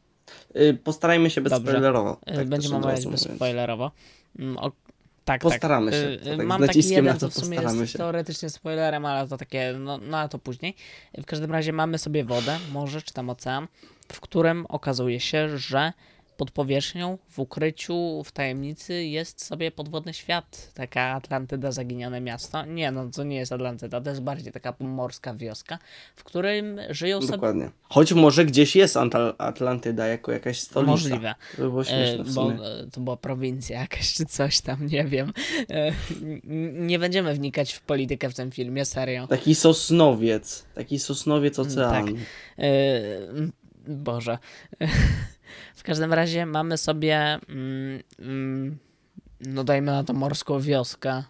Y, 0.57 0.79
Postarajmy 0.85 1.31
się 1.31 1.41
bezspoilerowo. 1.41 2.21
yy, 2.27 2.35
tak 2.37 2.49
będziemy 2.49 2.77
omawiać 2.77 3.07
bezspoilerowo. 3.07 3.91
Mm, 4.39 4.57
o, 4.57 4.73
tak, 5.25 5.41
Postaramy 5.41 5.91
tak. 5.91 6.01
się, 6.01 6.07
Yy, 6.11 6.19
to 6.19 6.31
yy, 6.31 6.37
tak 6.37 6.47
Mam 6.47 6.67
taki 6.67 6.89
jeden, 6.89 7.19
to 7.19 7.29
co 7.29 7.41
w 7.41 7.45
sumie 7.45 7.59
jest 7.59 7.93
się. 7.93 7.99
teoretycznie 7.99 8.51
spoilerem, 8.51 9.05
ale 9.07 9.29
to 9.29 9.37
takie, 9.37 9.75
no, 9.79 9.99
no 9.99 10.19
a 10.19 10.29
to 10.29 10.39
później. 10.39 10.75
W 11.19 11.25
każdym 11.25 11.53
razie 11.53 11.73
mamy 11.73 11.99
sobie 11.99 12.25
wodę, 12.25 12.59
morze 12.73 13.03
czy 13.03 13.13
tam 13.15 13.31
ocean, 13.31 13.67
w 14.13 14.21
którym 14.21 14.67
okazuje 14.69 15.21
się, 15.21 15.59
że 15.59 15.93
pod 16.37 16.51
powierzchnią, 16.51 17.19
w 17.29 17.39
ukryciu, 17.39 18.23
w 18.25 18.33
tajemnicy 18.33 19.05
jest 19.05 19.45
sobie 19.45 19.71
podwodny 19.71 20.15
świat. 20.15 20.71
Taka 20.75 21.01
Atlantyda, 21.03 21.73
zaginione 21.73 22.21
miasto. 22.21 22.65
Nie, 22.65 22.91
no 22.91 23.11
to 23.11 23.25
nie 23.25 23.37
jest 23.37 23.53
Atlantyda, 23.53 24.01
to 24.01 24.11
jest 24.11 24.23
bardziej 24.23 24.53
taka 24.53 24.75
morska 24.81 25.35
wioska, 25.35 25.79
w 26.17 26.25
którym 26.25 26.81
żyją 26.91 27.21
sobie... 27.21 27.33
Dokładnie. 27.33 27.71
Choć 27.83 28.13
może 28.13 28.45
gdzieś 28.45 28.77
jest 28.77 28.97
Atlantyda 29.39 30.07
jako 30.07 30.33
jakaś 30.33 30.61
stolica. 30.61 30.91
Możliwe. 30.91 31.35
To 31.57 31.63
by 31.63 31.69
było 31.69 31.83
E, 31.83 31.85
śmieszne 31.85 32.25
w 32.25 32.27
bo 32.27 32.33
sumie. 32.33 32.61
e, 32.65 32.87
to 32.93 33.01
była 33.01 33.17
prowincja 33.17 33.81
jakaś 33.81 34.15
czy 34.15 34.27
coś 34.27 34.61
tam, 34.61 34.87
nie 34.87 35.05
wiem. 35.05 35.33
E, 35.71 35.93
Nie 36.73 36.99
będziemy 36.99 37.35
wnikać 37.35 37.73
w 37.73 37.81
politykę 37.81 38.31
w 38.31 38.35
tym 38.35 38.51
filmie, 38.51 38.85
serio. 38.85 39.27
Taki 39.27 39.55
sosnowiec. 39.55 40.67
Taki 40.75 40.99
sosnowiec 40.99 41.59
oceanu. 41.59 42.07
tak. 42.07 42.17
Boże. 43.87 44.39
W 45.77 45.83
każdym 45.83 46.13
razie 46.13 46.47
mamy 46.47 46.79
sobie, 46.79 47.39
mm, 47.49 48.03
mm, 48.19 48.79
no 49.41 49.65
dajmy 49.65 49.93
na 49.93 50.05
to 50.05 50.13
morską 50.13 50.61
wioskę, 50.61 51.19
y, 51.19 51.23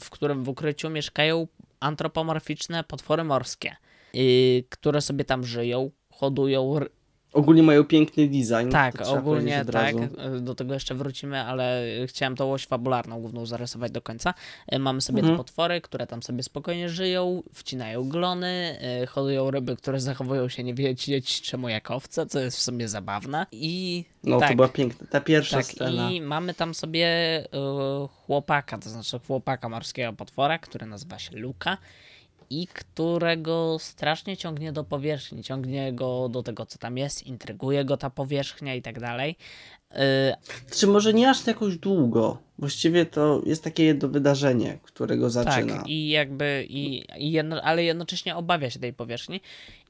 w 0.00 0.10
którym 0.10 0.44
w 0.44 0.48
ukryciu 0.48 0.90
mieszkają 0.90 1.46
antropomorficzne 1.80 2.84
potwory 2.84 3.24
morskie, 3.24 3.76
y, 4.14 4.64
które 4.68 5.00
sobie 5.00 5.24
tam 5.24 5.44
żyją, 5.44 5.90
hodują 6.10 6.78
Ogólnie 7.32 7.62
mają 7.62 7.84
piękny 7.84 8.26
design. 8.26 8.70
Tak, 8.70 9.00
ogólnie 9.06 9.64
tak. 9.72 9.94
Do 10.40 10.54
tego 10.54 10.74
jeszcze 10.74 10.94
wrócimy, 10.94 11.40
ale 11.40 11.84
chciałem 12.06 12.36
tą 12.36 12.52
oś 12.52 12.66
fabularną 12.66 13.20
główną 13.20 13.46
zarysować 13.46 13.92
do 13.92 14.02
końca. 14.02 14.34
E, 14.66 14.78
mamy 14.78 15.00
sobie 15.00 15.18
mhm. 15.18 15.34
te 15.34 15.38
potwory, 15.38 15.80
które 15.80 16.06
tam 16.06 16.22
sobie 16.22 16.42
spokojnie 16.42 16.88
żyją, 16.88 17.42
wcinają 17.54 18.08
glony, 18.08 18.78
e, 18.80 19.06
hodują 19.06 19.50
ryby, 19.50 19.76
które 19.76 20.00
zachowują 20.00 20.48
się 20.48 20.64
nie 20.64 20.74
wiedzieć 20.74 21.40
czemu 21.40 21.68
jak 21.68 21.90
owce, 21.90 22.26
co 22.26 22.40
jest 22.40 22.56
w 22.56 22.60
sumie 22.60 22.88
zabawne. 22.88 23.46
I 23.52 24.04
no 24.24 24.40
tak, 24.40 24.48
to 24.48 24.56
była 24.56 24.68
piękna, 24.68 25.06
ta 25.10 25.20
pierwsza 25.20 25.56
tak, 25.56 25.66
scena. 25.66 26.10
I 26.10 26.20
mamy 26.20 26.54
tam 26.54 26.74
sobie 26.74 27.08
chłopaka, 28.26 28.78
to 28.78 28.90
znaczy 28.90 29.20
chłopaka 29.26 29.68
morskiego 29.68 30.12
potwora, 30.12 30.58
który 30.58 30.86
nazywa 30.86 31.18
się 31.18 31.36
Luka 31.36 31.78
i 32.50 32.66
którego 32.66 33.76
strasznie 33.80 34.36
ciągnie 34.36 34.72
do 34.72 34.84
powierzchni, 34.84 35.42
ciągnie 35.42 35.92
go 35.92 36.28
do 36.28 36.42
tego, 36.42 36.66
co 36.66 36.78
tam 36.78 36.98
jest, 36.98 37.26
intryguje 37.26 37.84
go 37.84 37.96
ta 37.96 38.10
powierzchnia 38.10 38.74
i 38.74 38.82
tak 38.82 39.00
dalej. 39.00 39.36
Yy... 39.90 39.98
Czy 40.76 40.86
może 40.86 41.14
nie 41.14 41.30
aż 41.30 41.46
jakoś 41.46 41.78
długo? 41.78 42.38
Właściwie 42.58 43.06
to 43.06 43.42
jest 43.46 43.64
takie 43.64 43.84
jedno 43.84 44.08
wydarzenie, 44.08 44.78
którego 44.82 45.30
zaczyna. 45.30 45.76
Tak, 45.76 45.88
i 45.88 46.08
jakby, 46.08 46.66
i, 46.68 47.04
i 47.18 47.32
jedno, 47.32 47.62
ale 47.62 47.84
jednocześnie 47.84 48.36
obawia 48.36 48.70
się 48.70 48.78
tej 48.78 48.92
powierzchni 48.92 49.40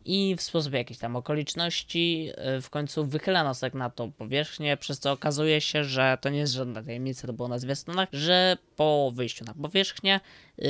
i 0.05 0.37
w 0.37 0.43
sposób 0.43 0.73
jakichś 0.73 1.01
tam 1.01 1.17
okoliczności 1.17 2.31
y, 2.59 2.61
w 2.61 2.71
końcu 2.71 3.07
wychyla 3.07 3.45
nosek 3.45 3.75
na 3.75 3.91
tą 3.91 4.13
powierzchnię, 4.13 4.77
przez 4.77 4.99
co 4.99 5.13
okazuje 5.13 5.61
się, 5.61 5.85
że 5.85 6.19
to 6.21 6.29
nie 6.29 6.39
jest 6.39 6.53
żadna 6.53 6.83
tajemnica, 6.83 7.27
to 7.27 7.33
było 7.33 7.49
na 7.49 7.59
zwiastunach, 7.59 8.09
że 8.13 8.57
po 8.77 9.13
wyjściu 9.15 9.45
na 9.45 9.55
powierzchnię 9.55 10.21
yy, 10.59 10.67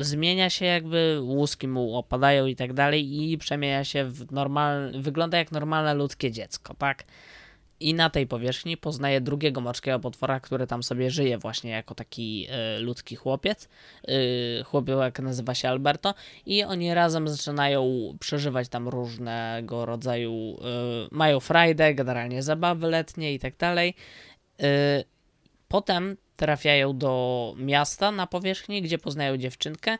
zmienia 0.00 0.50
się 0.50 0.64
jakby, 0.64 1.18
łuski 1.22 1.68
mu 1.68 1.96
opadają 1.96 2.46
i 2.46 2.56
tak 2.56 2.72
dalej 2.72 3.30
i 3.32 3.38
przemienia 3.38 3.84
się 3.84 4.04
w 4.04 4.32
normalne, 4.32 5.00
wygląda 5.02 5.38
jak 5.38 5.52
normalne 5.52 5.94
ludzkie 5.94 6.30
dziecko, 6.30 6.74
tak? 6.74 7.04
I 7.80 7.94
na 7.94 8.10
tej 8.10 8.26
powierzchni 8.26 8.76
poznaje 8.76 9.20
drugiego 9.20 9.60
morskiego 9.60 10.00
potwora, 10.00 10.40
który 10.40 10.66
tam 10.66 10.82
sobie 10.82 11.10
żyje 11.10 11.38
właśnie 11.38 11.70
jako 11.70 11.94
taki 11.94 12.46
y, 12.76 12.80
ludzki 12.80 13.16
chłopiec. 13.16 13.68
Y, 14.08 14.64
chłopiec 14.64 14.96
nazywa 15.22 15.54
się 15.54 15.68
Alberto 15.68 16.14
i 16.46 16.64
oni 16.64 16.94
razem 16.94 17.28
zaczynają 17.28 18.14
przeżywać 18.20 18.68
tam 18.68 18.88
różnego 18.88 19.86
rodzaju, 19.86 20.32
y, 20.32 21.08
mają 21.10 21.40
frajdę, 21.40 21.94
generalnie 21.94 22.42
zabawy 22.42 22.86
letnie 22.86 23.34
i 23.34 23.38
tak 23.38 23.56
dalej. 23.56 23.94
Potem 25.70 26.16
trafiają 26.36 26.98
do 26.98 27.54
miasta 27.58 28.12
na 28.12 28.26
powierzchni, 28.26 28.82
gdzie 28.82 28.98
poznają 28.98 29.36
dziewczynkę 29.36 29.98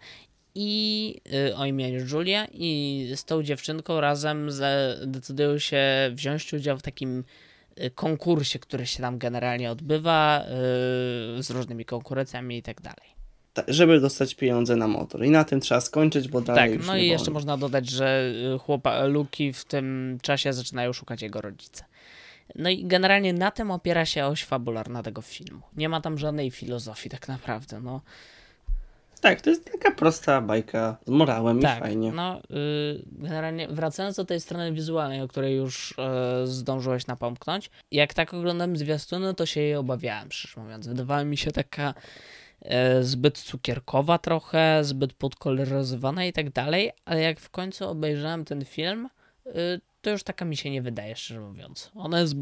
i 0.54 1.16
y, 1.48 1.56
o 1.56 1.66
imieniu 1.66 2.06
Julia 2.12 2.46
i 2.52 3.12
z 3.16 3.24
tą 3.24 3.42
dziewczynką 3.42 4.00
razem 4.00 4.48
decydują 5.06 5.58
się 5.58 5.82
wziąć 6.12 6.52
udział 6.52 6.78
w 6.78 6.82
takim 6.82 7.24
y, 7.80 7.90
konkursie, 7.90 8.58
który 8.58 8.86
się 8.86 9.02
tam 9.02 9.18
generalnie 9.18 9.70
odbywa 9.70 10.44
y, 11.38 11.42
z 11.42 11.50
różnymi 11.50 11.84
konkurencjami 11.84 12.56
i 12.56 12.62
tak 12.62 12.80
dalej. 12.80 13.10
Żeby 13.68 14.00
dostać 14.00 14.34
pieniądze 14.34 14.76
na 14.76 14.88
motor. 14.88 15.24
I 15.24 15.30
na 15.30 15.44
tym 15.44 15.60
trzeba 15.60 15.80
skończyć, 15.80 16.28
bo 16.28 16.40
dalej 16.40 16.78
Tak, 16.78 16.86
no 16.86 16.96
i 16.96 17.08
jeszcze 17.08 17.30
można 17.30 17.56
dodać, 17.56 17.90
że 17.90 18.34
chłopa, 18.60 19.04
Luki 19.04 19.52
w 19.52 19.64
tym 19.64 20.18
czasie 20.22 20.52
zaczynają 20.52 20.92
szukać 20.92 21.22
jego 21.22 21.40
rodzice. 21.40 21.84
No 22.54 22.70
i 22.70 22.84
generalnie 22.86 23.32
na 23.32 23.50
tym 23.50 23.70
opiera 23.70 24.06
się 24.06 24.26
oś 24.26 24.44
fabularna 24.44 25.02
tego 25.02 25.22
filmu. 25.22 25.62
Nie 25.76 25.88
ma 25.88 26.00
tam 26.00 26.18
żadnej 26.18 26.50
filozofii 26.50 27.10
tak 27.10 27.28
naprawdę, 27.28 27.80
no. 27.80 28.00
Tak, 29.20 29.40
to 29.40 29.50
jest 29.50 29.72
taka 29.72 29.90
prosta 29.90 30.40
bajka 30.40 30.96
z 31.06 31.10
morałem 31.10 31.60
tak, 31.60 31.78
i 31.78 31.80
fajnie. 31.80 32.12
No, 32.12 32.40
yy, 32.50 33.04
generalnie 33.12 33.68
wracając 33.68 34.16
do 34.16 34.24
tej 34.24 34.40
strony 34.40 34.72
wizualnej, 34.72 35.22
o 35.22 35.28
której 35.28 35.56
już 35.56 35.94
yy, 36.40 36.46
zdążyłeś 36.46 37.06
napomknąć, 37.06 37.70
jak 37.92 38.14
tak 38.14 38.34
oglądam 38.34 38.76
zwiastuny, 38.76 39.34
to 39.34 39.46
się 39.46 39.60
jej 39.60 39.76
obawiałem, 39.76 40.32
szczerze 40.32 40.60
mówiąc. 40.60 40.86
Wydawała 40.88 41.24
mi 41.24 41.36
się 41.36 41.50
taka 41.52 41.94
yy, 42.62 42.70
zbyt 43.04 43.38
cukierkowa 43.38 44.18
trochę, 44.18 44.84
zbyt 44.84 45.12
podkoloryzowana 45.12 46.24
i 46.24 46.32
tak 46.32 46.50
dalej, 46.50 46.90
ale 47.04 47.20
jak 47.20 47.40
w 47.40 47.50
końcu 47.50 47.88
obejrzałem 47.88 48.44
ten 48.44 48.64
film, 48.64 49.08
y, 49.46 49.80
to 50.02 50.10
już 50.10 50.22
taka 50.22 50.44
mi 50.44 50.56
się 50.56 50.70
nie 50.70 50.82
wydaje, 50.82 51.16
szczerze 51.16 51.40
mówiąc. 51.40 51.90
Ona 51.94 52.20
jest. 52.20 52.34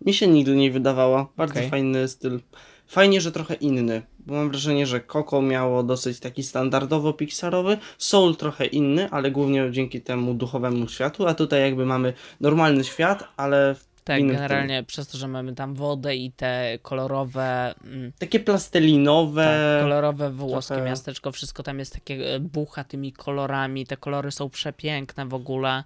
Mi 0.00 0.14
się 0.14 0.26
nigdy 0.26 0.56
nie 0.56 0.70
wydawała. 0.70 1.28
Bardzo 1.36 1.54
okay. 1.54 1.70
fajny 1.70 2.08
styl. 2.08 2.40
Fajnie, 2.86 3.20
że 3.20 3.32
trochę 3.32 3.54
inny, 3.54 4.02
bo 4.18 4.34
mam 4.34 4.50
wrażenie, 4.50 4.86
że 4.86 5.00
Coco 5.00 5.42
miało 5.42 5.82
dosyć 5.82 6.20
taki 6.20 6.42
standardowo 6.42 7.12
pixarowy, 7.12 7.78
Soul 7.98 8.36
trochę 8.36 8.66
inny, 8.66 9.10
ale 9.10 9.30
głównie 9.30 9.70
dzięki 9.70 10.00
temu 10.00 10.34
duchowemu 10.34 10.88
światu, 10.88 11.26
a 11.26 11.34
tutaj 11.34 11.60
jakby 11.60 11.86
mamy 11.86 12.12
normalny 12.40 12.84
świat, 12.84 13.24
ale 13.36 13.74
w 13.74 13.94
tak, 14.04 14.26
generalnie 14.26 14.78
tym. 14.78 14.86
przez 14.86 15.08
to, 15.08 15.18
że 15.18 15.28
mamy 15.28 15.54
tam 15.54 15.74
wodę 15.74 16.16
i 16.16 16.32
te 16.32 16.78
kolorowe. 16.82 17.74
Mm, 17.84 18.12
takie 18.18 18.40
plastelinowe. 18.40 19.44
Tak, 19.44 19.82
kolorowe 19.82 20.30
włoskie 20.30 20.74
trochę... 20.74 20.90
miasteczko, 20.90 21.32
wszystko 21.32 21.62
tam 21.62 21.78
jest 21.78 21.92
takie 21.92 22.34
e, 22.34 22.40
bucha 22.40 22.84
tymi 22.84 23.12
kolorami. 23.12 23.86
Te 23.86 23.96
kolory 23.96 24.30
są 24.30 24.50
przepiękne 24.50 25.26
w 25.26 25.34
ogóle. 25.34 25.84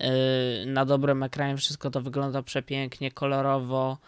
Y, 0.00 0.66
na 0.66 0.84
dobrym 0.84 1.22
ekranie 1.22 1.56
wszystko 1.56 1.90
to 1.90 2.00
wygląda 2.00 2.42
przepięknie, 2.42 3.10
kolorowo. 3.10 3.98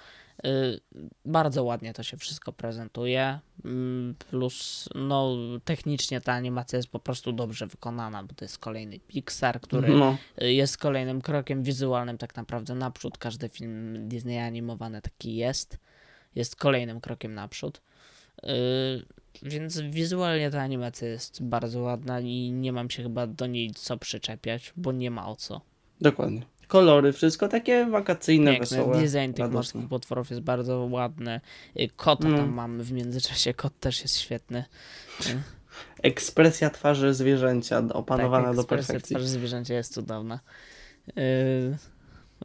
Y, 0.47 0.81
bardzo 1.25 1.65
ładnie 1.65 1.93
to 1.93 2.03
się 2.03 2.17
wszystko 2.17 2.53
prezentuje. 2.53 3.39
Mm, 3.65 4.15
plus, 4.31 4.89
no, 4.95 5.37
technicznie 5.65 6.21
ta 6.21 6.33
animacja 6.33 6.77
jest 6.77 6.89
po 6.89 6.99
prostu 6.99 7.33
dobrze 7.33 7.67
wykonana, 7.67 8.23
bo 8.23 8.35
to 8.35 8.45
jest 8.45 8.59
kolejny 8.59 8.99
Pixar, 8.99 9.61
który 9.61 9.95
no. 9.95 10.17
jest 10.39 10.79
kolejnym 10.79 11.21
krokiem 11.21 11.63
wizualnym, 11.63 12.19
tak 12.19 12.37
naprawdę 12.37 12.75
naprzód. 12.75 13.19
Każdy 13.19 13.49
film 13.49 14.09
Disney 14.09 14.39
animowany 14.39 15.03
taki 15.03 15.37
jest. 15.37 15.79
Jest 16.35 16.57
kolejnym 16.57 17.01
krokiem 17.01 17.35
naprzód. 17.35 17.81
Y, 18.45 19.21
więc 19.43 19.81
wizualnie 19.81 20.51
ta 20.51 20.61
animacja 20.61 21.09
jest 21.09 21.43
bardzo 21.43 21.81
ładna 21.81 22.21
i 22.21 22.53
nie 22.53 22.73
mam 22.73 22.91
się 22.91 23.03
chyba 23.03 23.27
do 23.27 23.47
niej 23.47 23.71
co 23.71 23.97
przyczepiać, 23.97 24.73
bo 24.77 24.93
nie 24.93 25.11
ma 25.11 25.29
o 25.29 25.37
co. 25.37 25.61
Dokładnie. 26.01 26.43
Kolory, 26.71 27.13
wszystko 27.13 27.49
takie 27.49 27.87
wakacyjne, 27.87 28.51
Piękne. 28.51 28.77
wesołe. 28.77 29.03
Design 29.03 29.33
tych 29.33 29.51
morskich 29.51 29.89
potworów 29.89 30.31
jest 30.31 30.43
bardzo 30.43 30.89
ładny. 30.91 31.41
Y, 31.81 31.89
kota 31.97 32.29
no. 32.29 32.37
tam 32.37 32.53
mamy 32.53 32.85
w 32.85 32.93
międzyczasie, 32.93 33.55
kot 33.55 33.81
też 33.81 34.03
jest 34.03 34.19
świetny. 34.19 34.65
Y. 35.27 35.43
Ekspresja 36.03 36.71
twarzy 36.71 37.15
zwierzęcia 37.15 37.83
opanowana 37.93 38.47
tak, 38.47 38.57
do 38.57 38.65
perfekcji. 38.65 38.95
Ekspresja 38.95 39.17
twarzy 39.17 39.29
zwierzęcia 39.29 39.75
jest 39.75 39.95
cudowna. 39.95 40.41
Yy, 41.07 41.23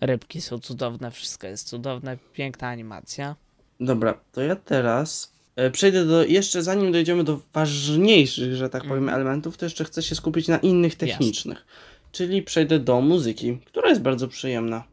rybki 0.02 0.42
są 0.42 0.60
cudowne, 0.60 1.12
wszystko 1.12 1.48
jest 1.48 1.68
cudowne, 1.68 2.18
piękna 2.34 2.68
animacja. 2.68 3.36
Dobra, 3.80 4.20
to 4.32 4.42
ja 4.42 4.56
teraz 4.56 5.34
e, 5.56 5.72
przejdę 5.72 6.06
do, 6.06 6.24
jeszcze 6.24 6.64
zanim 6.64 6.92
dojdziemy 6.92 7.24
do 7.24 7.40
ważniejszych, 7.54 8.56
że 8.56 8.70
tak 8.70 8.84
powiem, 8.84 9.04
mm. 9.04 9.16
elementów, 9.16 9.58
to 9.58 9.66
jeszcze 9.66 9.86
chcę 9.86 10.04
się 10.04 10.16
skupić 10.16 10.48
na 10.48 10.58
innych 10.58 10.96
technicznych. 10.96 11.58
Jasne 11.58 11.95
czyli 12.16 12.44
przejdę 12.44 12.80
do 12.80 13.02
muzyki, 13.02 13.58
która 13.66 13.90
jest 13.90 14.02
bardzo 14.02 14.28
przyjemna. 14.28 14.84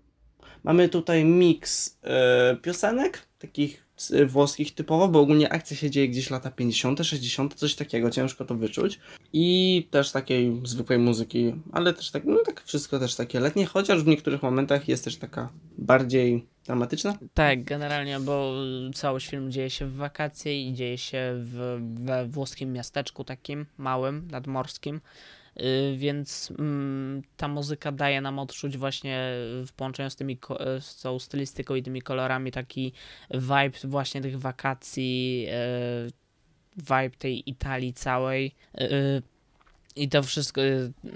Mamy 0.65 0.89
tutaj 0.89 1.25
miks 1.25 1.99
e, 2.05 2.57
piosenek, 2.63 3.23
takich 3.39 3.87
e, 4.13 4.27
włoskich 4.27 4.75
typowo, 4.75 5.09
bo 5.09 5.21
ogólnie 5.21 5.53
akcja 5.53 5.77
się 5.77 5.91
dzieje 5.91 6.09
gdzieś 6.09 6.31
lata 6.31 6.51
50., 6.51 7.07
60., 7.07 7.55
coś 7.55 7.75
takiego, 7.75 8.11
ciężko 8.11 8.45
to 8.45 8.55
wyczuć. 8.55 8.99
I 9.33 9.89
też 9.91 10.13
takiej 10.13 10.61
zwykłej 10.65 10.99
muzyki, 10.99 11.55
ale 11.73 11.93
też 11.93 12.11
tak, 12.11 12.25
no 12.25 12.39
tak 12.47 12.63
wszystko 12.65 12.99
też 12.99 13.15
takie 13.15 13.41
letnie, 13.41 13.67
chociaż 13.67 14.03
w 14.03 14.07
niektórych 14.07 14.43
momentach 14.43 14.89
jest 14.89 15.05
też 15.05 15.17
taka 15.17 15.49
bardziej 15.79 16.47
dramatyczna. 16.67 17.19
Tak, 17.35 17.65
generalnie, 17.65 18.21
bo 18.21 18.55
całość 18.95 19.29
film 19.29 19.53
dzieje 19.53 19.71
się 19.71 19.87
w 19.87 19.95
wakacje 19.95 20.69
i 20.69 20.73
dzieje 20.73 20.99
się 20.99 21.33
w, 21.37 21.81
we 21.95 22.27
włoskim 22.27 22.73
miasteczku 22.73 23.25
takim 23.25 23.67
małym, 23.79 24.29
nadmorskim. 24.31 25.01
Y, 25.61 25.97
więc 25.97 26.53
mm, 26.59 27.23
ta 27.37 27.49
muzyka 27.49 27.93
daje 27.93 28.21
nam 28.21 28.39
odczuć 28.39 28.77
właśnie 28.77 29.21
w 29.67 29.73
połączeniu 29.77 30.11
z, 30.11 30.17
tymi, 30.17 30.39
z 30.81 31.01
tą 31.01 31.19
stylistyką 31.19 31.75
i 31.75 31.83
tymi 31.83 32.03
kolorami 32.03 32.53
taki 32.53 32.93
vibe 33.31 33.79
właśnie 33.85 34.21
tych 34.21 34.41
wakacji, 34.41 35.47
y, 36.09 36.13
vibe 36.77 37.17
tej 37.19 37.51
Italii 37.51 37.95
całej. 37.95 38.55
Y, 38.81 39.23
i 39.97 40.09
to 40.09 40.23
wszystko 40.23 40.61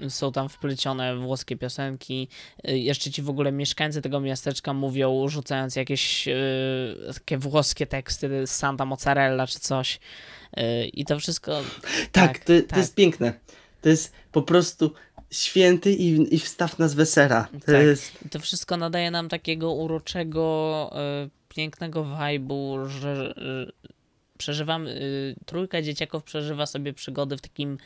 są 0.09 0.31
tam 0.31 0.49
wplecione 0.49 1.15
włoskie 1.15 1.57
piosenki. 1.57 2.27
Jeszcze 2.63 3.11
ci 3.11 3.21
w 3.21 3.29
ogóle 3.29 3.51
mieszkańcy 3.51 4.01
tego 4.01 4.19
miasteczka 4.19 4.73
mówią, 4.73 5.27
rzucając 5.27 5.75
jakieś 5.75 6.27
takie 7.13 7.37
włoskie 7.37 7.87
teksty, 7.87 8.47
Santa 8.47 8.85
Mozzarella 8.85 9.47
czy 9.47 9.59
coś. 9.59 9.99
I 10.93 11.05
to 11.05 11.19
wszystko. 11.19 11.61
Tak, 11.81 11.91
tak, 12.11 12.39
to, 12.39 12.53
tak. 12.53 12.65
to 12.69 12.77
jest 12.77 12.95
piękne. 12.95 13.33
To 13.81 13.89
jest 13.89 14.13
po 14.31 14.41
prostu 14.41 14.91
święty 15.31 15.91
i, 15.93 16.35
i 16.35 16.39
wstaw 16.39 16.79
nas 16.79 16.93
wesela. 16.93 17.47
To, 17.51 17.71
tak. 17.71 17.81
jest... 17.81 18.17
to 18.31 18.39
wszystko 18.39 18.77
nadaje 18.77 19.11
nam 19.11 19.29
takiego 19.29 19.73
uroczego, 19.73 20.91
y, 21.25 21.29
pięknego 21.49 22.03
vibe'u, 22.03 22.87
że 22.87 23.33
y, 23.37 23.87
przeżywam, 24.37 24.87
y, 24.87 25.35
trójka 25.45 25.81
dzieciaków 25.81 26.23
przeżywa 26.23 26.65
sobie 26.65 26.93
przygody 26.93 27.37
w 27.37 27.41
takim 27.41 27.77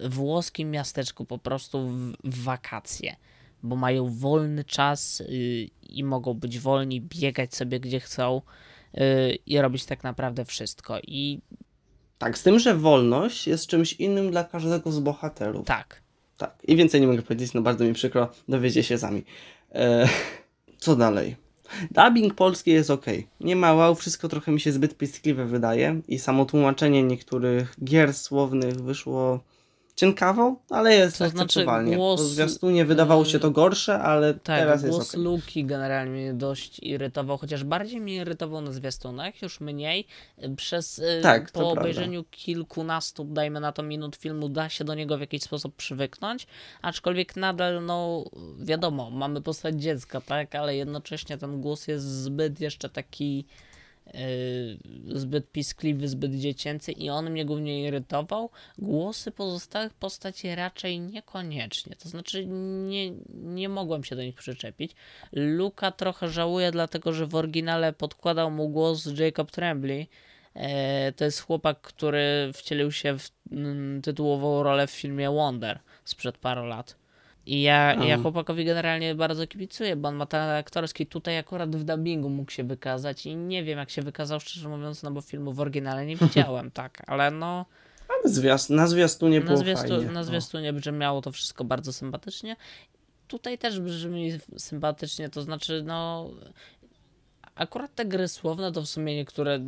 włoskim 0.00 0.70
miasteczku, 0.70 1.24
po 1.24 1.38
prostu 1.38 1.88
w, 1.88 2.12
w 2.24 2.42
wakacje. 2.42 3.16
bo 3.62 3.76
mają 3.76 4.08
wolny 4.08 4.64
czas 4.64 5.20
y, 5.20 5.68
i 5.82 6.04
mogą 6.04 6.34
być 6.34 6.58
wolni, 6.58 7.00
biegać 7.00 7.54
sobie 7.54 7.80
gdzie 7.80 8.00
chcą 8.00 8.42
y, 8.94 9.38
i 9.46 9.58
robić 9.58 9.84
tak 9.84 10.04
naprawdę 10.04 10.44
wszystko. 10.44 10.98
I 11.02 11.40
Tak, 12.24 12.38
z 12.38 12.42
tym, 12.42 12.58
że 12.58 12.74
wolność 12.74 13.46
jest 13.46 13.66
czymś 13.66 13.92
innym 13.92 14.30
dla 14.30 14.44
każdego 14.44 14.92
z 14.92 15.00
bohaterów. 15.00 15.66
tak, 15.66 16.02
Tak, 16.36 16.56
i 16.68 16.76
więcej 16.76 17.00
nie 17.00 17.06
mogę 17.06 17.22
powiedzieć, 17.22 17.54
no 17.54 17.62
bardzo 17.62 17.84
mi 17.84 17.92
przykro, 17.92 18.28
dowiecie 18.48 18.82
się 18.82 18.98
sami. 18.98 19.24
E, 19.74 20.08
co 20.78 20.96
dalej? 20.96 21.36
Dubbing 21.90 22.34
polski 22.34 22.70
jest 22.70 22.90
ok. 22.90 23.06
Nie 23.40 23.56
ma 23.56 23.74
wow, 23.74 23.94
wszystko 23.94 24.28
trochę 24.28 24.52
mi 24.52 24.60
się 24.60 24.72
zbyt 24.72 24.96
piskliwe 24.96 25.46
wydaje 25.46 26.00
i 26.08 26.18
samo 26.18 26.44
tłumaczenie 26.44 27.02
niektórych 27.02 27.74
gier 27.84 28.14
słownych 28.14 28.80
wyszło 28.80 29.40
cienkawo, 29.96 30.56
ale 30.70 30.94
jest 30.94 31.18
To 31.18 31.28
znaczy 31.28 31.66
głos, 31.84 32.20
zwiastunie 32.20 32.84
wydawało 32.84 33.24
się 33.24 33.38
to 33.38 33.50
gorsze, 33.50 33.98
ale 33.98 34.34
tak, 34.34 34.42
teraz 34.42 34.82
jest 34.82 34.94
głos 34.94 35.14
ok. 35.14 35.20
Luki 35.20 35.64
generalnie 35.64 36.12
mnie 36.12 36.34
dość 36.34 36.78
irytował, 36.78 37.38
chociaż 37.38 37.64
bardziej 37.64 38.00
mnie 38.00 38.16
irytował 38.16 38.60
na 38.60 38.72
zwiastunach, 38.72 39.42
już 39.42 39.60
mniej. 39.60 40.06
Przez 40.56 40.98
y, 40.98 41.20
Tak, 41.22 41.52
po 41.52 41.60
prawda. 41.60 41.80
obejrzeniu 41.80 42.24
kilkunastu, 42.30 43.24
dajmy 43.24 43.60
na 43.60 43.72
to 43.72 43.82
minut 43.82 44.16
filmu, 44.16 44.48
da 44.48 44.68
się 44.68 44.84
do 44.84 44.94
niego 44.94 45.16
w 45.16 45.20
jakiś 45.20 45.42
sposób 45.42 45.76
przywyknąć, 45.76 46.46
aczkolwiek 46.82 47.36
nadal, 47.36 47.84
no 47.84 48.24
wiadomo, 48.60 49.10
mamy 49.10 49.40
postać 49.42 49.82
dziecka, 49.82 50.20
tak, 50.20 50.54
ale 50.54 50.76
jednocześnie 50.76 51.38
ten 51.38 51.60
głos 51.60 51.88
jest 51.88 52.04
zbyt 52.22 52.60
jeszcze 52.60 52.88
taki 52.88 53.44
zbyt 55.14 55.52
piskliwy, 55.52 56.08
zbyt 56.08 56.34
dziecięcy 56.34 56.92
i 56.92 57.10
on 57.10 57.30
mnie 57.30 57.44
głównie 57.44 57.82
irytował. 57.82 58.50
Głosy 58.78 59.30
pozostałych 59.30 59.94
postaci 59.94 60.54
raczej 60.54 61.00
niekoniecznie, 61.00 61.96
to 61.96 62.08
znaczy 62.08 62.46
nie, 62.46 63.10
nie 63.34 63.68
mogłem 63.68 64.04
się 64.04 64.16
do 64.16 64.22
nich 64.22 64.34
przyczepić. 64.34 64.92
Luka 65.32 65.90
trochę 65.90 66.28
żałuję, 66.28 66.70
dlatego 66.70 67.12
że 67.12 67.26
w 67.26 67.34
oryginale 67.34 67.92
podkładał 67.92 68.50
mu 68.50 68.68
głos 68.68 69.08
Jacob 69.18 69.50
Tremblay. 69.50 70.08
E, 70.54 71.12
to 71.12 71.24
jest 71.24 71.40
chłopak, 71.40 71.80
który 71.80 72.50
wcielił 72.54 72.92
się 72.92 73.18
w 73.18 73.30
mm, 73.52 74.02
tytułową 74.02 74.62
rolę 74.62 74.86
w 74.86 74.90
filmie 74.90 75.30
Wonder 75.30 75.78
sprzed 76.04 76.38
paru 76.38 76.66
lat. 76.66 77.03
I 77.46 77.62
ja, 77.62 77.94
ja 77.94 78.18
chłopakowi 78.18 78.64
generalnie 78.64 79.14
bardzo 79.14 79.46
kibicuję, 79.46 79.96
bo 79.96 80.08
on 80.08 80.14
ma 80.14 80.26
talent 80.26 80.66
aktorski. 80.66 81.06
Tutaj 81.06 81.38
akurat 81.38 81.76
w 81.76 81.84
dubbingu 81.84 82.28
mógł 82.28 82.50
się 82.50 82.64
wykazać 82.64 83.26
i 83.26 83.36
nie 83.36 83.64
wiem 83.64 83.78
jak 83.78 83.90
się 83.90 84.02
wykazał, 84.02 84.40
szczerze 84.40 84.68
mówiąc, 84.68 85.02
no 85.02 85.10
bo 85.10 85.20
filmu 85.20 85.52
w 85.52 85.60
oryginale 85.60 86.06
nie 86.06 86.16
widziałem, 86.26 86.70
tak, 86.70 87.02
ale 87.06 87.30
no 87.30 87.66
Ale 88.08 88.32
zwiast, 88.32 88.70
na 88.70 88.86
zwiastunie 88.86 89.40
na, 89.40 89.46
było 89.46 89.56
zwiastu, 89.58 89.88
fajnie. 89.88 90.06
na 90.06 90.12
no. 90.12 90.24
zwiastunie 90.24 90.72
brzmiało 90.72 91.22
to 91.22 91.32
wszystko 91.32 91.64
bardzo 91.64 91.92
sympatycznie. 91.92 92.56
Tutaj 93.28 93.58
też 93.58 93.80
brzmi 93.80 94.32
sympatycznie, 94.58 95.28
to 95.28 95.42
znaczy, 95.42 95.82
no. 95.86 96.30
Akurat 97.54 97.94
te 97.94 98.04
gry 98.04 98.28
słowne 98.28 98.72
to 98.72 98.82
w 98.82 98.86
sumie 98.86 99.16
niektóre, 99.16 99.60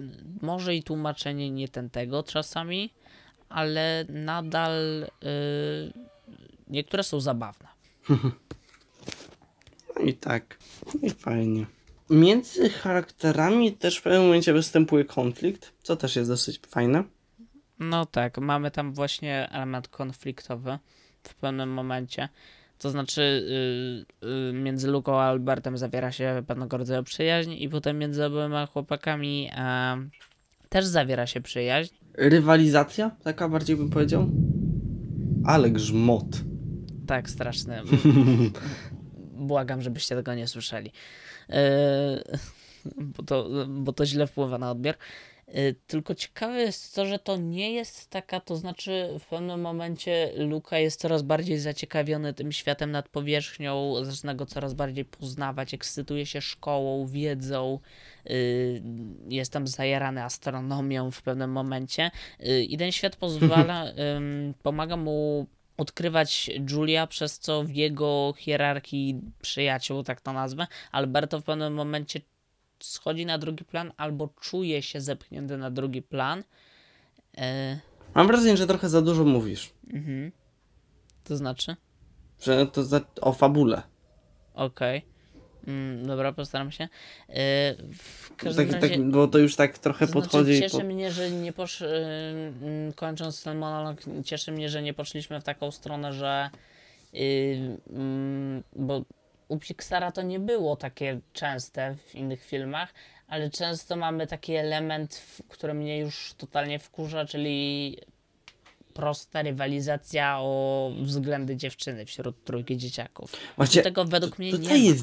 może 0.43 0.75
i 0.75 0.83
tłumaczenie 0.83 1.51
nie 1.51 1.69
ten 1.69 1.91
tego 1.91 2.23
czasami, 2.23 2.91
ale 3.49 4.05
nadal 4.09 5.03
y, 5.03 6.16
niektóre 6.69 7.03
są 7.03 7.21
zabawne. 7.21 7.69
No 9.99 10.03
i 10.03 10.15
tak, 10.15 10.59
no 10.87 11.09
i 11.09 11.11
fajnie. 11.11 11.67
Między 12.11 12.71
charakterami 12.71 13.73
też 13.73 13.99
w 13.99 14.03
pewnym 14.03 14.23
momencie 14.23 14.53
występuje 14.53 15.05
konflikt, 15.05 15.73
co 15.83 15.97
też 15.97 16.17
jest 16.17 16.31
dosyć 16.31 16.61
fajne. 16.69 17.05
No 17.79 18.07
tak, 18.07 18.39
mamy 18.39 18.71
tam 18.71 18.93
właśnie 18.93 19.49
element 19.51 19.89
konfliktowy 19.89 20.79
w 21.23 21.35
pewnym 21.35 21.71
momencie. 21.71 22.29
To 22.79 22.91
znaczy, 22.91 23.21
y, 24.23 24.27
y, 24.27 24.53
między 24.53 24.89
Luką 24.89 25.21
a 25.21 25.25
Albertem 25.25 25.79
zawiera 25.79 26.13
się 26.13 26.43
pewnego 26.47 26.77
rodzaju 26.77 27.03
przyjaźń, 27.03 27.53
i 27.53 27.69
potem 27.69 27.99
między 27.99 28.25
oboma 28.25 28.67
chłopakami 28.67 29.51
e, 29.53 29.97
też 30.69 30.87
zawiera 30.87 31.27
się 31.27 31.41
przyjaźń. 31.41 31.95
Rywalizacja, 32.15 33.11
taka 33.25 33.49
bardziej 33.49 33.77
bym 33.77 33.91
powiedział. 33.91 34.29
Ale 35.45 35.71
grzmot. 35.71 36.27
Tak, 37.07 37.31
straszny. 37.31 37.83
Błagam, 39.37 39.83
żebyście 39.83 40.17
tego 40.17 40.35
nie 40.35 40.47
słyszeli. 40.47 40.93
Yy, 41.49 41.57
bo, 42.97 43.23
to, 43.23 43.49
bo 43.69 43.93
to 43.93 44.07
źle 44.07 44.27
wpływa 44.27 44.59
na 44.59 44.71
odbiór. 44.71 44.95
Yy, 45.49 45.75
Tylko 45.87 46.15
ciekawe 46.15 46.61
jest 46.61 46.95
to, 46.95 47.07
że 47.07 47.19
to 47.19 47.37
nie 47.37 47.73
jest 47.73 48.11
taka, 48.11 48.41
to 48.41 48.57
znaczy 48.57 49.11
w 49.21 49.27
pewnym 49.27 49.61
momencie 49.61 50.33
Luka 50.37 50.79
jest 50.79 51.01
coraz 51.01 51.23
bardziej 51.23 51.59
zaciekawiony 51.59 52.35
tym 52.35 52.53
światem 52.53 52.91
nad 52.91 53.09
powierzchnią, 53.09 53.95
zaczyna 54.05 54.35
go 54.35 54.47
coraz 54.47 54.75
bardziej 54.75 55.05
poznawać, 55.05 55.75
ekscytuje 55.75 56.27
się 56.27 56.41
szkołą, 56.41 57.07
wiedzą, 57.07 57.79
yy, 58.25 58.83
jest 59.29 59.53
tam 59.53 59.67
zajarany 59.67 60.25
astronomią 60.25 61.11
w 61.11 61.23
pewnym 61.23 61.53
momencie 61.53 62.11
yy, 62.41 62.63
i 62.63 62.79
ten 62.79 62.93
świat 62.93 63.17
pozwala, 63.17 63.85
pomaga 64.63 64.97
mu 64.97 65.47
odkrywać 65.77 66.51
Julia, 66.71 67.07
przez 67.07 67.39
co 67.39 67.65
w 67.65 67.71
jego 67.71 68.35
hierarchii 68.37 69.21
przyjaciół, 69.43 70.03
tak 70.03 70.21
to 70.21 70.33
nazwę, 70.33 70.67
Alberto 70.93 71.41
w 71.41 71.45
pewnym 71.45 71.75
momencie 71.75 72.21
schodzi 72.81 73.27
na 73.27 73.39
drugi 73.39 73.65
plan 73.65 73.93
albo 73.97 74.29
czuje 74.41 74.83
się 74.83 75.01
zepchnięty 75.01 75.57
na 75.57 75.71
drugi 75.71 76.03
plan. 76.03 76.45
E, 77.39 77.79
Mam 78.15 78.27
wrażenie, 78.27 78.57
że 78.57 78.67
trochę 78.67 78.89
za 78.89 79.03
dużo 79.03 79.25
mówisz. 79.25 79.73
mhm. 79.93 80.33
To 81.25 81.37
znaczy? 81.37 81.77
Że 82.43 82.67
to 82.67 82.85
za... 82.85 83.01
o 83.21 83.33
fabule. 83.33 83.83
Okej. 84.55 84.97
Mm, 84.99 85.16
dobra, 86.03 86.33
postaram 86.33 86.71
się. 86.71 86.85
E, 86.85 86.89
w 87.93 88.37
każdym 88.37 88.69
Tak, 88.69 88.83
razie... 88.83 88.95
tak, 88.97 89.11
bo 89.11 89.29
to 89.29 89.39
już 89.39 89.57
tak 89.57 89.79
trochę 89.79 90.07
To 90.07 90.13
znaczy, 90.13 90.25
podchodzi. 90.25 90.61
cieszy 90.61 90.77
pod... 90.77 90.87
mnie, 90.87 91.13
że 91.13 91.31
nie 91.31 91.53
posz... 91.53 91.81
y, 91.81 91.87
y, 91.87 92.93
kończąc 92.97 93.43
ten 93.43 93.59
monolog, 93.59 94.01
cieszy 94.25 94.53
mnie, 94.53 94.69
że 94.69 94.83
nie 94.83 94.95
poszliśmy 94.95 95.41
w 95.41 95.45
taką 95.45 95.71
stronę, 95.71 96.13
że 96.13 96.51
y, 97.15 97.79
mm, 97.91 98.63
bo 98.77 99.03
u 99.49 99.59
Pixara 99.59 100.13
to 100.13 100.23
nie 100.23 100.41
było 100.41 100.77
takie 100.77 101.21
częste 101.33 101.97
w 102.07 102.15
innych 102.15 102.45
filmach, 102.45 102.95
ale 103.29 103.51
często 103.51 103.97
mamy 103.97 104.27
taki 104.27 104.55
element, 104.55 105.23
który 105.49 105.75
mnie 105.75 105.99
już 105.99 106.35
totalnie 106.39 106.79
wkurza, 106.79 107.25
czyli 107.27 107.97
prosta 108.95 109.43
rywalizacja 109.43 110.37
o 110.41 110.93
względy 111.03 111.57
dziewczyny 111.57 112.07
wśród 112.07 112.45
trójki 112.45 112.77
dzieciaków. 112.77 113.33
Właśnie, 113.57 113.83
Tego 113.83 114.05
według 114.05 114.39
mnie 114.39 114.53
nie 114.53 114.59
tutaj 114.59 114.89
ma. 114.89 114.95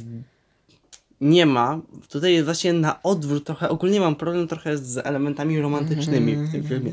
Nie 1.24 1.46
ma. 1.46 1.82
Tutaj 2.10 2.34
jest 2.34 2.46
właśnie 2.46 2.74
na 2.74 3.04
odwrót 3.04 3.46
trochę. 3.46 3.70
Ogólnie 3.70 4.00
mam 4.00 4.16
problem 4.16 4.48
trochę 4.48 4.78
z 4.78 4.98
elementami 4.98 5.62
romantycznymi 5.62 6.36
w 6.36 6.52
tym 6.52 6.64
filmie. 6.64 6.92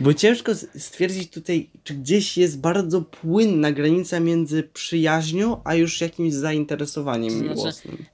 Bo 0.00 0.14
ciężko 0.14 0.54
stwierdzić 0.54 1.30
tutaj, 1.30 1.70
czy 1.84 1.94
gdzieś 1.94 2.38
jest 2.38 2.60
bardzo 2.60 3.02
płynna 3.02 3.72
granica 3.72 4.20
między 4.20 4.62
przyjaźnią, 4.62 5.60
a 5.64 5.74
już 5.74 6.00
jakimś 6.00 6.32
zainteresowaniem 6.32 7.32
To 7.32 7.38
znaczy, 7.38 7.54
miłosnym. 7.54 8.04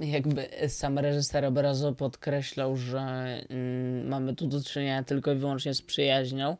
Yy, 0.00 0.06
jakby 0.06 0.48
sam 0.68 0.98
reżyser 0.98 1.44
obrazu 1.44 1.94
podkreślał, 1.94 2.76
że 2.76 3.00
mm, 3.48 4.08
mamy 4.08 4.34
tu 4.34 4.46
do 4.46 4.62
czynienia 4.62 5.02
tylko 5.02 5.32
i 5.32 5.36
wyłącznie 5.36 5.74
z 5.74 5.82
przyjaźnią. 5.82 6.56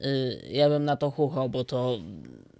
Yy, 0.00 0.52
ja 0.52 0.68
bym 0.68 0.84
na 0.84 0.96
to 0.96 1.10
chuchał, 1.10 1.48
bo 1.48 1.64
to, 1.64 1.98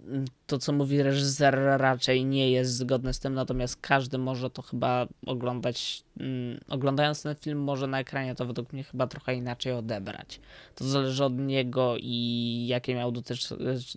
mm, 0.07 0.25
to, 0.47 0.57
co 0.57 0.71
mówi 0.73 1.03
reżyser, 1.03 1.59
raczej 1.77 2.25
nie 2.25 2.51
jest 2.51 2.75
zgodne 2.75 3.13
z 3.13 3.19
tym, 3.19 3.33
natomiast 3.33 3.81
każdy 3.81 4.17
może 4.17 4.49
to 4.49 4.61
chyba 4.61 5.07
oglądać. 5.25 6.03
Mm, 6.19 6.59
oglądając 6.69 7.23
ten 7.23 7.35
film, 7.35 7.59
może 7.59 7.87
na 7.87 7.99
ekranie 7.99 8.35
to 8.35 8.45
według 8.45 8.73
mnie 8.73 8.83
chyba 8.83 9.07
trochę 9.07 9.35
inaczej 9.35 9.73
odebrać. 9.73 10.39
To 10.75 10.85
zależy 10.85 11.25
od 11.25 11.37
niego 11.37 11.95
i 11.99 12.65
jakie 12.67 12.95
miał 12.95 13.11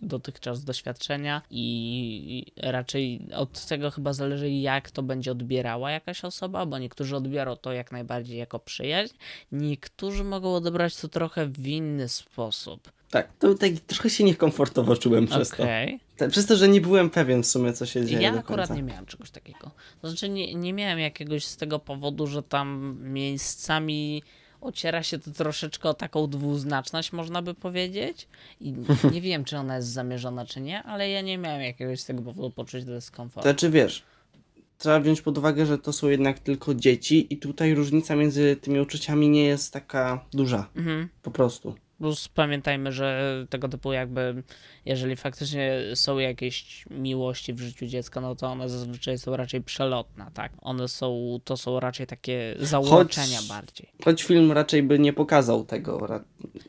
dotychczas 0.02 0.64
doświadczenia, 0.64 1.42
i 1.50 2.52
raczej 2.56 3.26
od 3.34 3.66
tego 3.66 3.90
chyba 3.90 4.12
zależy, 4.12 4.50
jak 4.50 4.90
to 4.90 5.02
będzie 5.02 5.32
odbierała 5.32 5.90
jakaś 5.90 6.24
osoba, 6.24 6.66
bo 6.66 6.78
niektórzy 6.78 7.16
odbiorą 7.16 7.56
to 7.56 7.72
jak 7.72 7.92
najbardziej 7.92 8.38
jako 8.38 8.58
przyjaźń, 8.58 9.14
niektórzy 9.52 10.24
mogą 10.24 10.54
odebrać 10.54 10.96
to 10.96 11.08
trochę 11.08 11.46
w 11.46 11.66
inny 11.66 12.08
sposób. 12.08 12.93
Tak, 13.14 13.32
to 13.38 13.54
tak 13.54 13.70
trochę 13.86 14.10
się 14.10 14.24
niekomfortowo 14.24 14.96
czułem 14.96 15.26
przez 15.26 15.48
to. 15.48 15.62
Okej. 15.62 16.00
Tak, 16.16 16.30
Przez 16.30 16.46
to, 16.46 16.56
że 16.56 16.68
nie 16.68 16.80
byłem 16.80 17.10
pewien 17.10 17.42
w 17.42 17.46
sumie, 17.46 17.72
co 17.72 17.86
się 17.86 18.06
dzieje 18.06 18.22
Ja 18.22 18.32
do 18.32 18.38
akurat 18.38 18.68
końca. 18.68 18.74
nie 18.74 18.82
miałem 18.82 19.06
czegoś 19.06 19.30
takiego. 19.30 19.70
To 20.02 20.08
znaczy, 20.08 20.28
nie, 20.28 20.54
nie 20.54 20.72
miałem 20.72 20.98
jakiegoś 20.98 21.44
z 21.44 21.56
tego 21.56 21.78
powodu, 21.78 22.26
że 22.26 22.42
tam 22.42 22.98
miejscami 23.02 24.22
ociera 24.60 25.02
się 25.02 25.18
to 25.18 25.30
troszeczkę 25.30 25.88
o 25.88 25.94
taką 25.94 26.26
dwuznaczność, 26.26 27.12
można 27.12 27.42
by 27.42 27.54
powiedzieć. 27.54 28.28
I 28.60 28.74
nie 29.12 29.20
wiem, 29.20 29.44
czy 29.44 29.56
ona 29.56 29.76
jest 29.76 29.88
zamierzona, 29.88 30.46
czy 30.46 30.60
nie, 30.60 30.82
ale 30.82 31.10
ja 31.10 31.20
nie 31.20 31.38
miałem 31.38 31.62
jakiegoś 31.62 32.00
z 32.00 32.04
tego 32.04 32.22
powodu 32.22 32.50
poczuć 32.50 32.84
dyskomfortu. 32.84 33.48
Znaczy 33.48 33.70
wiesz, 33.70 34.02
trzeba 34.78 35.00
wziąć 35.00 35.22
pod 35.22 35.38
uwagę, 35.38 35.66
że 35.66 35.78
to 35.78 35.92
są 35.92 36.08
jednak 36.08 36.38
tylko 36.38 36.74
dzieci 36.74 37.26
i 37.30 37.36
tutaj 37.36 37.74
różnica 37.74 38.16
między 38.16 38.56
tymi 38.56 38.80
uczuciami 38.80 39.28
nie 39.28 39.44
jest 39.44 39.72
taka 39.72 40.24
duża. 40.32 40.68
Mhm. 40.76 41.08
Po 41.22 41.30
prostu. 41.30 41.74
Plus 41.98 42.28
pamiętajmy, 42.28 42.92
że 42.92 43.46
tego 43.50 43.68
typu 43.68 43.92
jakby, 43.92 44.42
jeżeli 44.84 45.16
faktycznie 45.16 45.80
są 45.94 46.18
jakieś 46.18 46.84
miłości 46.90 47.52
w 47.54 47.60
życiu 47.60 47.86
dziecka, 47.86 48.20
no 48.20 48.34
to 48.36 48.46
one 48.46 48.68
zazwyczaj 48.68 49.18
są 49.18 49.36
raczej 49.36 49.62
przelotne, 49.62 50.26
tak? 50.34 50.52
One 50.60 50.88
są, 50.88 51.38
to 51.44 51.56
są 51.56 51.80
raczej 51.80 52.06
takie 52.06 52.54
założenia 52.60 53.38
Choć- 53.38 53.48
bardziej. 53.48 53.88
Choć 54.04 54.22
film 54.22 54.52
raczej 54.52 54.82
by 54.82 54.98
nie 54.98 55.12
pokazał 55.12 55.64
tego, 55.64 56.06
ra- 56.06 56.24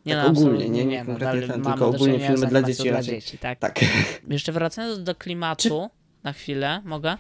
Nie, 0.06 0.16
tak 0.16 0.24
no, 0.24 0.30
ogólnie, 0.30 0.50
absolutnie 0.50 0.70
nie, 0.70 0.86
nie 0.86 1.04
no, 1.04 1.20
ten, 1.20 1.64
tylko 1.64 1.88
ogólnie 1.88 2.20
filmy 2.20 2.48
dla 2.48 2.64
dzieci 2.64 2.84
dla 2.84 2.92
raczej. 2.92 3.14
dzieci, 3.16 3.38
tak? 3.38 3.60
Tak. 3.60 3.80
Jeszcze 4.30 4.52
wracając 4.52 5.04
do 5.04 5.16
klimatu 5.16 5.90
na 6.24 6.34
chwilę, 6.34 6.82
mogę? 6.86 7.18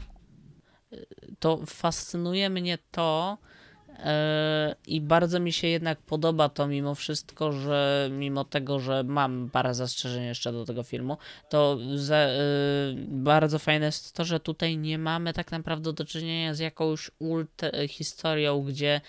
To 1.40 1.62
fascynuje 1.66 2.50
mnie 2.50 2.78
to 2.92 3.38
i 4.88 5.02
bardzo 5.02 5.40
mi 5.40 5.54
się 5.54 5.68
jednak 5.68 6.02
podoba 6.02 6.50
to 6.50 6.68
mimo 6.68 6.96
wszystko, 6.96 7.52
że 7.52 8.10
mimo 8.12 8.46
tego, 8.46 8.80
że 8.80 9.04
mam 9.04 9.50
parę 9.50 9.74
zastrzeżeń 9.74 10.24
jeszcze 10.24 10.52
do 10.52 10.66
tego 10.66 10.84
filmu, 10.84 11.18
to 11.50 11.78
za, 11.96 12.16
e, 12.16 12.40
bardzo 13.08 13.60
fajne 13.60 13.86
jest 13.86 14.14
to, 14.14 14.26
że 14.26 14.40
tutaj 14.40 14.78
nie 14.78 14.98
mamy 14.98 15.34
tak 15.34 15.52
naprawdę 15.52 15.94
do 15.94 16.06
czynienia 16.06 16.54
z 16.54 16.60
jakąś 16.60 17.12
ult 17.20 17.62
historią, 17.88 18.62
gdzie 18.62 19.02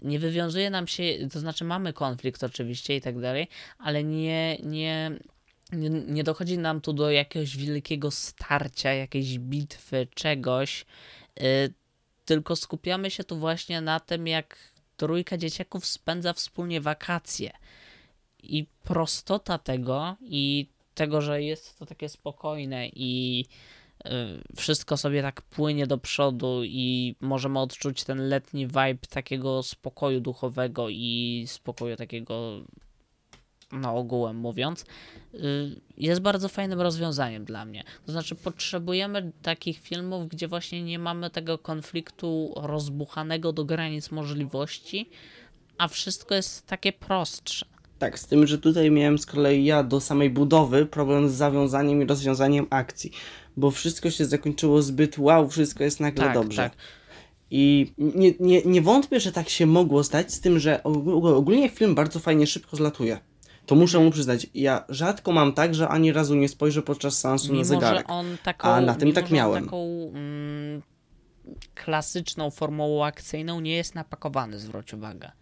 nie 0.00 0.18
wywiązuje 0.18 0.70
nam 0.70 0.86
się, 0.86 1.02
to 1.32 1.40
znaczy 1.40 1.64
mamy 1.64 1.92
konflikt 1.92 2.44
oczywiście 2.44 2.96
i 2.96 3.00
tak 3.00 3.20
dalej, 3.20 3.48
ale 3.78 4.04
nie, 4.04 4.56
nie, 4.62 5.10
nie, 5.72 5.90
nie 5.90 6.24
dochodzi 6.24 6.58
nam 6.58 6.80
tu 6.80 6.92
do 6.92 7.10
jakiegoś 7.10 7.56
wielkiego 7.56 8.10
starcia, 8.10 8.92
jakiejś 8.92 9.38
bitwy, 9.38 10.06
czegoś, 10.14 10.86
y, 11.40 11.74
tylko 12.26 12.56
skupiamy 12.56 13.10
się 13.10 13.24
tu 13.24 13.38
właśnie 13.38 13.80
na 13.80 14.00
tym, 14.00 14.26
jak 14.26 14.58
trójka 14.96 15.36
dzieciaków 15.36 15.86
spędza 15.86 16.32
wspólnie 16.32 16.80
wakacje. 16.80 17.52
I 18.42 18.66
prostota 18.84 19.58
tego 19.58 20.16
i 20.20 20.68
tego, 20.94 21.20
że 21.20 21.42
jest 21.42 21.78
to 21.78 21.86
takie 21.86 22.08
spokojne 22.08 22.88
i 22.88 23.44
y, 24.06 24.10
wszystko 24.56 24.96
sobie 24.96 25.22
tak 25.22 25.42
płynie 25.42 25.86
do 25.86 25.98
przodu 25.98 26.64
i 26.64 27.14
możemy 27.20 27.58
odczuć 27.60 28.04
ten 28.04 28.28
letni 28.28 28.66
vibe 28.66 29.06
takiego 29.10 29.62
spokoju 29.62 30.20
duchowego 30.20 30.88
i 30.88 31.44
spokoju 31.46 31.96
takiego 31.96 32.60
no 33.72 33.96
ogółem 33.96 34.36
mówiąc, 34.36 34.84
y, 35.34 35.38
jest 35.96 36.20
bardzo 36.20 36.48
fajnym 36.48 36.80
rozwiązaniem 36.80 37.44
dla 37.44 37.64
mnie. 37.64 37.84
To 38.06 38.12
znaczy, 38.12 38.34
potrzebujemy 38.34 39.32
takich 39.42 39.78
filmów, 39.78 40.28
gdzie 40.28 40.48
właśnie 40.48 40.82
nie 40.82 40.98
mamy 40.98 41.30
tego 41.30 41.58
konfliktu 41.58 42.52
rozbuchanego 42.56 43.52
do 43.52 43.64
granic 43.64 44.10
możliwości, 44.10 45.10
a 45.78 45.88
wszystko 45.88 46.34
jest 46.34 46.66
takie 46.66 46.92
prostsze. 46.92 47.66
Tak, 47.98 48.18
z 48.18 48.26
tym, 48.26 48.46
że 48.46 48.58
tutaj 48.58 48.90
miałem 48.90 49.18
z 49.18 49.26
kolei 49.26 49.64
ja 49.64 49.82
do 49.82 50.00
samej 50.00 50.30
budowy 50.30 50.86
problem 50.86 51.28
z 51.28 51.32
zawiązaniem 51.32 52.02
i 52.02 52.06
rozwiązaniem 52.06 52.66
akcji, 52.70 53.10
bo 53.56 53.70
wszystko 53.70 54.10
się 54.10 54.24
zakończyło 54.24 54.82
zbyt 54.82 55.18
wow, 55.18 55.48
wszystko 55.48 55.84
jest 55.84 56.00
nagle 56.00 56.24
Tak, 56.24 56.34
dobrze. 56.34 56.56
tak. 56.62 56.72
I 57.50 57.92
nie, 57.98 58.34
nie, 58.40 58.62
nie 58.62 58.82
wątpię, 58.82 59.20
że 59.20 59.32
tak 59.32 59.48
się 59.48 59.66
mogło 59.66 60.04
stać, 60.04 60.32
z 60.34 60.40
tym, 60.40 60.58
że 60.58 60.80
og- 60.84 61.36
ogólnie 61.36 61.68
film 61.68 61.94
bardzo 61.94 62.18
fajnie 62.20 62.46
szybko 62.46 62.76
zlatuje. 62.76 63.18
To 63.66 63.74
muszę 63.74 63.98
mu 63.98 64.10
przyznać, 64.10 64.46
ja 64.54 64.84
rzadko 64.88 65.32
mam 65.32 65.52
tak, 65.52 65.74
że 65.74 65.88
ani 65.88 66.12
razu 66.12 66.34
nie 66.34 66.48
spojrzę 66.48 66.82
podczas 66.82 67.18
seansu 67.18 67.46
na 67.48 67.52
Mimo, 67.52 67.64
zegarek. 67.64 68.06
że 68.08 68.14
on 68.14 68.26
taką, 68.44 68.68
A 68.68 68.80
na 68.80 68.94
tym 68.94 69.08
mimo, 69.08 69.20
tak 69.20 69.30
miałem. 69.30 69.64
taką 69.64 70.10
mm, 70.14 70.82
klasyczną 71.74 72.50
formułą 72.50 73.04
akcyjną 73.04 73.60
nie 73.60 73.76
jest 73.76 73.94
napakowany, 73.94 74.58
zwróć 74.58 74.94
uwagę. 74.94 75.32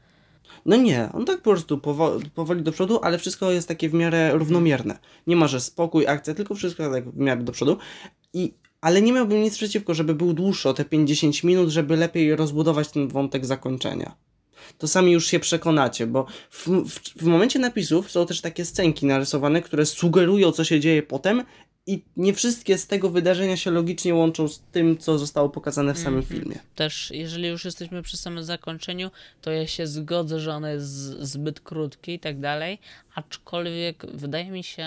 No 0.67 0.77
nie, 0.77 1.09
on 1.13 1.25
tak 1.25 1.37
po 1.37 1.51
prostu 1.51 1.77
powo- 1.79 2.21
powoli 2.35 2.63
do 2.63 2.73
przodu, 2.73 3.01
ale 3.03 3.19
wszystko 3.19 3.51
jest 3.51 3.69
takie 3.69 3.89
w 3.89 3.95
miarę 3.95 4.31
równomierne. 4.35 4.99
Nie 5.27 5.37
ma, 5.37 5.49
że 5.49 5.61
spokój, 5.61 6.07
akcja, 6.07 6.35
tylko 6.35 6.55
wszystko 6.55 6.91
tak 6.91 7.11
w 7.11 7.17
miarę 7.17 7.43
do 7.43 7.53
przodu. 7.53 7.77
I, 8.33 8.55
ale 8.81 9.03
nie 9.03 9.13
miałbym 9.13 9.43
nic 9.43 9.57
przeciwko, 9.57 9.95
żeby 9.95 10.15
był 10.15 10.33
dłuższy 10.33 10.69
o 10.69 10.75
te 10.75 10.85
50 10.85 11.45
minut, 11.45 11.69
żeby 11.69 11.97
lepiej 11.97 12.37
rozbudować 12.37 12.91
ten 12.91 13.09
wątek 13.09 13.47
zakończenia. 13.47 14.15
To 14.79 14.89
sami 14.89 15.13
już 15.13 15.27
się 15.27 15.41
przekonacie, 15.41 16.07
bo 16.07 16.27
w, 16.51 16.69
w, 16.69 17.01
w 17.23 17.23
momencie 17.23 17.59
napisów 17.59 18.11
są 18.11 18.27
też 18.27 18.41
takie 18.41 18.65
scenki 18.65 19.07
narysowane, 19.07 19.63
które 19.63 19.87
sugerują, 19.87 20.53
co 20.53 20.65
się 20.65 20.81
dzieje 20.81 21.03
potem 21.03 21.45
i 21.87 22.03
nie 22.17 22.35
wszystkie 22.35 22.79
z 22.79 22.87
tego 22.87 23.11
wydarzenia 23.11 23.57
się 23.57 23.71
logicznie 23.71 24.15
łączą 24.15 24.49
z 24.49 24.61
tym, 24.61 24.99
co 24.99 25.19
zostało 25.19 25.49
pokazane 25.49 25.95
w 25.95 25.99
samym 25.99 26.21
Mhm. 26.21 26.41
filmie. 26.41 26.59
Też, 26.75 27.11
jeżeli 27.15 27.49
już 27.49 27.65
jesteśmy 27.65 28.03
przy 28.03 28.17
samym 28.17 28.45
zakończeniu, 28.45 29.11
to 29.41 29.51
ja 29.51 29.67
się 29.67 29.87
zgodzę, 29.87 30.41
że 30.41 30.55
ono 30.55 30.69
jest 30.69 30.87
zbyt 31.21 31.61
krótkie 31.61 32.15
i 32.15 32.19
tak 32.19 32.41
dalej, 32.41 32.79
aczkolwiek 33.15 34.07
wydaje 34.15 34.51
mi 34.51 34.65
się, 34.65 34.87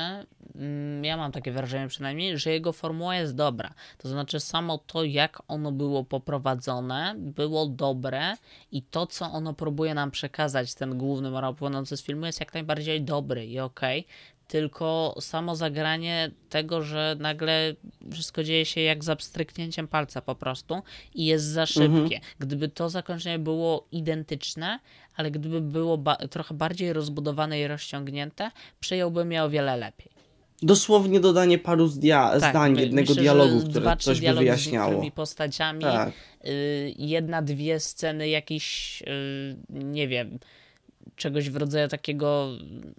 mm, 0.55 1.05
ja 1.05 1.17
mam 1.17 1.31
takie 1.31 1.51
wrażenie 1.51 1.87
przynajmniej, 1.87 2.37
że 2.37 2.51
jego 2.51 2.71
formuła 2.73 3.15
jest 3.15 3.35
dobra. 3.35 3.73
To 3.97 4.09
znaczy 4.09 4.39
samo 4.39 4.77
to, 4.77 5.03
jak 5.03 5.41
ono 5.47 5.71
było 5.71 6.03
poprowadzone, 6.03 7.15
było 7.17 7.65
dobre 7.65 8.33
i 8.71 8.81
to, 8.81 9.07
co 9.07 9.25
ono 9.31 9.53
próbuje 9.53 9.93
nam 9.93 10.11
przekazać, 10.11 10.73
ten 10.73 10.97
główny 10.97 11.31
morał 11.31 11.55
płynący 11.55 11.97
z 11.97 12.03
filmu, 12.03 12.25
jest 12.25 12.39
jak 12.39 12.53
najbardziej 12.53 13.01
dobry 13.01 13.45
i 13.45 13.59
okej. 13.59 14.07
Tylko 14.47 15.15
samo 15.19 15.55
zagranie 15.55 16.31
tego, 16.49 16.81
że 16.81 17.15
nagle 17.19 17.75
wszystko 18.11 18.43
dzieje 18.43 18.65
się 18.65 18.81
jak 18.81 19.03
za 19.03 19.15
pstryknięciem 19.15 19.87
palca 19.87 20.21
po 20.21 20.35
prostu 20.35 20.81
i 21.15 21.25
jest 21.25 21.45
za 21.45 21.65
szybkie. 21.65 22.19
Gdyby 22.39 22.69
to 22.69 22.89
zakończenie 22.89 23.39
było 23.39 23.87
identyczne, 23.91 24.79
ale 25.15 25.31
gdyby 25.31 25.61
było 25.61 25.97
ba- 25.97 26.15
trochę 26.15 26.53
bardziej 26.55 26.93
rozbudowane 26.93 27.59
i 27.59 27.67
rozciągnięte, 27.67 28.51
przyjąłbym 28.79 29.31
je 29.31 29.43
o 29.43 29.49
wiele 29.49 29.77
lepiej. 29.77 30.11
Dosłownie 30.61 31.19
dodanie 31.19 31.57
paru 31.59 31.87
zdia- 31.87 32.39
zdań, 32.39 32.73
my- 32.73 32.81
jednego 32.81 33.09
myślę, 33.09 33.21
dialogu, 33.23 33.59
które 33.59 33.81
dwa, 33.81 33.95
coś 33.95 34.21
by 34.21 34.33
z 34.33 34.37
wyjaśniało. 34.37 34.85
niektórymi 34.87 35.11
postaciami, 35.11 35.81
Tak. 35.81 36.13
y, 36.45 36.93
jedna, 36.97 37.41
dwie 37.41 37.79
sceny 37.79 38.29
jakiś, 38.29 39.01
y, 39.01 39.57
nie 39.69 40.07
wiem, 40.07 40.39
czegoś 41.15 41.49
w 41.49 41.55
rodzaju 41.55 41.87
takiego, 41.87 42.49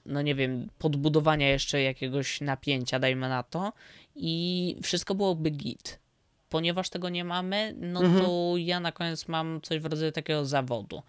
no 0.07 0.23
nie 0.23 0.35
wiem, 0.35 0.69
podbudowania 0.79 1.49
jeszcze 1.49 1.83
jakiegoś 1.83 2.41
napięcia, 2.41 2.99
dajmy 2.99 3.29
na 3.29 3.43
to, 3.43 3.73
i 4.17 4.77
wszystko 4.83 5.15
byłoby 5.15 5.51
git. 5.51 5.99
Ponieważ 6.49 6.89
tego 6.91 7.09
nie 7.09 7.25
mamy, 7.25 7.75
no 7.81 8.01
Mhm. 8.01 8.25
to 8.25 8.55
ja 8.57 8.81
na 8.81 8.93
koniec 8.93 9.29
mam 9.29 9.61
coś 9.63 9.79
w 9.81 9.87
rodzaju 9.87 10.13
takiego 10.13 10.45
zawodu. 10.47 11.03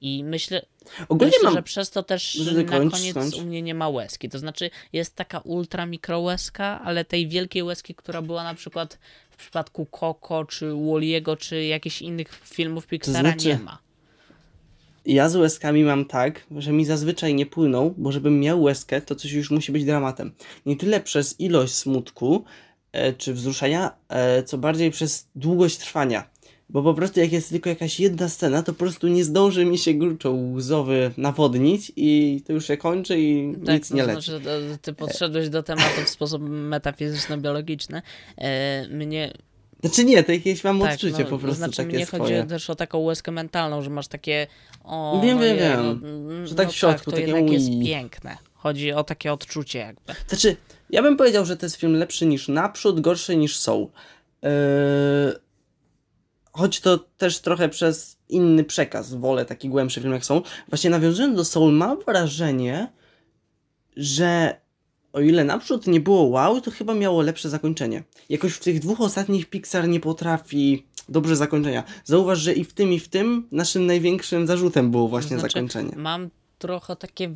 I 0.00 0.24
myślę, 0.24 0.62
Ogólnie 1.08 1.32
myślę 1.36 1.52
że 1.52 1.62
przez 1.62 1.90
to 1.90 2.02
też 2.02 2.38
na 2.66 2.90
koniec 2.90 3.34
u 3.34 3.42
mnie 3.42 3.62
nie 3.62 3.74
ma 3.74 3.88
łezki. 3.88 4.28
To 4.28 4.38
znaczy 4.38 4.70
jest 4.92 5.14
taka 5.16 5.38
ultra 5.38 5.86
mikro 5.86 6.20
łezka, 6.20 6.80
ale 6.84 7.04
tej 7.04 7.28
wielkiej 7.28 7.62
łezki, 7.62 7.94
która 7.94 8.22
była 8.22 8.44
na 8.44 8.54
przykład 8.54 8.98
w 9.30 9.36
przypadku 9.36 9.86
Coco, 10.00 10.44
czy 10.44 10.72
Walliego, 10.74 11.36
czy 11.36 11.64
jakichś 11.64 12.02
innych 12.02 12.28
filmów 12.44 12.86
Pixara 12.86 13.20
znaczy- 13.20 13.48
nie 13.48 13.58
ma. 13.58 13.78
Ja 15.06 15.28
z 15.28 15.36
łezkami 15.36 15.84
mam 15.84 16.04
tak, 16.04 16.46
że 16.56 16.72
mi 16.72 16.84
zazwyczaj 16.84 17.34
nie 17.34 17.46
płyną, 17.46 17.94
bo 17.96 18.12
żebym 18.12 18.40
miał 18.40 18.62
łezkę, 18.62 19.00
to 19.00 19.14
coś 19.14 19.32
już 19.32 19.50
musi 19.50 19.72
być 19.72 19.84
dramatem. 19.84 20.32
Nie 20.66 20.76
tyle 20.76 21.00
przez 21.00 21.40
ilość 21.40 21.74
smutku 21.74 22.44
e, 22.92 23.12
czy 23.12 23.34
wzruszenia, 23.34 23.96
e, 24.08 24.42
co 24.42 24.58
bardziej 24.58 24.90
przez 24.90 25.28
długość 25.34 25.76
trwania. 25.76 26.30
Bo 26.68 26.82
po 26.82 26.94
prostu 26.94 27.20
jak 27.20 27.32
jest 27.32 27.50
tylko 27.50 27.68
jakaś 27.68 28.00
jedna 28.00 28.28
scena, 28.28 28.62
to 28.62 28.72
po 28.72 28.78
prostu 28.78 29.08
nie 29.08 29.24
zdąży 29.24 29.64
mi 29.64 29.78
się 29.78 29.94
gruczoł 29.94 30.52
łzowy 30.52 31.10
nawodnić 31.16 31.92
i 31.96 32.42
to 32.46 32.52
już 32.52 32.66
się 32.66 32.76
kończy 32.76 33.20
i 33.20 33.46
nic 33.46 33.90
nie 33.90 34.02
to 34.02 34.08
leci. 34.08 34.30
znaczy, 34.30 34.44
to, 34.44 34.78
ty 34.82 34.92
podszedłeś 34.92 35.48
do 35.48 35.62
tematu 35.62 36.00
w 36.04 36.08
sposób 36.08 36.42
metafizyczno-biologiczny. 36.48 38.02
E, 38.38 38.88
mnie 38.88 39.32
Znaczy 39.86 40.04
nie, 40.04 40.24
to 40.24 40.32
jakieś 40.32 40.64
mam 40.64 40.80
tak, 40.80 40.92
odczucie 40.92 41.18
no, 41.18 41.24
po 41.24 41.30
to 41.30 41.38
prostu 41.38 41.58
znaczy 41.58 41.76
takie 41.76 41.96
mnie 41.96 42.06
swoje. 42.06 42.22
chodzi 42.22 42.48
też 42.48 42.70
o 42.70 42.74
taką 42.74 42.98
łezkę 42.98 43.32
mentalną, 43.32 43.82
że 43.82 43.90
masz 43.90 44.08
takie 44.08 44.46
o, 44.84 45.20
Wiem, 45.24 45.36
no 45.36 45.44
wiem, 45.44 45.58
wiem. 45.58 46.00
No, 46.40 46.46
Że 46.46 46.54
tak 46.54 46.66
no 46.66 46.72
w 46.72 46.76
środku, 46.76 46.98
tak, 46.98 47.04
to 47.04 47.10
takie 47.10 47.22
jednak 47.22 47.50
jest 47.50 47.68
piękne. 47.84 48.36
Chodzi 48.54 48.92
o 48.92 49.04
takie 49.04 49.32
odczucie 49.32 49.78
jakby. 49.78 50.14
Znaczy, 50.28 50.56
ja 50.90 51.02
bym 51.02 51.16
powiedział, 51.16 51.44
że 51.44 51.56
to 51.56 51.66
jest 51.66 51.76
film 51.76 51.94
lepszy 51.94 52.26
niż 52.26 52.48
Naprzód, 52.48 53.00
gorszy 53.00 53.36
niż 53.36 53.56
Soul. 53.56 53.88
Yy... 54.42 54.50
Choć 56.52 56.80
to 56.80 56.98
też 56.98 57.38
trochę 57.38 57.68
przez 57.68 58.16
inny 58.28 58.64
przekaz, 58.64 59.14
wolę 59.14 59.44
taki 59.44 59.68
głębszy 59.68 60.00
film 60.00 60.12
jak 60.12 60.24
Soul. 60.24 60.42
Właśnie 60.68 60.90
nawiązując 60.90 61.36
do 61.36 61.44
Soul, 61.44 61.72
mam 61.72 62.00
wrażenie, 62.00 62.92
że 63.96 64.60
o 65.16 65.20
ile 65.20 65.44
Naprzód 65.44 65.86
nie 65.86 66.00
było 66.00 66.22
wow, 66.22 66.60
to 66.60 66.70
chyba 66.70 66.94
miało 66.94 67.22
lepsze 67.22 67.48
zakończenie. 67.48 68.02
Jakoś 68.28 68.52
w 68.52 68.60
tych 68.60 68.80
dwóch 68.80 69.00
ostatnich 69.00 69.46
Pixar 69.46 69.88
nie 69.88 70.00
potrafi 70.00 70.86
dobrze 71.08 71.36
zakończenia. 71.36 71.84
Zauważ, 72.04 72.38
że 72.38 72.52
i 72.52 72.64
w 72.64 72.72
tym, 72.72 72.92
i 72.92 72.98
w 72.98 73.08
tym 73.08 73.48
naszym 73.52 73.86
największym 73.86 74.46
zarzutem 74.46 74.90
było 74.90 75.08
właśnie 75.08 75.38
znaczy, 75.38 75.52
zakończenie. 75.52 75.92
Mam 75.96 76.30
trochę 76.58 76.96
takie 76.96 77.30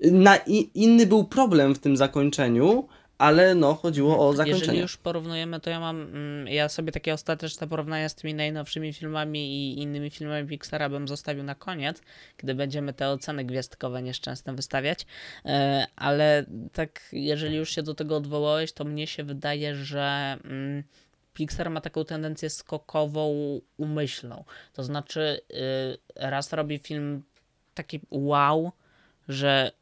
Na, 0.00 0.36
i, 0.36 0.70
inny 0.74 1.06
był 1.06 1.24
problem 1.24 1.74
w 1.74 1.78
tym 1.78 1.96
zakończeniu, 1.96 2.88
ale 3.18 3.54
no, 3.54 3.74
chodziło 3.74 4.28
o 4.28 4.32
zakończenie. 4.32 4.60
Jeżeli 4.60 4.78
już 4.78 4.96
porównujemy, 4.96 5.60
to 5.60 5.70
ja 5.70 5.80
mam, 5.80 6.02
mm, 6.02 6.48
ja 6.48 6.68
sobie 6.68 6.92
takie 6.92 7.14
ostateczne 7.14 7.66
porównania 7.66 8.08
z 8.08 8.14
tymi 8.14 8.34
najnowszymi 8.34 8.92
filmami 8.92 9.38
i 9.38 9.82
innymi 9.82 10.10
filmami 10.10 10.48
Pixara 10.48 10.88
bym 10.88 11.08
zostawił 11.08 11.44
na 11.44 11.54
koniec, 11.54 12.02
gdy 12.36 12.54
będziemy 12.54 12.92
te 12.92 13.08
oceny 13.08 13.44
gwiazdkowe 13.44 14.02
nieszczęsne 14.02 14.54
wystawiać, 14.54 15.06
E, 15.44 15.86
ale 15.96 16.44
tak, 16.72 17.08
jeżeli 17.12 17.56
już 17.56 17.70
się 17.70 17.82
do 17.82 17.94
tego 17.94 18.16
odwołałeś, 18.16 18.72
to 18.72 18.84
mnie 18.84 19.06
się 19.06 19.24
wydaje, 19.24 19.74
że 19.74 20.36
mm, 20.44 20.82
Pixar 21.34 21.70
ma 21.70 21.80
taką 21.80 22.04
tendencję 22.04 22.50
skokową, 22.50 23.34
umyślną. 23.76 24.44
To 24.72 24.84
znaczy, 24.84 25.40
y, 25.50 25.98
raz 26.16 26.52
robi 26.52 26.78
film 26.78 27.22
taki 27.74 28.00
wow, 28.10 28.72
że 29.28 29.72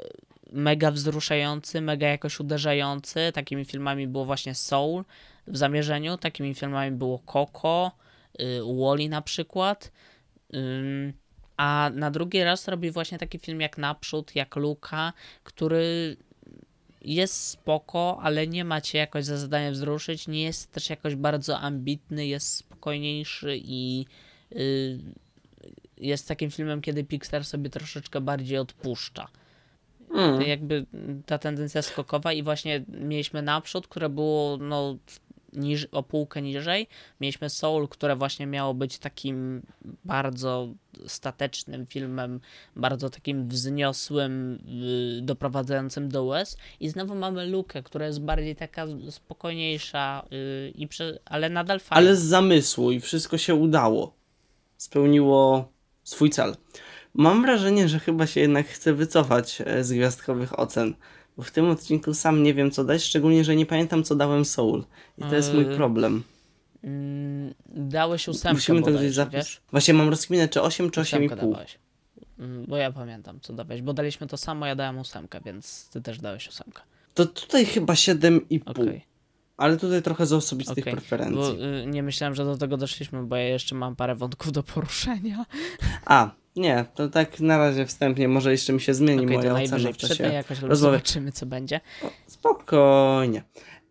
mega 0.53 0.91
wzruszający, 0.91 1.81
mega 1.81 2.09
jakoś 2.09 2.41
uderzający. 2.41 3.33
Takimi 3.35 3.65
filmami 3.65 4.07
było 4.07 4.25
właśnie 4.25 4.55
Soul 4.55 5.05
w 5.47 5.57
zamierzeniu, 5.57 6.19
takimi 6.19 6.55
filmami 6.55 6.91
było 6.97 7.19
Coco, 7.19 7.93
y, 8.41 8.61
Wally 8.79 9.09
na 9.09 9.23
przykład. 9.23 9.93
A 11.57 11.91
na 11.95 12.11
drugi 12.11 12.45
raz 12.45 12.69
robi 12.69 12.91
właśnie 12.91 13.19
taki 13.19 13.39
film 13.39 13.61
jak 13.61 13.79
Naprzód, 13.79 14.35
jak 14.37 14.57
Luka, 14.57 15.13
który 15.45 16.17
jest 17.01 17.49
spoko, 17.49 18.19
ale 18.23 18.47
nie 18.47 18.65
ma 18.65 18.81
cię 18.81 18.99
jakoś 18.99 19.25
za 19.25 19.39
zadanie 19.39 19.71
wzruszyć, 19.71 20.29
nie 20.29 20.43
jest 20.43 20.73
też 20.73 20.91
jakoś 20.91 21.15
bardzo 21.15 21.59
ambitny, 21.59 22.27
jest 22.27 22.57
spokojniejszy 22.57 23.59
i 23.65 24.07
y, 24.53 24.99
jest 25.97 26.29
takim 26.29 26.51
filmem, 26.51 26.81
kiedy 26.81 27.05
Pixar 27.05 27.45
sobie 27.45 27.71
troszeczkę 27.71 28.21
bardziej 28.21 28.59
odpuszcza. 28.59 29.29
Mm. 30.15 30.43
Jakby 30.43 30.87
ta 31.27 31.39
tendencja 31.39 31.83
skokowa 31.83 32.33
i 32.33 32.43
właśnie 32.43 32.85
mieliśmy 32.89 33.43
naprzód, 33.43 33.89
które 33.89 34.09
było 34.09 34.57
no 34.61 34.97
niż, 35.57 35.85
o 35.93 36.03
półkę 36.03 36.43
niżej. 36.43 36.89
Mieliśmy 37.21 37.51
Soul, 37.51 37.89
które 37.89 38.17
właśnie 38.17 38.47
miało 38.47 38.75
być 38.75 38.99
takim 38.99 39.63
bardzo 40.05 40.69
statecznym 41.07 41.87
filmem, 41.87 42.41
bardzo 42.77 43.11
takim 43.11 43.49
wzniosłym, 43.49 44.59
y, 45.19 45.23
doprowadzającym 45.23 46.09
do 46.09 46.25
łez. 46.25 46.57
I 46.81 46.89
znowu 46.89 47.15
mamy 47.15 47.47
Lukę, 47.47 47.83
która 47.83 48.07
jest 48.07 48.21
bardziej 48.21 48.57
taka 48.57 48.87
spokojniejsza, 49.11 50.27
y, 50.33 50.73
i 50.77 50.89
prze, 50.89 51.19
ale 51.25 51.51
nadal 51.51 51.81
fajna. 51.81 52.09
Ale 52.09 52.17
z 52.17 52.23
zamysłu 52.23 52.93
i 52.93 53.01
wszystko 53.01 53.39
się 53.39 53.55
udało. 53.55 54.15
Spełniło 54.77 55.73
swój 56.05 56.31
cel. 56.31 56.57
Mam 57.15 57.43
wrażenie, 57.43 57.89
że 57.89 57.99
chyba 57.99 58.27
się 58.27 58.41
jednak 58.41 58.67
chcę 58.67 58.95
wycofać 58.95 59.63
e, 59.67 59.85
z 59.85 59.93
gwiazdkowych 59.93 60.59
ocen. 60.59 60.95
Bo 61.37 61.43
w 61.43 61.51
tym 61.51 61.71
odcinku 61.71 62.15
sam 62.15 62.43
nie 62.43 62.55
wiem 62.55 62.71
co 62.71 62.85
dać, 62.85 63.03
szczególnie, 63.03 63.45
że 63.45 63.57
nie 63.57 63.67
pamiętam 63.67 64.05
co 64.05 64.15
dałem 64.17 64.45
Soul. 64.45 64.85
I 65.19 65.23
to 65.23 65.35
jest 65.35 65.55
mój 65.55 65.65
Yy, 65.67 65.77
problem. 65.77 66.23
Mm, 66.83 67.55
Dałeś 67.67 68.29
ósemkę 68.29 68.55
Musimy 68.55 68.83
to 68.83 68.91
gdzieś 68.91 69.13
zapisać. 69.15 69.61
Właśnie 69.71 69.95
mam 69.95 70.09
rozkminę, 70.09 70.49
czy 70.49 70.63
8 70.63 70.91
czy 70.91 71.01
Ósemkę 71.01 71.35
8,5. 71.37 71.41
dawałeś. 71.41 71.79
Mm, 72.39 72.65
Bo 72.69 72.77
ja 72.77 72.93
pamiętam, 72.93 73.41
co 73.41 73.53
dawałeś, 73.53 73.83
bo 73.83 73.93
daliśmy 73.93 74.27
to 74.27 74.37
samo, 74.37 74.67
ja 74.67 74.77
dałem 74.77 74.99
ósemkę, 74.99 75.41
więc 75.45 75.89
ty 75.89 76.01
też 76.01 76.19
dałeś 76.19 76.49
ósemkę. 76.49 76.83
To 77.15 77.27
tutaj 77.27 77.67
chyba 77.67 77.93
7,5. 77.93 78.61
Okej, 78.67 79.05
Ale 79.57 79.77
tutaj 79.77 80.03
trochę 80.03 80.27
z 80.27 80.33
osobistych 80.33 80.85
okej. 80.85 80.93
preferencji. 80.93 81.37
Bo 81.59 81.65
y, 81.83 81.87
nie 81.87 82.03
myślałem, 82.03 82.35
że 82.35 82.45
do 82.45 82.57
tego 82.57 82.77
doszliśmy, 82.77 83.23
bo 83.23 83.37
ja 83.37 83.49
jeszcze 83.49 83.75
mam 83.75 83.97
parę 83.97 84.15
wątków 84.15 84.53
do 84.53 84.63
poruszenia. 84.63 85.47
A, 86.05 86.31
nie, 86.57 86.85
to 86.95 87.09
tak 87.09 87.41
na 87.41 87.59
razie 87.59 87.87
wstępnie, 87.87 88.29
może 88.29 88.53
jeszcze 88.53 88.73
mi 88.73 88.81
się 88.81 88.95
zmieni 88.95 89.27
to 89.27 89.33
moja 89.33 89.55
ocena 89.55 89.93
w 89.93 89.97
czasie 89.97 90.43
rozmowy. 90.51 90.77
zobaczymy, 90.77 91.33
co 91.33 91.47
będzie. 91.47 91.81
Spokojnie. 92.27 93.43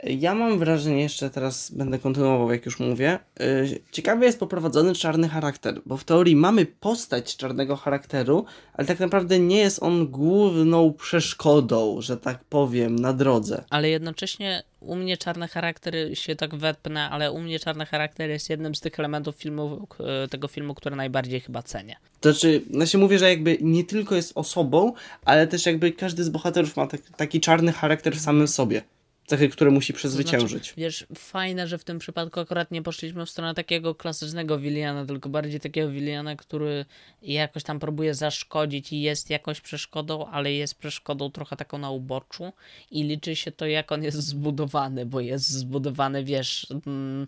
Ja 0.05 0.35
mam 0.35 0.59
wrażenie, 0.59 1.01
jeszcze 1.01 1.29
teraz 1.29 1.71
będę 1.71 1.99
kontynuował, 1.99 2.51
jak 2.51 2.65
już 2.65 2.79
mówię. 2.79 3.19
yy, 3.39 3.79
Ciekawie 3.91 4.25
jest 4.25 4.39
poprowadzony 4.39 4.93
czarny 4.95 5.29
charakter, 5.29 5.81
bo 5.85 5.97
w 5.97 6.03
teorii 6.03 6.35
mamy 6.35 6.65
postać 6.65 7.37
czarnego 7.37 7.75
charakteru, 7.75 8.45
ale 8.73 8.87
tak 8.87 8.99
naprawdę 8.99 9.39
nie 9.39 9.57
jest 9.57 9.83
on 9.83 10.07
główną 10.07 10.93
przeszkodą, 10.93 12.01
że 12.01 12.17
tak 12.17 12.43
powiem, 12.43 12.95
na 12.99 13.13
drodze. 13.13 13.63
Ale 13.69 13.89
jednocześnie 13.89 14.63
u 14.79 14.95
mnie 14.95 15.17
czarny 15.17 15.47
charakter 15.47 15.93
się 16.13 16.35
tak 16.35 16.55
wepnę, 16.55 17.09
ale 17.09 17.31
u 17.31 17.39
mnie 17.39 17.59
czarny 17.59 17.85
charakter 17.85 18.29
jest 18.29 18.49
jednym 18.49 18.75
z 18.75 18.79
tych 18.79 18.99
elementów 18.99 19.35
filmu, 19.35 19.87
k- 19.87 20.03
tego 20.29 20.47
filmu, 20.47 20.75
które 20.75 20.95
najbardziej 20.95 21.39
chyba 21.39 21.63
cenię. 21.63 21.95
To 22.21 22.31
znaczy, 22.31 22.61
no 22.69 22.85
się 22.85 22.97
mówię, 22.97 23.19
że 23.19 23.29
jakby 23.29 23.57
nie 23.61 23.83
tylko 23.83 24.15
jest 24.15 24.31
osobą, 24.35 24.93
ale 25.25 25.47
też 25.47 25.65
jakby 25.65 25.91
każdy 25.91 26.23
z 26.23 26.29
bohaterów 26.29 26.77
ma 26.77 26.87
tak, 26.87 27.01
taki 27.17 27.39
czarny 27.41 27.71
charakter 27.71 28.15
w 28.15 28.19
samym 28.21 28.47
sobie. 28.47 28.81
Cechy, 29.25 29.49
które 29.49 29.71
musi 29.71 29.93
przezwyciężyć. 29.93 30.63
Znaczy, 30.63 30.73
wiesz, 30.77 31.05
fajne, 31.15 31.67
że 31.67 31.77
w 31.77 31.83
tym 31.83 31.99
przypadku 31.99 32.39
akurat 32.39 32.71
nie 32.71 32.81
poszliśmy 32.81 33.25
w 33.25 33.29
stronę 33.29 33.53
takiego 33.53 33.95
klasycznego 33.95 34.59
Williana, 34.59 35.05
tylko 35.05 35.29
bardziej 35.29 35.59
takiego 35.59 35.89
Williana, 35.89 36.35
który 36.35 36.85
jakoś 37.21 37.63
tam 37.63 37.79
próbuje 37.79 38.13
zaszkodzić 38.13 38.93
i 38.93 39.01
jest 39.01 39.29
jakoś 39.29 39.61
przeszkodą, 39.61 40.25
ale 40.25 40.53
jest 40.53 40.75
przeszkodą 40.75 41.31
trochę 41.31 41.55
taką 41.55 41.77
na 41.77 41.89
uboczu 41.89 42.53
i 42.91 43.03
liczy 43.03 43.35
się 43.35 43.51
to, 43.51 43.65
jak 43.65 43.91
on 43.91 44.03
jest 44.03 44.17
zbudowany, 44.17 45.05
bo 45.05 45.19
jest 45.19 45.49
zbudowany, 45.49 46.23
wiesz, 46.23 46.67
mm, 46.85 47.27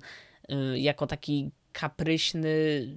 y, 0.73 0.79
jako 0.79 1.07
taki 1.07 1.51
kapryśny, 1.79 2.87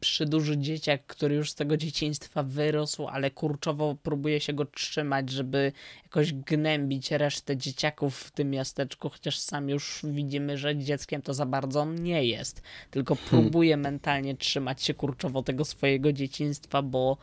przyduży 0.00 0.58
dzieciak, 0.58 1.06
który 1.06 1.34
już 1.34 1.50
z 1.50 1.54
tego 1.54 1.76
dzieciństwa 1.76 2.42
wyrósł, 2.42 3.08
ale 3.08 3.30
kurczowo 3.30 3.96
próbuje 4.02 4.40
się 4.40 4.52
go 4.52 4.64
trzymać, 4.64 5.30
żeby 5.30 5.72
jakoś 6.02 6.32
gnębić 6.32 7.10
resztę 7.10 7.56
dzieciaków 7.56 8.18
w 8.18 8.30
tym 8.30 8.50
miasteczku, 8.50 9.10
chociaż 9.10 9.38
sam 9.38 9.68
już 9.68 10.00
widzimy, 10.04 10.58
że 10.58 10.76
dzieckiem 10.76 11.22
to 11.22 11.34
za 11.34 11.46
bardzo 11.46 11.80
on 11.80 12.02
nie 12.02 12.24
jest, 12.24 12.62
tylko 12.90 13.16
próbuje 13.30 13.76
mentalnie 13.76 14.36
trzymać 14.36 14.82
się 14.82 14.94
kurczowo 14.94 15.42
tego 15.42 15.64
swojego 15.64 16.12
dzieciństwa, 16.12 16.82
bo 16.82 17.16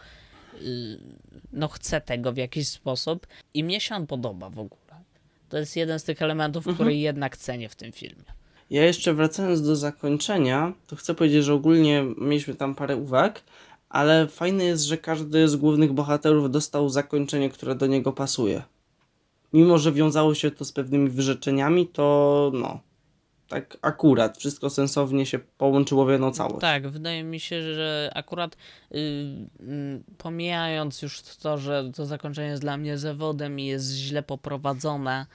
y, 0.62 1.00
no 1.52 1.68
chce 1.68 2.02
tego 2.02 2.34
w 2.34 2.38
jakiś 2.38 2.68
sposób 2.68 3.28
i 3.54 3.64
mnie 3.64 3.82
się 3.82 3.96
on 3.96 4.08
podoba 4.08 4.50
w 4.50 4.60
ogóle. 4.60 4.82
To 5.50 5.58
jest 5.58 5.76
jeden 5.76 6.00
z 6.00 6.04
tych 6.04 6.22
elementów, 6.22 6.68
który 6.74 6.96
jednak 6.96 7.38
cenię 7.38 7.70
w 7.70 7.76
tym 7.76 7.92
filmie. 7.92 8.37
Ja 8.70 8.86
jeszcze 8.86 9.14
wracając 9.14 9.62
do 9.62 9.76
zakończenia, 9.76 10.74
to 10.88 10.96
chcę 10.96 11.16
powiedzieć, 11.16 11.44
że 11.44 11.54
ogólnie 11.54 12.06
mieliśmy 12.18 12.56
tam 12.56 12.76
parę 12.76 12.96
uwag, 12.96 13.44
ale 13.90 14.28
fajne 14.28 14.64
jest, 14.64 14.84
że 14.84 14.98
każdy 14.98 15.48
z 15.48 15.56
głównych 15.56 15.94
bohaterów 15.94 16.52
dostał 16.52 16.90
zakończenie, 16.90 17.50
które 17.50 17.76
do 17.76 17.88
niego 17.88 18.14
pasuje. 18.14 18.64
Mimo, 19.54 19.78
że 19.78 19.92
wiązało 19.92 20.36
się 20.36 20.52
to 20.52 20.66
z 20.66 20.72
pewnymi 20.72 21.10
wyrzeczeniami, 21.10 21.88
to 21.88 22.52
no, 22.54 22.80
tak 23.48 23.78
akurat, 23.82 24.38
wszystko 24.38 24.70
sensownie 24.70 25.26
się 25.26 25.40
połączyło 25.40 26.06
w 26.06 26.10
jedną 26.10 26.32
całość. 26.32 26.62
Tak, 26.62 26.88
wydaje 26.88 27.24
mi 27.24 27.40
się, 27.40 27.62
że 27.62 28.12
akurat 28.16 28.58
y, 28.92 28.98
mm, 29.60 30.04
pomijając 30.18 31.02
już 31.02 31.22
to, 31.22 31.58
że 31.58 31.92
to 31.96 32.06
zakończenie 32.06 32.48
jest 32.48 32.62
dla 32.62 32.78
mnie 32.78 32.98
zawodem 32.98 33.60
i 33.60 33.66
jest 33.66 33.92
źle 33.92 34.24
poprowadzone, 34.24 35.26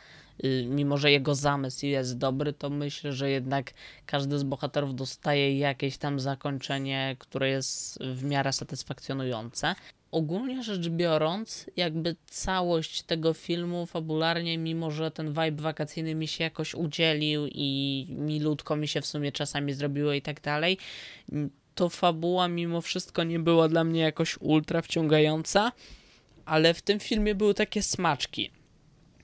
mimo 0.67 0.99
że 0.99 1.13
jego 1.13 1.35
zamysł 1.35 1.87
jest 1.87 2.19
dobry, 2.19 2.53
to 2.53 2.71
myślę, 2.71 3.13
że 3.13 3.31
jednak 3.31 3.73
każdy 4.07 4.39
z 4.39 4.43
bohaterów 4.43 4.95
dostaje 4.95 5.59
jakieś 5.59 5.99
tam 5.99 6.21
zakończenie, 6.21 7.17
które 7.19 7.49
jest 7.49 7.99
w 8.03 8.25
miarę 8.25 8.53
satysfakcjonujące. 8.53 9.75
Ogólnie 10.11 10.63
rzecz 10.63 10.89
biorąc, 10.89 11.67
jakby 11.77 12.17
całość 12.27 13.03
tego 13.03 13.33
filmu 13.33 13.87
fabularnie, 13.87 14.59
mimo 14.59 14.91
że 14.91 15.11
ten 15.11 15.29
vibe 15.29 15.63
wakacyjny 15.63 16.15
mi 16.15 16.29
się 16.29 16.45
jakoś 16.45 16.75
udzielił 16.75 17.47
i 17.47 18.07
milutko 18.11 18.77
mi 18.77 18.89
się 18.89 19.01
w 19.01 19.07
sumie 19.07 19.33
czasami 19.33 19.73
zrobiło 19.73 20.13
i 20.13 20.23
tak 20.23 20.41
dalej, 20.41 20.79
to 21.75 21.89
fabuła 21.89 22.49
mimo 22.49 22.81
wszystko 22.81 23.25
nie 23.25 23.39
była 23.39 23.69
dla 23.69 23.85
mnie 23.85 24.01
jakoś 24.01 24.39
ultra 24.41 24.83
wciągająca, 24.83 25.73
ale 26.45 26.75
w 26.75 26.83
tym 26.83 27.01
filmie 27.01 27.35
były 27.35 27.55
takie 27.55 27.83
smaczki, 27.83 28.51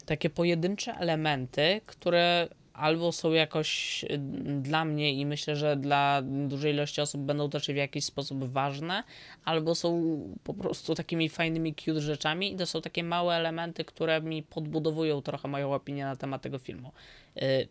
takie 0.09 0.31
pojedyncze 0.31 0.95
elementy, 0.95 1.81
które 1.87 2.49
albo 2.73 3.13
są 3.13 3.33
jakoś 3.33 4.05
y, 4.05 4.19
dla 4.63 4.85
mnie 4.85 5.13
i 5.13 5.27
myślę, 5.27 5.57
że 5.57 5.77
dla 5.77 6.23
dużej 6.23 6.73
ilości 6.73 7.01
osób 7.01 7.21
będą 7.23 7.51
też 7.51 7.67
w 7.67 7.77
jakiś 7.77 8.05
sposób 8.05 8.45
ważne, 8.45 9.05
albo 9.45 9.75
są 9.75 10.21
po 10.45 10.55
prostu 10.55 10.95
takimi 10.95 11.29
fajnymi 11.29 11.75
cute 11.75 12.01
rzeczami 12.01 12.53
i 12.53 12.57
to 12.57 12.67
są 12.67 12.81
takie 12.81 13.05
małe 13.05 13.35
elementy, 13.35 13.85
które 13.85 14.21
mi 14.21 14.43
podbudowują 14.43 15.23
trochę 15.23 15.49
moją 15.49 15.75
opinię 15.75 16.05
na 16.05 16.17
temat 16.17 16.43
tego 16.43 16.59
filmu. 16.59 16.93
Y, 17.37 17.69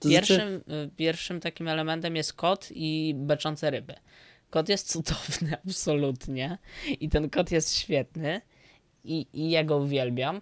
To 0.00 0.08
Pierwszym, 0.08 0.36
znaczy, 0.36 0.90
pierwszym 0.96 1.40
takim 1.40 1.68
elementem 1.68 2.16
jest 2.16 2.32
kot 2.32 2.68
i 2.70 3.14
beczące 3.16 3.70
ryby. 3.70 3.94
Kot 4.50 4.68
jest 4.68 4.90
cudowny, 4.92 5.56
absolutnie. 5.66 6.58
I 7.00 7.08
ten 7.08 7.30
kot 7.30 7.50
jest 7.50 7.76
świetny. 7.76 8.40
I, 9.04 9.26
i 9.32 9.50
ja 9.50 9.64
go 9.64 9.76
uwielbiam. 9.76 10.40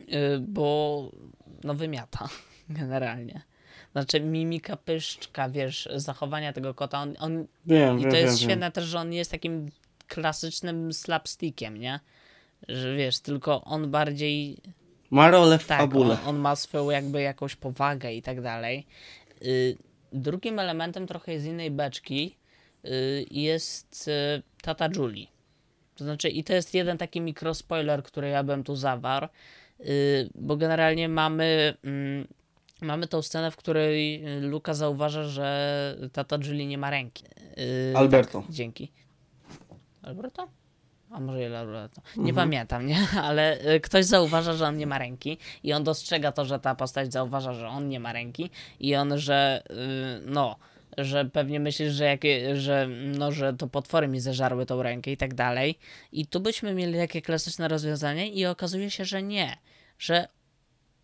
Y, 0.00 0.38
Bo 0.40 1.10
no 1.64 1.74
wymiata 1.74 2.28
generalnie. 2.68 3.42
Znaczy 3.92 4.20
mimika 4.20 4.76
pyszczka, 4.76 5.48
wiesz, 5.48 5.88
zachowania 5.96 6.52
tego 6.52 6.74
kota. 6.74 7.00
On, 7.02 7.14
on, 7.18 7.46
wiem, 7.66 7.98
I 7.98 8.02
wiem, 8.02 8.10
to 8.10 8.16
jest 8.16 8.32
wiem, 8.32 8.38
wiem. 8.38 8.50
świetne 8.50 8.70
też, 8.72 8.84
że 8.84 8.98
on 8.98 9.12
jest 9.12 9.30
takim 9.30 9.70
klasycznym 10.08 10.92
slapstickiem, 10.92 11.76
nie? 11.76 12.00
Że 12.68 12.96
wiesz, 12.96 13.18
tylko 13.18 13.64
on 13.64 13.90
bardziej 13.90 14.56
Ma 15.10 15.30
rolę 15.30 15.58
w 15.58 15.66
Tak, 15.66 15.80
on, 15.80 15.88
fabule. 15.90 16.18
on 16.26 16.38
ma 16.38 16.56
swoją 16.56 16.90
jakby 16.90 17.22
jakąś 17.22 17.56
powagę 17.56 18.12
i 18.14 18.22
tak 18.22 18.40
dalej. 18.40 18.86
Y, 19.42 19.76
Drugim 20.12 20.58
elementem 20.58 21.06
trochę 21.06 21.40
z 21.40 21.44
innej 21.46 21.70
beczki 21.70 22.36
y, 22.84 23.24
jest 23.30 24.10
tata 24.62 24.88
Julie. 24.96 25.26
To 25.94 26.04
znaczy, 26.04 26.28
i 26.28 26.44
to 26.44 26.52
jest 26.54 26.74
jeden 26.74 26.98
taki 26.98 27.20
mikrospoiler, 27.20 28.02
który 28.02 28.28
ja 28.28 28.42
bym 28.42 28.64
tu 28.64 28.76
zawarł, 28.76 29.28
bo 30.34 30.56
generalnie 30.56 31.08
mamy, 31.08 31.74
mm, 31.84 32.28
mamy 32.80 33.06
tą 33.06 33.22
scenę, 33.22 33.50
w 33.50 33.56
której 33.56 34.28
y, 34.28 34.40
Luka 34.40 34.74
zauważa, 34.74 35.24
że 35.24 35.96
tata 36.12 36.36
Julie 36.36 36.66
nie 36.66 36.78
ma 36.78 36.90
ręki. 36.90 37.24
Y, 37.58 37.96
Alberto. 37.96 38.40
Tak, 38.40 38.50
dzięki. 38.50 38.92
Alberto? 40.02 40.48
A 41.10 41.20
może 41.20 41.42
i 41.42 41.54
Alberto? 41.54 42.02
Nie 42.16 42.34
pamiętam, 42.34 42.86
nie? 42.86 42.98
Ale 43.22 43.74
y, 43.74 43.80
ktoś 43.80 44.04
zauważa, 44.04 44.52
że 44.52 44.66
on 44.66 44.76
nie 44.76 44.86
ma 44.86 44.98
ręki 44.98 45.38
i 45.62 45.72
on 45.72 45.84
dostrzega 45.84 46.32
to, 46.32 46.44
że 46.44 46.58
ta 46.58 46.74
postać 46.74 47.12
zauważa, 47.12 47.52
że 47.52 47.68
on 47.68 47.88
nie 47.88 48.00
ma 48.00 48.12
ręki 48.12 48.50
i 48.80 48.94
on, 48.94 49.18
że 49.18 49.62
y, 49.70 49.74
no, 50.26 50.56
że 50.98 51.24
pewnie 51.24 51.60
myślisz, 51.60 51.92
że, 51.92 52.04
jakie, 52.04 52.56
że, 52.56 52.88
no, 53.18 53.32
że 53.32 53.52
to 53.52 53.66
potwory 53.66 54.08
mi 54.08 54.20
zeżarły 54.20 54.66
tą 54.66 54.82
rękę 54.82 55.10
i 55.10 55.16
tak 55.16 55.34
dalej. 55.34 55.78
I 56.12 56.26
tu 56.26 56.40
byśmy 56.40 56.74
mieli 56.74 56.98
takie 56.98 57.22
klasyczne 57.22 57.68
rozwiązanie 57.68 58.28
i 58.28 58.46
okazuje 58.46 58.90
się, 58.90 59.04
że 59.04 59.22
nie. 59.22 59.56
Że 59.98 60.28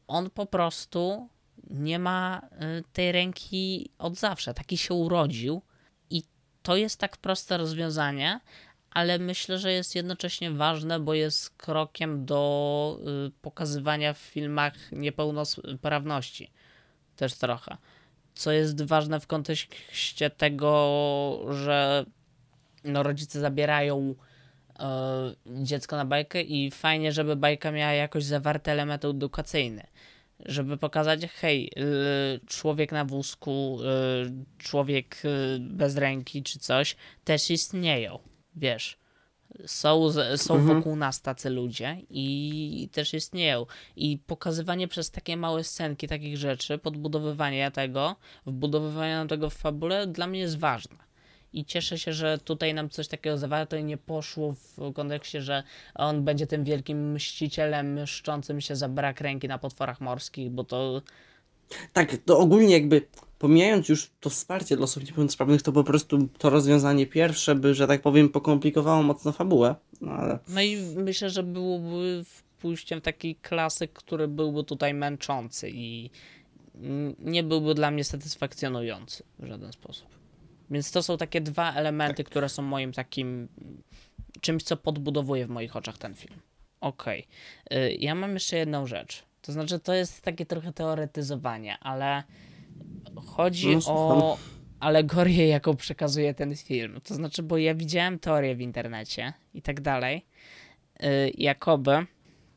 on 0.07 0.30
po 0.30 0.47
prostu 0.47 1.28
nie 1.70 1.99
ma 1.99 2.49
y, 2.78 2.84
tej 2.93 3.12
ręki 3.12 3.91
od 3.99 4.16
zawsze. 4.16 4.55
Taki 4.55 4.78
się 4.78 4.95
urodził 4.95 5.62
i 6.11 6.22
to 6.62 6.76
jest 6.76 7.01
tak 7.01 7.16
proste 7.16 7.57
rozwiązanie, 7.57 8.41
ale 8.91 9.18
myślę, 9.18 9.59
że 9.59 9.72
jest 9.72 9.95
jednocześnie 9.95 10.51
ważne, 10.51 11.01
bo 11.01 11.14
jest 11.14 11.51
krokiem 11.51 12.26
do 12.26 13.01
y, 13.28 13.30
pokazywania 13.43 14.14
w 14.14 14.18
filmach 14.18 14.74
niepełnosprawności. 14.93 16.51
Też 17.16 17.34
trochę. 17.34 17.76
Co 18.34 18.53
jest 18.53 18.82
ważne 18.82 19.20
w 19.20 19.26
kontekście 19.26 20.30
tego, 20.30 21.41
że 21.51 22.07
no, 22.84 23.03
rodzice 23.03 23.41
zabierają 23.41 24.14
dziecko 25.47 25.97
na 25.97 26.05
bajkę 26.05 26.43
i 26.43 26.70
fajnie, 26.70 27.12
żeby 27.12 27.37
bajka 27.37 27.72
miała 27.72 27.93
jakoś 27.93 28.24
zawarte 28.24 28.72
elementy 28.72 29.09
edukacyjne. 29.09 29.87
Żeby 30.47 30.76
pokazać, 30.76 31.20
hej, 31.26 31.72
człowiek 32.47 32.93
na 32.93 33.05
wózku, 33.05 33.78
y, 33.83 34.59
człowiek 34.59 35.22
y, 35.24 35.59
bez 35.61 35.97
ręki 35.97 36.43
czy 36.43 36.59
coś 36.59 36.97
też 37.24 37.51
istnieją. 37.51 38.18
Wiesz, 38.57 38.99
są, 39.66 40.12
są 40.37 40.55
Mhm. 40.55 40.76
wokół 40.78 40.97
nas 40.97 41.22
tacy 41.22 41.51
ludzie 41.51 41.97
i 42.11 42.89
też 42.93 43.14
istnieją. 43.14 43.66
I 43.97 44.18
pokazywanie 44.26 44.89
przez 44.89 45.11
takie 45.11 45.37
małe 45.37 45.64
scenki 45.64 46.09
takich 46.09 46.37
rzeczy, 46.37 46.78
podbudowywanie 46.78 47.70
tego, 47.70 48.16
wbudowywanie 48.47 49.24
tego 49.28 49.51
w 49.51 49.55
fabule 49.55 50.07
dla 50.07 50.26
mnie 50.26 50.41
jest 50.41 50.59
ważne. 50.59 51.09
I 51.53 51.64
cieszę 51.64 51.98
się, 51.98 52.12
że 52.12 52.38
tutaj 52.38 52.74
nam 52.74 52.90
coś 52.90 53.09
takiego 53.09 53.38
zawarto 53.38 53.76
i 53.76 53.84
nie 53.84 53.96
poszło 53.96 54.53
w 54.53 54.92
kontekście, 54.92 55.42
że 55.42 55.62
on 55.94 56.24
będzie 56.24 56.46
tym 56.46 56.64
wielkim 56.64 57.12
mścicielem 57.12 58.03
mszczącym 58.03 58.61
się 58.61 58.76
za 58.76 58.88
brak 58.88 59.20
ręki 59.20 59.48
na 59.48 59.59
potworach 59.59 60.01
morskich, 60.01 60.51
bo 60.51 60.64
to 60.64 61.03
Tak, 61.92 62.16
to 62.24 62.38
ogólnie 62.38 62.72
jakby 62.72 63.03
pomijając 63.38 63.88
już 63.88 64.11
to 64.20 64.30
wsparcie 64.30 64.76
dla 64.76 64.84
osób 64.84 65.05
niepełnosprawnych, 65.05 65.62
to 65.62 65.72
po 65.72 65.84
prostu 65.84 66.28
to 66.38 66.51
rozwiązanie 66.51 67.07
pierwsze 67.07 67.55
by, 67.55 67.74
że 67.74 67.86
tak 67.86 68.03
powiem, 68.03 68.28
pokomplikowało 68.28 69.03
mocno 69.03 69.32
fabułę. 69.32 69.74
No 70.01 70.12
ale 70.12 70.38
No 70.48 70.62
i 70.62 70.76
myślę, 70.96 71.30
że 71.30 71.42
byłoby 71.42 72.24
pójściem 72.61 73.01
w 73.01 73.03
taki 73.03 73.34
klasyk, 73.34 73.92
który 73.92 74.28
byłby 74.28 74.64
tutaj 74.64 74.94
męczący 74.94 75.70
i 75.70 76.11
nie 77.18 77.42
byłby 77.42 77.74
dla 77.74 77.90
mnie 77.90 78.05
satysfakcjonujący 78.05 79.24
w 79.38 79.46
żaden 79.46 79.72
sposób. 79.72 80.19
Więc 80.70 80.92
to 80.92 81.02
są 81.02 81.16
takie 81.16 81.40
dwa 81.40 81.72
elementy, 81.74 82.24
które 82.24 82.48
są 82.48 82.62
moim 82.62 82.92
takim 82.92 83.48
czymś, 84.40 84.62
co 84.62 84.76
podbudowuje 84.76 85.46
w 85.46 85.50
moich 85.50 85.76
oczach 85.76 85.98
ten 85.98 86.14
film. 86.14 86.40
Okej. 86.80 87.26
Y, 87.72 87.92
Ja 87.98 88.14
mam 88.14 88.34
jeszcze 88.34 88.56
jedną 88.56 88.86
rzecz. 88.86 89.22
To 89.42 89.52
znaczy, 89.52 89.78
to 89.78 89.94
jest 89.94 90.22
takie 90.22 90.46
trochę 90.46 90.72
teoretyzowanie, 90.72 91.78
ale 91.80 92.22
chodzi 93.26 93.76
No, 93.76 93.80
o 93.86 94.38
alegorię, 94.80 95.48
jaką 95.48 95.76
przekazuje 95.76 96.34
ten 96.34 96.56
film. 96.56 97.00
To 97.04 97.14
znaczy, 97.14 97.42
bo 97.42 97.58
ja 97.58 97.74
widziałem 97.74 98.18
teorię 98.18 98.54
w 98.54 98.60
internecie 98.60 99.32
i 99.54 99.62
tak 99.62 99.80
dalej, 99.80 100.26
y, 101.02 101.32
jakoby 101.38 102.06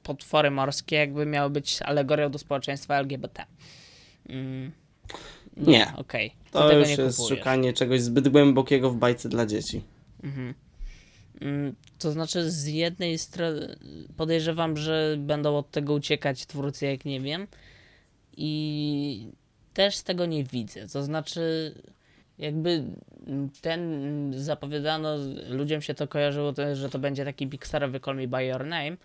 potwory 0.03 0.51
morskie 0.51 0.95
jakby 0.95 1.25
miały 1.25 1.49
być 1.49 1.81
alegorią 1.81 2.31
do 2.31 2.39
społeczeństwa 2.39 2.95
LGBT. 2.95 3.45
Mm, 4.29 4.71
Nie. 5.57 5.93
Okej. 5.97 6.29
Ty 6.45 6.51
to 6.51 6.77
już 6.77 6.87
nie 6.87 6.95
jest 7.03 7.17
kupujesz. 7.17 7.39
szukanie 7.39 7.73
czegoś 7.73 8.01
zbyt 8.01 8.27
głębokiego 8.29 8.89
w 8.89 8.95
bajce 8.95 9.29
dla 9.29 9.45
dzieci. 9.45 9.81
Mhm. 10.23 10.53
Mm, 11.41 11.75
To 11.99 12.11
znaczy, 12.11 12.51
z 12.51 12.67
jednej 12.67 13.17
strony 13.17 13.75
podejrzewam, 14.17 14.77
że 14.77 15.15
będą 15.19 15.57
od 15.57 15.71
tego 15.71 15.93
uciekać 15.93 16.45
twórcy, 16.45 16.85
jak 16.85 17.05
nie 17.05 17.21
wiem. 17.21 17.47
I 18.37 19.27
też 19.73 20.01
tego 20.01 20.25
nie 20.25 20.43
widzę. 20.43 20.87
To 20.87 21.03
znaczy, 21.03 21.73
jakby 22.37 22.83
ten 23.61 23.91
zapowiadano, 24.37 25.15
ludziom 25.49 25.81
się 25.81 25.93
to 25.93 26.07
kojarzyło, 26.07 26.53
że 26.73 26.89
to 26.89 26.99
będzie 26.99 27.25
taki 27.25 27.47
Pixarowy 27.47 27.99
Call 27.99 28.15
Me 28.15 28.27
By 28.27 28.45
Your 28.45 28.65
Name. 28.65 28.97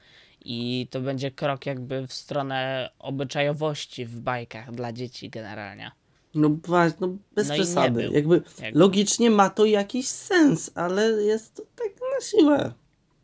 I 0.44 0.86
to 0.90 1.00
będzie 1.00 1.30
krok 1.30 1.66
jakby 1.66 2.06
w 2.06 2.12
stronę 2.12 2.90
obyczajowości 2.98 4.04
w 4.06 4.20
bajkach 4.20 4.72
dla 4.74 4.92
dzieci 4.92 5.30
generalnie. 5.30 5.90
No 6.34 6.48
właśnie, 6.48 6.96
no 7.00 7.16
bez 7.34 7.48
No 7.48 7.54
przesady. 7.54 8.02
był. 8.02 8.12
Jakby 8.12 8.42
Jakby. 8.62 8.78
logicznie 8.78 9.30
ma 9.30 9.50
to 9.50 9.64
jakiś 9.64 10.06
sens, 10.08 10.70
ale 10.74 11.10
jest 11.22 11.54
to 11.54 11.62
tak 11.76 11.92
na 12.14 12.26
siłę. 12.26 12.72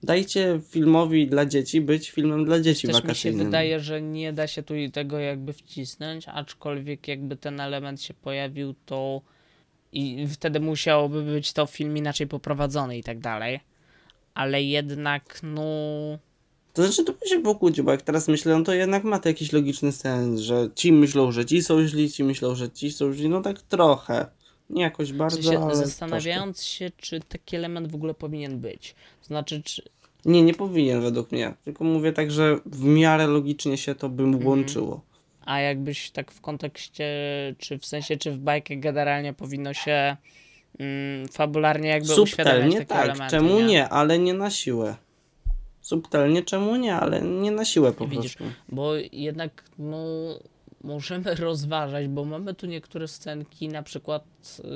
Dajcie 0.02 0.60
filmowi 0.68 1.26
dla 1.26 1.46
dzieci 1.46 1.80
być 1.80 2.10
filmem 2.10 2.44
dla 2.44 2.60
dzieci 2.60 2.86
Też 2.86 2.94
mi 2.96 3.00
się 3.00 3.02
wakacyjnym. 3.02 3.46
wydaje, 3.46 3.80
że 3.80 4.02
nie 4.02 4.32
da 4.32 4.46
się 4.46 4.62
tu 4.62 4.74
tego 4.92 5.18
jakby 5.18 5.52
wcisnąć, 5.52 6.28
aczkolwiek 6.28 7.08
jakby 7.08 7.36
ten 7.36 7.60
element 7.60 8.02
się 8.02 8.14
pojawił, 8.14 8.74
to 8.86 9.20
i 9.92 10.28
wtedy 10.28 10.60
musiałoby 10.60 11.22
być 11.22 11.52
to 11.52 11.66
film 11.66 11.96
inaczej 11.96 12.26
poprowadzony 12.26 12.98
i 12.98 13.02
tak 13.02 13.18
dalej. 13.18 13.60
Ale 14.34 14.62
jednak, 14.62 15.40
no. 15.42 15.64
To 16.74 16.82
znaczy, 16.82 17.04
to 17.04 17.12
by 17.12 17.26
się 17.28 17.40
pokłócił, 17.42 17.84
bo 17.84 17.90
jak 17.90 18.02
teraz 18.02 18.28
myślę, 18.28 18.58
no 18.58 18.64
to 18.64 18.74
jednak 18.74 19.04
ma 19.04 19.18
to 19.18 19.28
jakiś 19.28 19.52
logiczny 19.52 19.92
sens, 19.92 20.40
że 20.40 20.68
ci 20.74 20.92
myślą, 20.92 21.32
że 21.32 21.44
ci 21.46 21.62
są 21.62 21.86
źli, 21.86 22.10
ci 22.10 22.24
myślą, 22.24 22.54
że 22.54 22.70
ci 22.70 22.92
są 22.92 23.12
źli, 23.12 23.28
no 23.28 23.40
tak 23.42 23.62
trochę. 23.62 24.26
Nie 24.70 24.82
jakoś 24.82 25.12
W 25.12 25.16
bardzo, 25.16 25.42
sensie, 25.42 25.58
ale 25.64 25.76
zastanawiając 25.76 26.62
się, 26.62 26.90
czy 26.96 27.20
taki 27.20 27.56
element 27.56 27.90
w 27.90 27.94
ogóle 27.94 28.14
powinien 28.14 28.58
być. 28.60 28.94
To 29.20 29.26
znaczy, 29.26 29.62
czy. 29.62 29.82
troszkę. 29.82 30.30
Nie, 30.30 30.42
nie 30.42 30.54
powinien 30.54 31.00
według 31.00 31.32
mnie. 31.32 31.54
Tylko 31.64 31.84
mówię 31.84 32.12
tak, 32.12 32.30
że 32.30 32.58
w 32.66 32.84
miarę 32.84 33.26
logicznie 33.26 33.76
się 33.78 33.94
to 33.94 34.08
by 34.08 34.22
Mhm. 34.22 34.46
łączyło. 34.46 35.00
A 35.46 35.60
jakbyś 35.60 36.10
tak 36.10 36.30
w 36.32 36.40
kontekście, 36.40 37.04
czy 37.58 37.78
w 37.78 37.86
sensie, 37.86 38.16
czy 38.16 38.30
w 38.32 38.38
bajkę 38.38 38.76
generalnie 38.76 39.32
powinno 39.32 39.74
się 39.74 40.16
mm, 40.78 41.28
fabularnie 41.28 41.88
jakby 41.88 42.20
uświadamiać 42.22 42.62
Subtelnie 42.72 42.86
takie 42.86 42.94
tak, 42.94 43.04
elementy. 43.04 43.30
czemu 43.36 43.60
nie? 43.60 43.88
ale 43.88 44.18
nie 44.18 44.34
na 44.34 44.50
siłę. 44.50 44.96
Subtelnie 45.84 46.42
czemu 46.42 46.76
nie, 46.76 46.94
ale 46.94 47.22
nie 47.22 47.50
na 47.50 47.64
siłę 47.64 47.92
po 47.92 48.06
Widzisz, 48.08 48.36
prostu. 48.36 48.54
Bo 48.68 48.92
jednak, 49.12 49.64
no, 49.78 49.98
możemy 50.84 51.34
rozważać, 51.48 52.08
bo 52.08 52.24
mamy 52.24 52.54
tu 52.54 52.66
niektóre 52.66 53.08
scenki, 53.08 53.68
na 53.68 53.82
przykład 53.82 54.24
yy, 54.64 54.70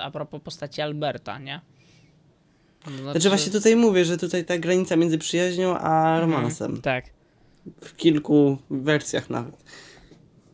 a 0.00 0.10
propos 0.10 0.40
postaci 0.42 0.80
Alberta, 0.82 1.38
nie? 1.38 1.60
Znaczy, 2.84 3.02
Znaczy 3.02 3.28
właśnie 3.28 3.52
tutaj 3.52 3.76
mówię, 3.76 4.04
że 4.04 4.16
tutaj 4.18 4.44
ta 4.44 4.58
granica 4.58 4.96
między 4.96 5.18
przyjaźnią 5.18 5.78
a 5.78 6.12
Mhm. 6.14 6.20
romansem. 6.30 6.80
Tak, 6.82 7.04
W 7.80 7.96
kilku 7.96 8.58
wersjach 8.70 9.30
nawet. 9.30 9.64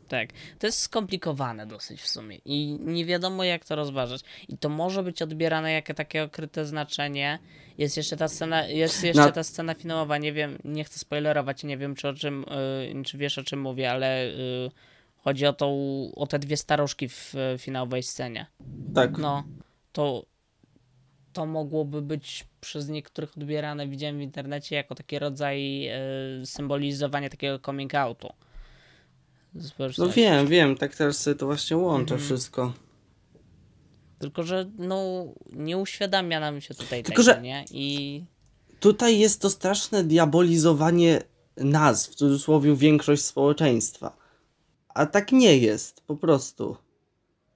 Tak. 0.09 0.29
To 0.59 0.67
jest 0.67 0.79
skomplikowane 0.79 1.67
dosyć 1.67 2.01
w 2.01 2.09
sumie 2.09 2.39
i 2.45 2.79
nie 2.81 3.05
wiadomo 3.05 3.45
jak 3.45 3.65
to 3.65 3.77
rozważać. 3.77 4.21
I 4.49 4.59
to 4.59 4.69
może 4.69 5.03
być 5.03 5.23
odbierane 5.23 5.73
jako 5.73 5.95
takie 5.95 6.23
okryte 6.23 6.65
znaczenie. 6.65 7.39
Jest 7.79 7.97
jeszcze 7.97 8.17
ta 8.17 8.29
scena, 8.29 8.67
jest 8.67 9.05
jeszcze 9.05 9.23
Na- 9.23 9.33
ta 9.33 9.43
scena 9.43 9.75
finałowa, 9.75 10.19
nie 10.19 10.33
wiem, 10.33 10.59
nie 10.65 10.85
chcę 10.85 10.99
spoilerować, 10.99 11.65
nie 11.65 11.79
wiem 11.79 11.95
czy 11.95 12.09
o 12.09 12.15
czym, 12.15 12.45
yy, 12.95 13.05
czy 13.05 13.19
wiesz 13.19 13.39
o 13.39 13.43
czym 13.43 13.61
mówię, 13.61 13.91
ale 13.91 14.27
yy, 14.27 14.71
chodzi 15.19 15.47
o 15.47 15.53
tą, 15.53 15.69
o 16.17 16.27
te 16.27 16.39
dwie 16.39 16.57
staruszki 16.57 17.09
w 17.09 17.35
yy, 17.35 17.59
finałowej 17.59 18.03
scenie. 18.03 18.47
Tak. 18.95 19.19
No, 19.19 19.45
to 19.93 20.27
to 21.37 21.47
mogłoby 21.47 22.03
być 22.03 22.45
przez 22.61 22.89
niektórych 22.89 23.37
odbierane, 23.37 23.89
widziałem 23.89 24.19
w 24.19 24.21
internecie, 24.21 24.77
jako 24.77 24.95
taki 24.95 25.19
rodzaj 25.19 25.87
e, 25.87 25.99
symbolizowania 26.45 27.29
takiego 27.29 27.59
coming 27.59 27.95
outu. 27.95 28.33
No 29.57 29.63
Społeczności. 29.69 30.21
wiem, 30.21 30.47
wiem, 30.47 30.77
tak 30.77 30.97
teraz 30.97 31.19
sobie 31.19 31.35
to 31.35 31.47
właśnie 31.47 31.77
łączę 31.77 32.15
Mhm. 32.15 32.21
wszystko. 32.21 32.73
Tylko, 34.19 34.43
że 34.43 34.71
no, 34.79 35.25
nie 35.53 35.79
uświadamia 35.79 36.41
nam 36.41 36.61
się 36.61 36.75
tutaj 36.75 37.03
Tylko, 37.03 37.23
tego, 37.23 37.35
że- 37.35 37.43
nie? 37.43 37.65
I 37.71 38.25
Tutaj 38.81 39.19
jest 39.19 39.41
to 39.41 39.51
straszne 39.51 40.05
diabolizowanie 40.05 41.23
nas, 41.57 42.07
w 42.07 42.15
cudzysłowie 42.15 42.77
większość 42.77 43.25
społeczeństwa. 43.25 44.17
A 44.89 45.07
tak 45.07 45.33
nie 45.33 45.57
jest, 45.59 46.01
po 46.01 46.17
prostu. 46.17 46.77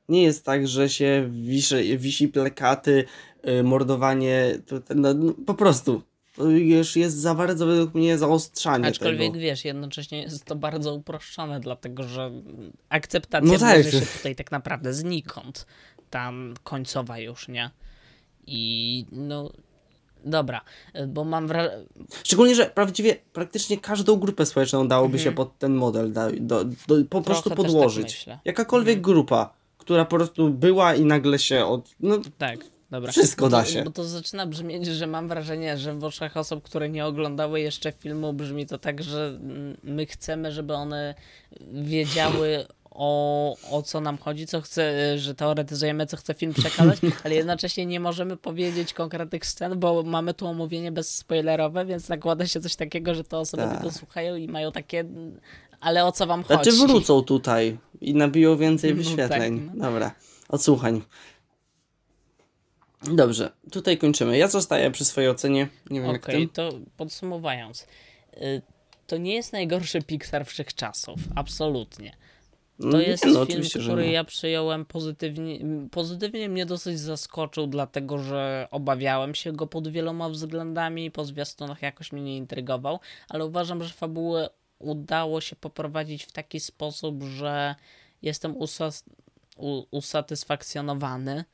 Nie 0.08 0.22
jest 0.22 0.44
tak, 0.44 0.68
że 0.68 0.88
się 0.88 1.28
wiszy, 1.32 1.98
wisi 1.98 2.28
plakaty, 2.28 3.04
yy, 3.44 3.62
mordowanie, 3.62 4.58
to, 4.66 4.80
to, 4.80 4.94
no, 4.94 5.14
no, 5.14 5.32
po 5.46 5.54
prostu. 5.54 6.02
Już 6.48 6.96
jest 6.96 7.16
za 7.16 7.34
bardzo 7.34 7.66
według 7.66 7.94
mnie 7.94 8.18
zaostrzanie 8.18 8.86
Aczkolwiek 8.88 9.32
tego. 9.32 9.42
wiesz, 9.42 9.64
jednocześnie 9.64 10.22
jest 10.22 10.44
to 10.44 10.56
bardzo 10.56 10.94
uproszczone, 10.94 11.60
dlatego 11.60 12.02
że 12.02 12.30
akceptacja 12.88 13.52
No 13.52 13.58
tak. 13.58 13.84
się 13.86 14.00
tutaj 14.16 14.36
tak 14.36 14.50
naprawdę 14.50 14.94
znikąd. 14.94 15.66
Tam 16.10 16.54
końcowa 16.64 17.18
już, 17.18 17.48
nie? 17.48 17.70
I 18.46 19.06
no. 19.12 19.50
Dobra, 20.24 20.60
bo 21.08 21.24
mam 21.24 21.46
wrażenie. 21.48 21.84
Szczególnie, 22.24 22.54
że 22.54 22.66
prawdziwie 22.66 23.16
praktycznie 23.32 23.78
każdą 23.78 24.16
grupę 24.16 24.46
społeczną 24.46 24.88
dałoby 24.88 25.14
Mhm. 25.16 25.24
się 25.24 25.36
pod 25.36 25.58
ten 25.58 25.74
model 25.74 26.12
da, 26.12 26.30
do, 26.40 26.64
do, 26.64 27.04
po 27.10 27.22
prostu 27.22 27.48
tak 27.50 27.56
podłożyć. 27.56 28.04
myślę. 28.04 28.38
Jakakolwiek 28.44 29.00
grupa, 29.00 29.52
która 29.78 30.04
po 30.04 30.16
prostu 30.16 30.50
była 30.50 30.94
i 30.94 31.04
nagle 31.04 31.38
się 31.38 31.64
od... 31.66 31.90
No, 32.00 32.18
Tak, 32.38 32.58
dobra. 32.90 33.12
Wszystko 33.12 33.44
bo 33.44 33.50
to, 33.50 33.56
da 33.56 33.64
się. 33.64 33.82
Bo 33.82 33.90
to 33.90 34.04
zaczyna 34.04 34.46
brzmieć, 34.46 34.86
że 34.86 35.06
mam 35.06 35.28
wrażenie, 35.28 35.78
że 35.78 35.94
w 35.94 36.04
oczach 36.04 36.36
osób, 36.36 36.64
które 36.64 36.88
nie 36.88 37.06
oglądały 37.06 37.60
jeszcze 37.60 37.92
filmu, 37.92 38.32
brzmi 38.32 38.66
to 38.66 38.78
tak, 38.78 39.02
że 39.02 39.38
my 39.82 40.06
chcemy, 40.06 40.52
żeby 40.52 40.74
one 40.74 41.14
wiedziały 41.72 42.66
o, 42.90 43.56
o 43.70 43.82
co 43.82 44.00
nam 44.00 44.18
chodzi, 44.18 44.46
co 44.46 44.60
chce, 44.60 45.18
że 45.18 45.34
teoretyzujemy, 45.34 46.06
co 46.06 46.16
chce 46.16 46.34
film 46.34 46.54
przekazać, 46.54 46.98
ale 47.24 47.34
jednocześnie 47.34 47.86
nie 47.86 48.00
możemy 48.00 48.36
powiedzieć 48.36 48.94
konkretnych 48.94 49.46
scen, 49.46 49.78
bo 49.78 50.02
mamy 50.02 50.34
tu 50.34 50.46
omówienie 50.46 50.92
bezspoilerowe, 50.92 51.86
więc 51.86 52.08
nakłada 52.08 52.46
się 52.46 52.60
coś 52.60 52.76
takiego, 52.76 53.14
że 53.14 53.24
te 53.24 53.38
osoby 53.38 53.62
Tak. 53.62 53.78
tego 53.78 53.90
słuchają 53.90 54.36
i 54.36 54.48
mają 54.48 54.72
takie 54.72 55.04
ale 55.80 56.04
o 56.04 56.12
co 56.12 56.26
wam 56.26 56.42
chodzi? 56.42 56.70
Znaczy 56.70 56.86
wrócą 56.86 57.22
tutaj 57.22 57.78
i 58.00 58.14
nabiją 58.14 58.56
więcej 58.56 58.90
No 58.90 58.96
wyświetleń. 58.96 59.60
tak, 59.66 59.76
no. 59.76 59.84
Dobra, 59.84 60.14
odsłuchań. 60.48 61.02
Dobrze, 63.02 63.50
tutaj 63.72 63.98
kończymy. 63.98 64.38
Ja 64.38 64.48
zostaję 64.48 64.90
przy 64.90 65.04
swojej 65.04 65.30
ocenie. 65.30 65.68
Nie 65.90 66.00
wiem 66.00 66.10
Okej, 66.10 66.42
jak 66.42 66.52
to 66.52 66.70
podsumowując. 66.96 67.86
y, 68.36 68.62
To 69.06 69.16
nie 69.16 69.34
jest 69.34 69.52
najgorszy 69.52 70.02
Pixar 70.02 70.46
wszechczasów, 70.46 71.18
absolutnie. 71.34 72.16
To 72.80 72.88
Mm, 72.88 73.00
jest 73.02 73.26
no, 73.26 73.46
film, 73.46 73.62
który 73.80 74.10
ja 74.10 74.24
przyjąłem 74.24 74.84
pozytywnie. 74.84 75.58
Pozytywnie 75.90 76.48
mnie 76.48 76.66
dosyć 76.66 77.00
zaskoczył, 77.00 77.66
dlatego 77.66 78.18
że 78.18 78.68
obawiałem 78.70 79.34
się 79.34 79.52
go 79.52 79.66
pod 79.66 79.88
wieloma 79.88 80.28
względami. 80.28 81.10
Po 81.10 81.24
zwiastunach 81.24 81.82
jakoś 81.82 82.12
mnie 82.12 82.22
nie 82.22 82.36
intrygował, 82.36 83.00
ale 83.28 83.46
uważam, 83.46 83.82
że 83.84 83.90
fabułę 83.94 84.50
udało 84.78 85.40
się 85.40 85.56
poprowadzić 85.56 86.24
w 86.24 86.32
taki 86.32 86.60
sposób, 86.60 87.22
że 87.22 87.74
jestem 88.22 88.54
usas- 88.54 89.04
usatysfakcjonowany. 89.90 91.44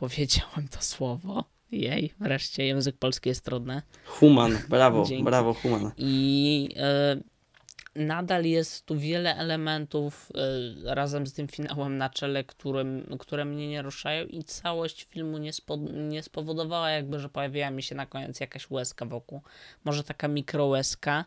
Powiedziałem 0.00 0.68
to 0.70 0.82
słowo. 0.82 1.44
Jej, 1.72 2.14
wreszcie 2.20 2.66
język 2.66 2.96
polski 2.96 3.28
jest 3.28 3.44
trudny. 3.44 3.82
Human, 4.06 4.58
brawo, 4.68 5.04
brawo, 5.22 5.54
Human. 5.54 5.92
I 5.96 6.68
e, 6.76 7.16
nadal 7.94 8.44
jest 8.44 8.86
tu 8.86 8.98
wiele 8.98 9.36
elementów 9.36 10.32
e, 10.34 10.94
razem 10.94 11.26
z 11.26 11.32
tym 11.32 11.48
finałem 11.48 11.98
na 11.98 12.10
czele, 12.10 12.44
którym, 12.44 13.16
które 13.18 13.44
mnie 13.44 13.68
nie 13.68 13.82
ruszają 13.82 14.26
i 14.26 14.44
całość 14.44 15.06
filmu 15.10 15.38
nie, 15.38 15.52
spo, 15.52 15.76
nie 15.92 16.22
spowodowała 16.22 16.90
jakby, 16.90 17.20
że 17.20 17.28
pojawiła 17.28 17.70
mi 17.70 17.82
się 17.82 17.94
na 17.94 18.06
koniec 18.06 18.40
jakaś 18.40 18.70
łezka 18.70 19.04
wokół. 19.06 19.40
Może 19.84 20.04
taka 20.04 20.28
mikrołezka. 20.28 21.24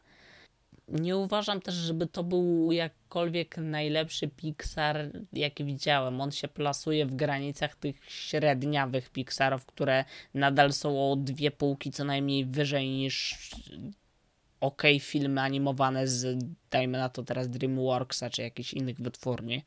Nie 0.88 1.17
uważam 1.17 1.61
też, 1.61 1.75
żeby 1.75 2.07
to 2.07 2.23
był 2.23 2.71
jakkolwiek 2.71 3.57
najlepszy 3.57 4.27
Pixar, 4.27 4.97
jaki 5.34 5.63
widziałem. 5.65 6.21
On 6.21 6.31
się 6.31 6.47
plasuje 6.47 7.05
w 7.05 7.15
granicach 7.15 7.75
tych 7.75 7.95
średniawych 8.07 9.09
Pixarów, 9.09 9.65
które 9.65 10.05
nadal 10.34 10.73
są 10.73 11.11
o 11.11 11.15
dwie 11.15 11.51
półki 11.51 11.91
co 11.91 12.03
najmniej 12.03 12.45
wyżej 12.45 12.89
niż 12.89 13.38
ok 14.61 14.84
filmy 14.99 15.41
animowane 15.41 16.07
z, 16.07 16.45
dajmy 16.71 16.97
na 16.97 17.09
to 17.09 17.23
teraz 17.23 17.49
DreamWorksa 17.49 18.29
czy 18.29 18.41
jakichś 18.41 18.73
innych 18.73 19.01
wytwórni. 19.01 19.63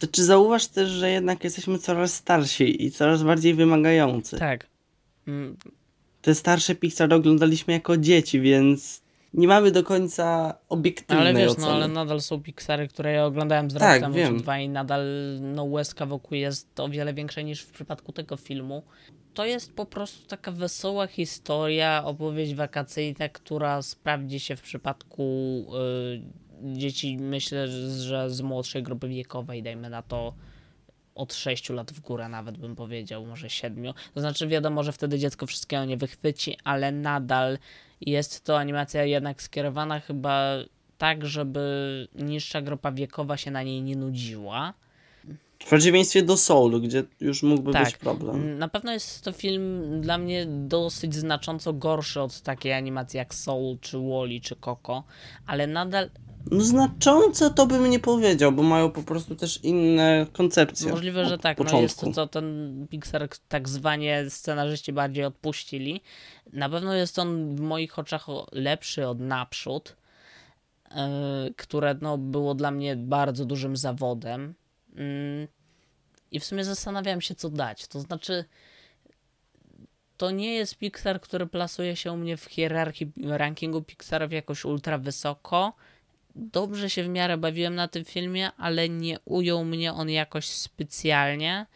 To 0.00 0.06
czy 0.06 0.24
zauważ 0.24 0.66
też, 0.66 0.88
że 0.88 1.10
jednak 1.10 1.44
jesteśmy 1.44 1.78
coraz 1.78 2.14
starsi 2.14 2.84
i 2.84 2.90
coraz 2.90 3.22
bardziej 3.22 3.54
wymagający? 3.54 4.38
Tak. 4.38 4.66
Mm, 5.28 5.56
Te 6.22 6.34
starsze 6.34 6.74
Pixar 6.74 7.14
oglądaliśmy 7.14 7.72
jako 7.72 7.96
dzieci, 7.96 8.40
więc 8.40 9.02
nie 9.34 9.48
mamy 9.48 9.70
do 9.70 9.84
końca 9.84 10.54
obiektywnej 10.68 11.28
Ale 11.28 11.34
wiesz, 11.38 11.50
oceny. 11.50 11.66
no 11.66 11.72
ale 11.72 11.88
nadal 11.88 12.20
są 12.20 12.42
Pixary, 12.42 12.88
które 12.88 13.12
ja 13.12 13.24
oglądałem 13.26 13.70
z 13.70 13.74
rok 13.74 13.80
Tak, 13.80 14.00
temu 14.00 14.14
wiem. 14.14 14.36
czy 14.36 14.42
dwa 14.42 14.58
i 14.58 14.68
nadal 14.68 15.04
no 15.40 15.64
łezka 15.64 16.06
wokół 16.06 16.36
jest 16.38 16.80
o 16.80 16.88
wiele 16.88 17.14
większa 17.14 17.40
niż 17.40 17.62
w 17.62 17.70
przypadku 17.72 18.12
tego 18.12 18.36
filmu. 18.36 18.82
To 19.34 19.44
jest 19.44 19.72
po 19.72 19.86
prostu 19.86 20.28
taka 20.28 20.52
wesoła 20.52 21.06
historia, 21.06 22.02
opowieść 22.04 22.54
wakacyjna, 22.54 23.28
która 23.28 23.82
sprawdzi 23.82 24.40
się 24.40 24.56
w 24.56 24.62
przypadku 24.62 25.22
y, 26.64 26.76
dzieci, 26.78 27.16
myślę, 27.20 27.68
że 27.68 28.30
z 28.30 28.40
młodszej 28.40 28.82
grupy 28.82 29.08
wiekowej, 29.08 29.62
dajmy 29.62 29.90
na 29.90 30.02
to 30.02 30.34
od 31.20 31.34
6 31.34 31.70
lat 31.70 31.92
w 31.92 32.00
górę 32.00 32.28
nawet 32.28 32.58
bym 32.58 32.76
powiedział, 32.76 33.26
może 33.26 33.50
7. 33.50 33.92
To 34.14 34.20
znaczy 34.20 34.46
wiadomo, 34.46 34.82
że 34.82 34.92
wtedy 34.92 35.18
dziecko 35.18 35.46
wszystkiego 35.46 35.84
nie 35.84 35.96
wychwyci, 35.96 36.56
ale 36.64 36.92
nadal 36.92 37.58
jest 38.00 38.44
to 38.44 38.58
animacja 38.58 39.04
jednak 39.04 39.42
skierowana 39.42 40.00
chyba 40.00 40.54
tak, 40.98 41.26
żeby 41.26 42.08
niższa 42.14 42.62
grupa 42.62 42.92
wiekowa 42.92 43.36
się 43.36 43.50
na 43.50 43.62
niej 43.62 43.82
nie 43.82 43.96
nudziła. 43.96 44.74
W 45.58 45.64
przeciwieństwie 45.64 46.22
do 46.22 46.36
Soul, 46.36 46.80
gdzie 46.80 47.04
już 47.20 47.42
mógłby 47.42 47.72
Tak. 47.72 47.84
być 47.84 47.96
problem. 47.96 48.58
Na 48.58 48.68
pewno 48.68 48.92
jest 48.92 49.24
to 49.24 49.32
film 49.32 49.82
dla 50.00 50.18
mnie 50.18 50.46
dosyć 50.46 51.14
znacząco 51.14 51.72
gorszy 51.72 52.20
od 52.20 52.40
takiej 52.40 52.72
animacji 52.72 53.16
jak 53.18 53.34
Soul, 53.34 53.78
czy 53.80 53.98
Wally, 53.98 54.40
czy 54.40 54.56
Coco, 54.56 55.04
ale 55.46 55.66
nadal 55.66 56.10
znacząco 56.50 57.50
to 57.50 57.66
bym 57.66 57.90
nie 57.90 57.98
powiedział, 57.98 58.52
bo 58.52 58.62
mają 58.62 58.90
po 58.90 59.02
prostu 59.02 59.36
też 59.36 59.64
inne 59.64 60.26
koncepcje. 60.32 60.90
Możliwe, 60.90 61.24
że 61.24 61.38
tak. 61.38 61.58
No 61.58 61.80
jest 61.80 61.94
to, 61.94 62.00
początku. 62.00 62.14
co 62.14 62.26
ten 62.26 62.86
Pixar 62.90 63.28
tak 63.48 63.68
zwanie 63.68 64.30
scenarzyści 64.30 64.92
bardziej 64.92 65.24
odpuścili. 65.24 66.00
Na 66.52 66.68
pewno 66.68 66.94
jest 66.94 67.18
on 67.18 67.56
w 67.56 67.60
moich 67.60 67.98
oczach 67.98 68.26
lepszy 68.52 69.08
od 69.08 69.20
naprzód, 69.20 69.96
yy, 70.90 70.96
które 71.56 71.96
no, 72.00 72.18
było 72.18 72.54
dla 72.54 72.70
mnie 72.70 72.96
bardzo 72.96 73.44
dużym 73.44 73.76
zawodem. 73.76 74.54
Mm, 74.96 75.48
I 76.30 76.40
w 76.40 76.44
sumie 76.44 76.64
zastanawiałem 76.64 77.20
się, 77.20 77.34
co 77.34 77.50
dać. 77.50 77.86
To 77.86 78.00
znaczy, 78.00 78.44
to 80.16 80.30
nie 80.30 80.54
jest 80.54 80.78
Pixar, 80.78 81.20
który 81.20 81.46
plasuje 81.46 81.96
się 81.96 82.12
u 82.12 82.16
mnie 82.16 82.36
w 82.36 82.44
hierarchii 82.44 83.12
rankingu 83.22 83.82
Pixarów 83.82 84.32
jakoś 84.32 84.64
ultra 84.64 84.98
wysoko. 84.98 85.72
Dobrze 86.34 86.90
się 86.90 87.02
w 87.04 87.08
miarę 87.08 87.36
bawiłem 87.38 87.74
na 87.74 87.88
tym 87.88 88.04
filmie, 88.04 88.52
ale 88.56 88.88
nie 88.88 89.18
ujął 89.24 89.64
mnie 89.64 89.92
on 89.92 90.10
jakoś 90.10 90.46
specjalnie, 90.46 91.66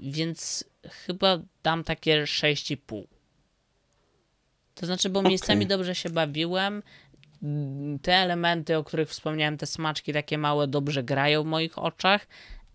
więc 0.00 0.64
chyba 0.88 1.38
dam 1.62 1.84
takie 1.84 2.22
6,5. 2.22 3.02
To 4.74 4.86
znaczy, 4.86 5.10
bo 5.10 5.22
miejscami 5.22 5.66
dobrze 5.66 5.94
się 5.94 6.10
bawiłem. 6.10 6.82
Te 8.02 8.14
elementy, 8.14 8.76
o 8.76 8.84
których 8.84 9.08
wspomniałem, 9.08 9.56
te 9.58 9.66
smaczki 9.66 10.12
takie 10.12 10.38
małe, 10.38 10.68
dobrze 10.68 11.02
grają 11.02 11.42
w 11.42 11.46
moich 11.46 11.78
oczach. 11.78 12.26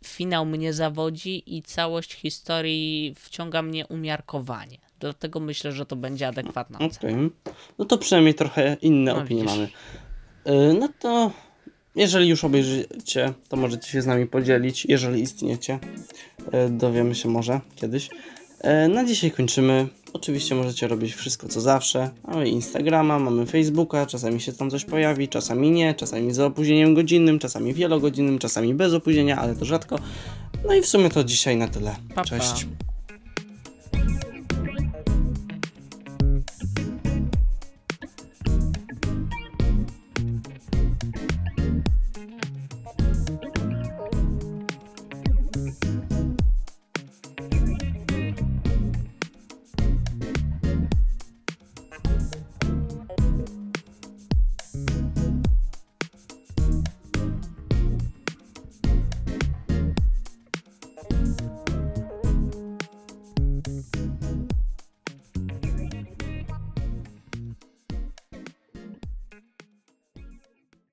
Finał 0.06 0.46
mnie 0.46 0.74
zawodzi 0.74 1.56
i 1.58 1.62
całość 1.64 2.14
historii 2.14 3.14
wciąga 3.18 3.62
mnie 3.62 3.88
umiarkowanie. 3.88 4.78
Dlatego 5.00 5.40
myślę, 5.40 5.72
że 5.72 5.86
to 5.86 5.96
będzie 5.96 6.28
adekwatna. 6.28 6.80
Okej. 6.80 7.16
No 7.78 7.86
to 7.86 7.98
przynajmniej 7.98 8.34
trochę 8.34 8.78
inne 8.82 9.14
No, 9.14 9.20
opinie 9.22 9.42
widzisz. 9.42 9.58
mamy. 9.58 9.70
Yy, 10.48 10.74
No 10.80 10.90
to 11.00 11.32
jeżeli 11.96 12.30
już 12.30 12.44
obejrzycie, 12.44 13.34
to 13.50 13.58
możecie 13.58 13.92
się 13.92 14.02
z 14.02 14.06
nami 14.06 14.28
podzielić. 14.28 14.86
Jeżeli 14.86 15.22
istniecie, 15.22 15.80
yy, 16.54 16.70
dowiemy 16.70 17.16
się 17.16 17.30
może 17.30 17.60
kiedyś. 17.76 18.10
Yy, 18.64 18.88
Na 18.88 19.06
dzisiaj 19.06 19.32
kończymy. 19.32 19.88
Oczywiście 20.14 20.56
możecie 20.56 20.88
robić 20.88 21.16
wszystko 21.16 21.48
co 21.48 21.62
zawsze. 21.62 22.10
Mamy 22.28 22.50
Instagrama, 22.50 23.20
mamy 23.20 23.46
Facebooka, 23.46 24.06
czasami 24.06 24.42
się 24.42 24.54
tam 24.54 24.70
coś 24.70 24.86
pojawi, 24.86 25.28
czasami 25.28 25.72
nie, 25.72 25.94
czasami 25.94 26.34
z 26.34 26.40
opóźnieniem 26.40 26.94
godzinnym, 26.96 27.40
czasami 27.40 27.74
wielogodzinnym, 27.74 28.40
czasami 28.40 28.74
bez 28.74 28.94
opóźnienia, 28.94 29.38
ale 29.38 29.56
to 29.56 29.66
rzadko. 29.66 30.00
No 30.68 30.74
i 30.74 30.82
w 30.82 30.88
sumie 30.88 31.10
to 31.10 31.24
dzisiaj 31.24 31.58
na 31.58 31.68
tyle. 31.68 31.96
Pa, 32.16 32.24
pa. 32.24 32.97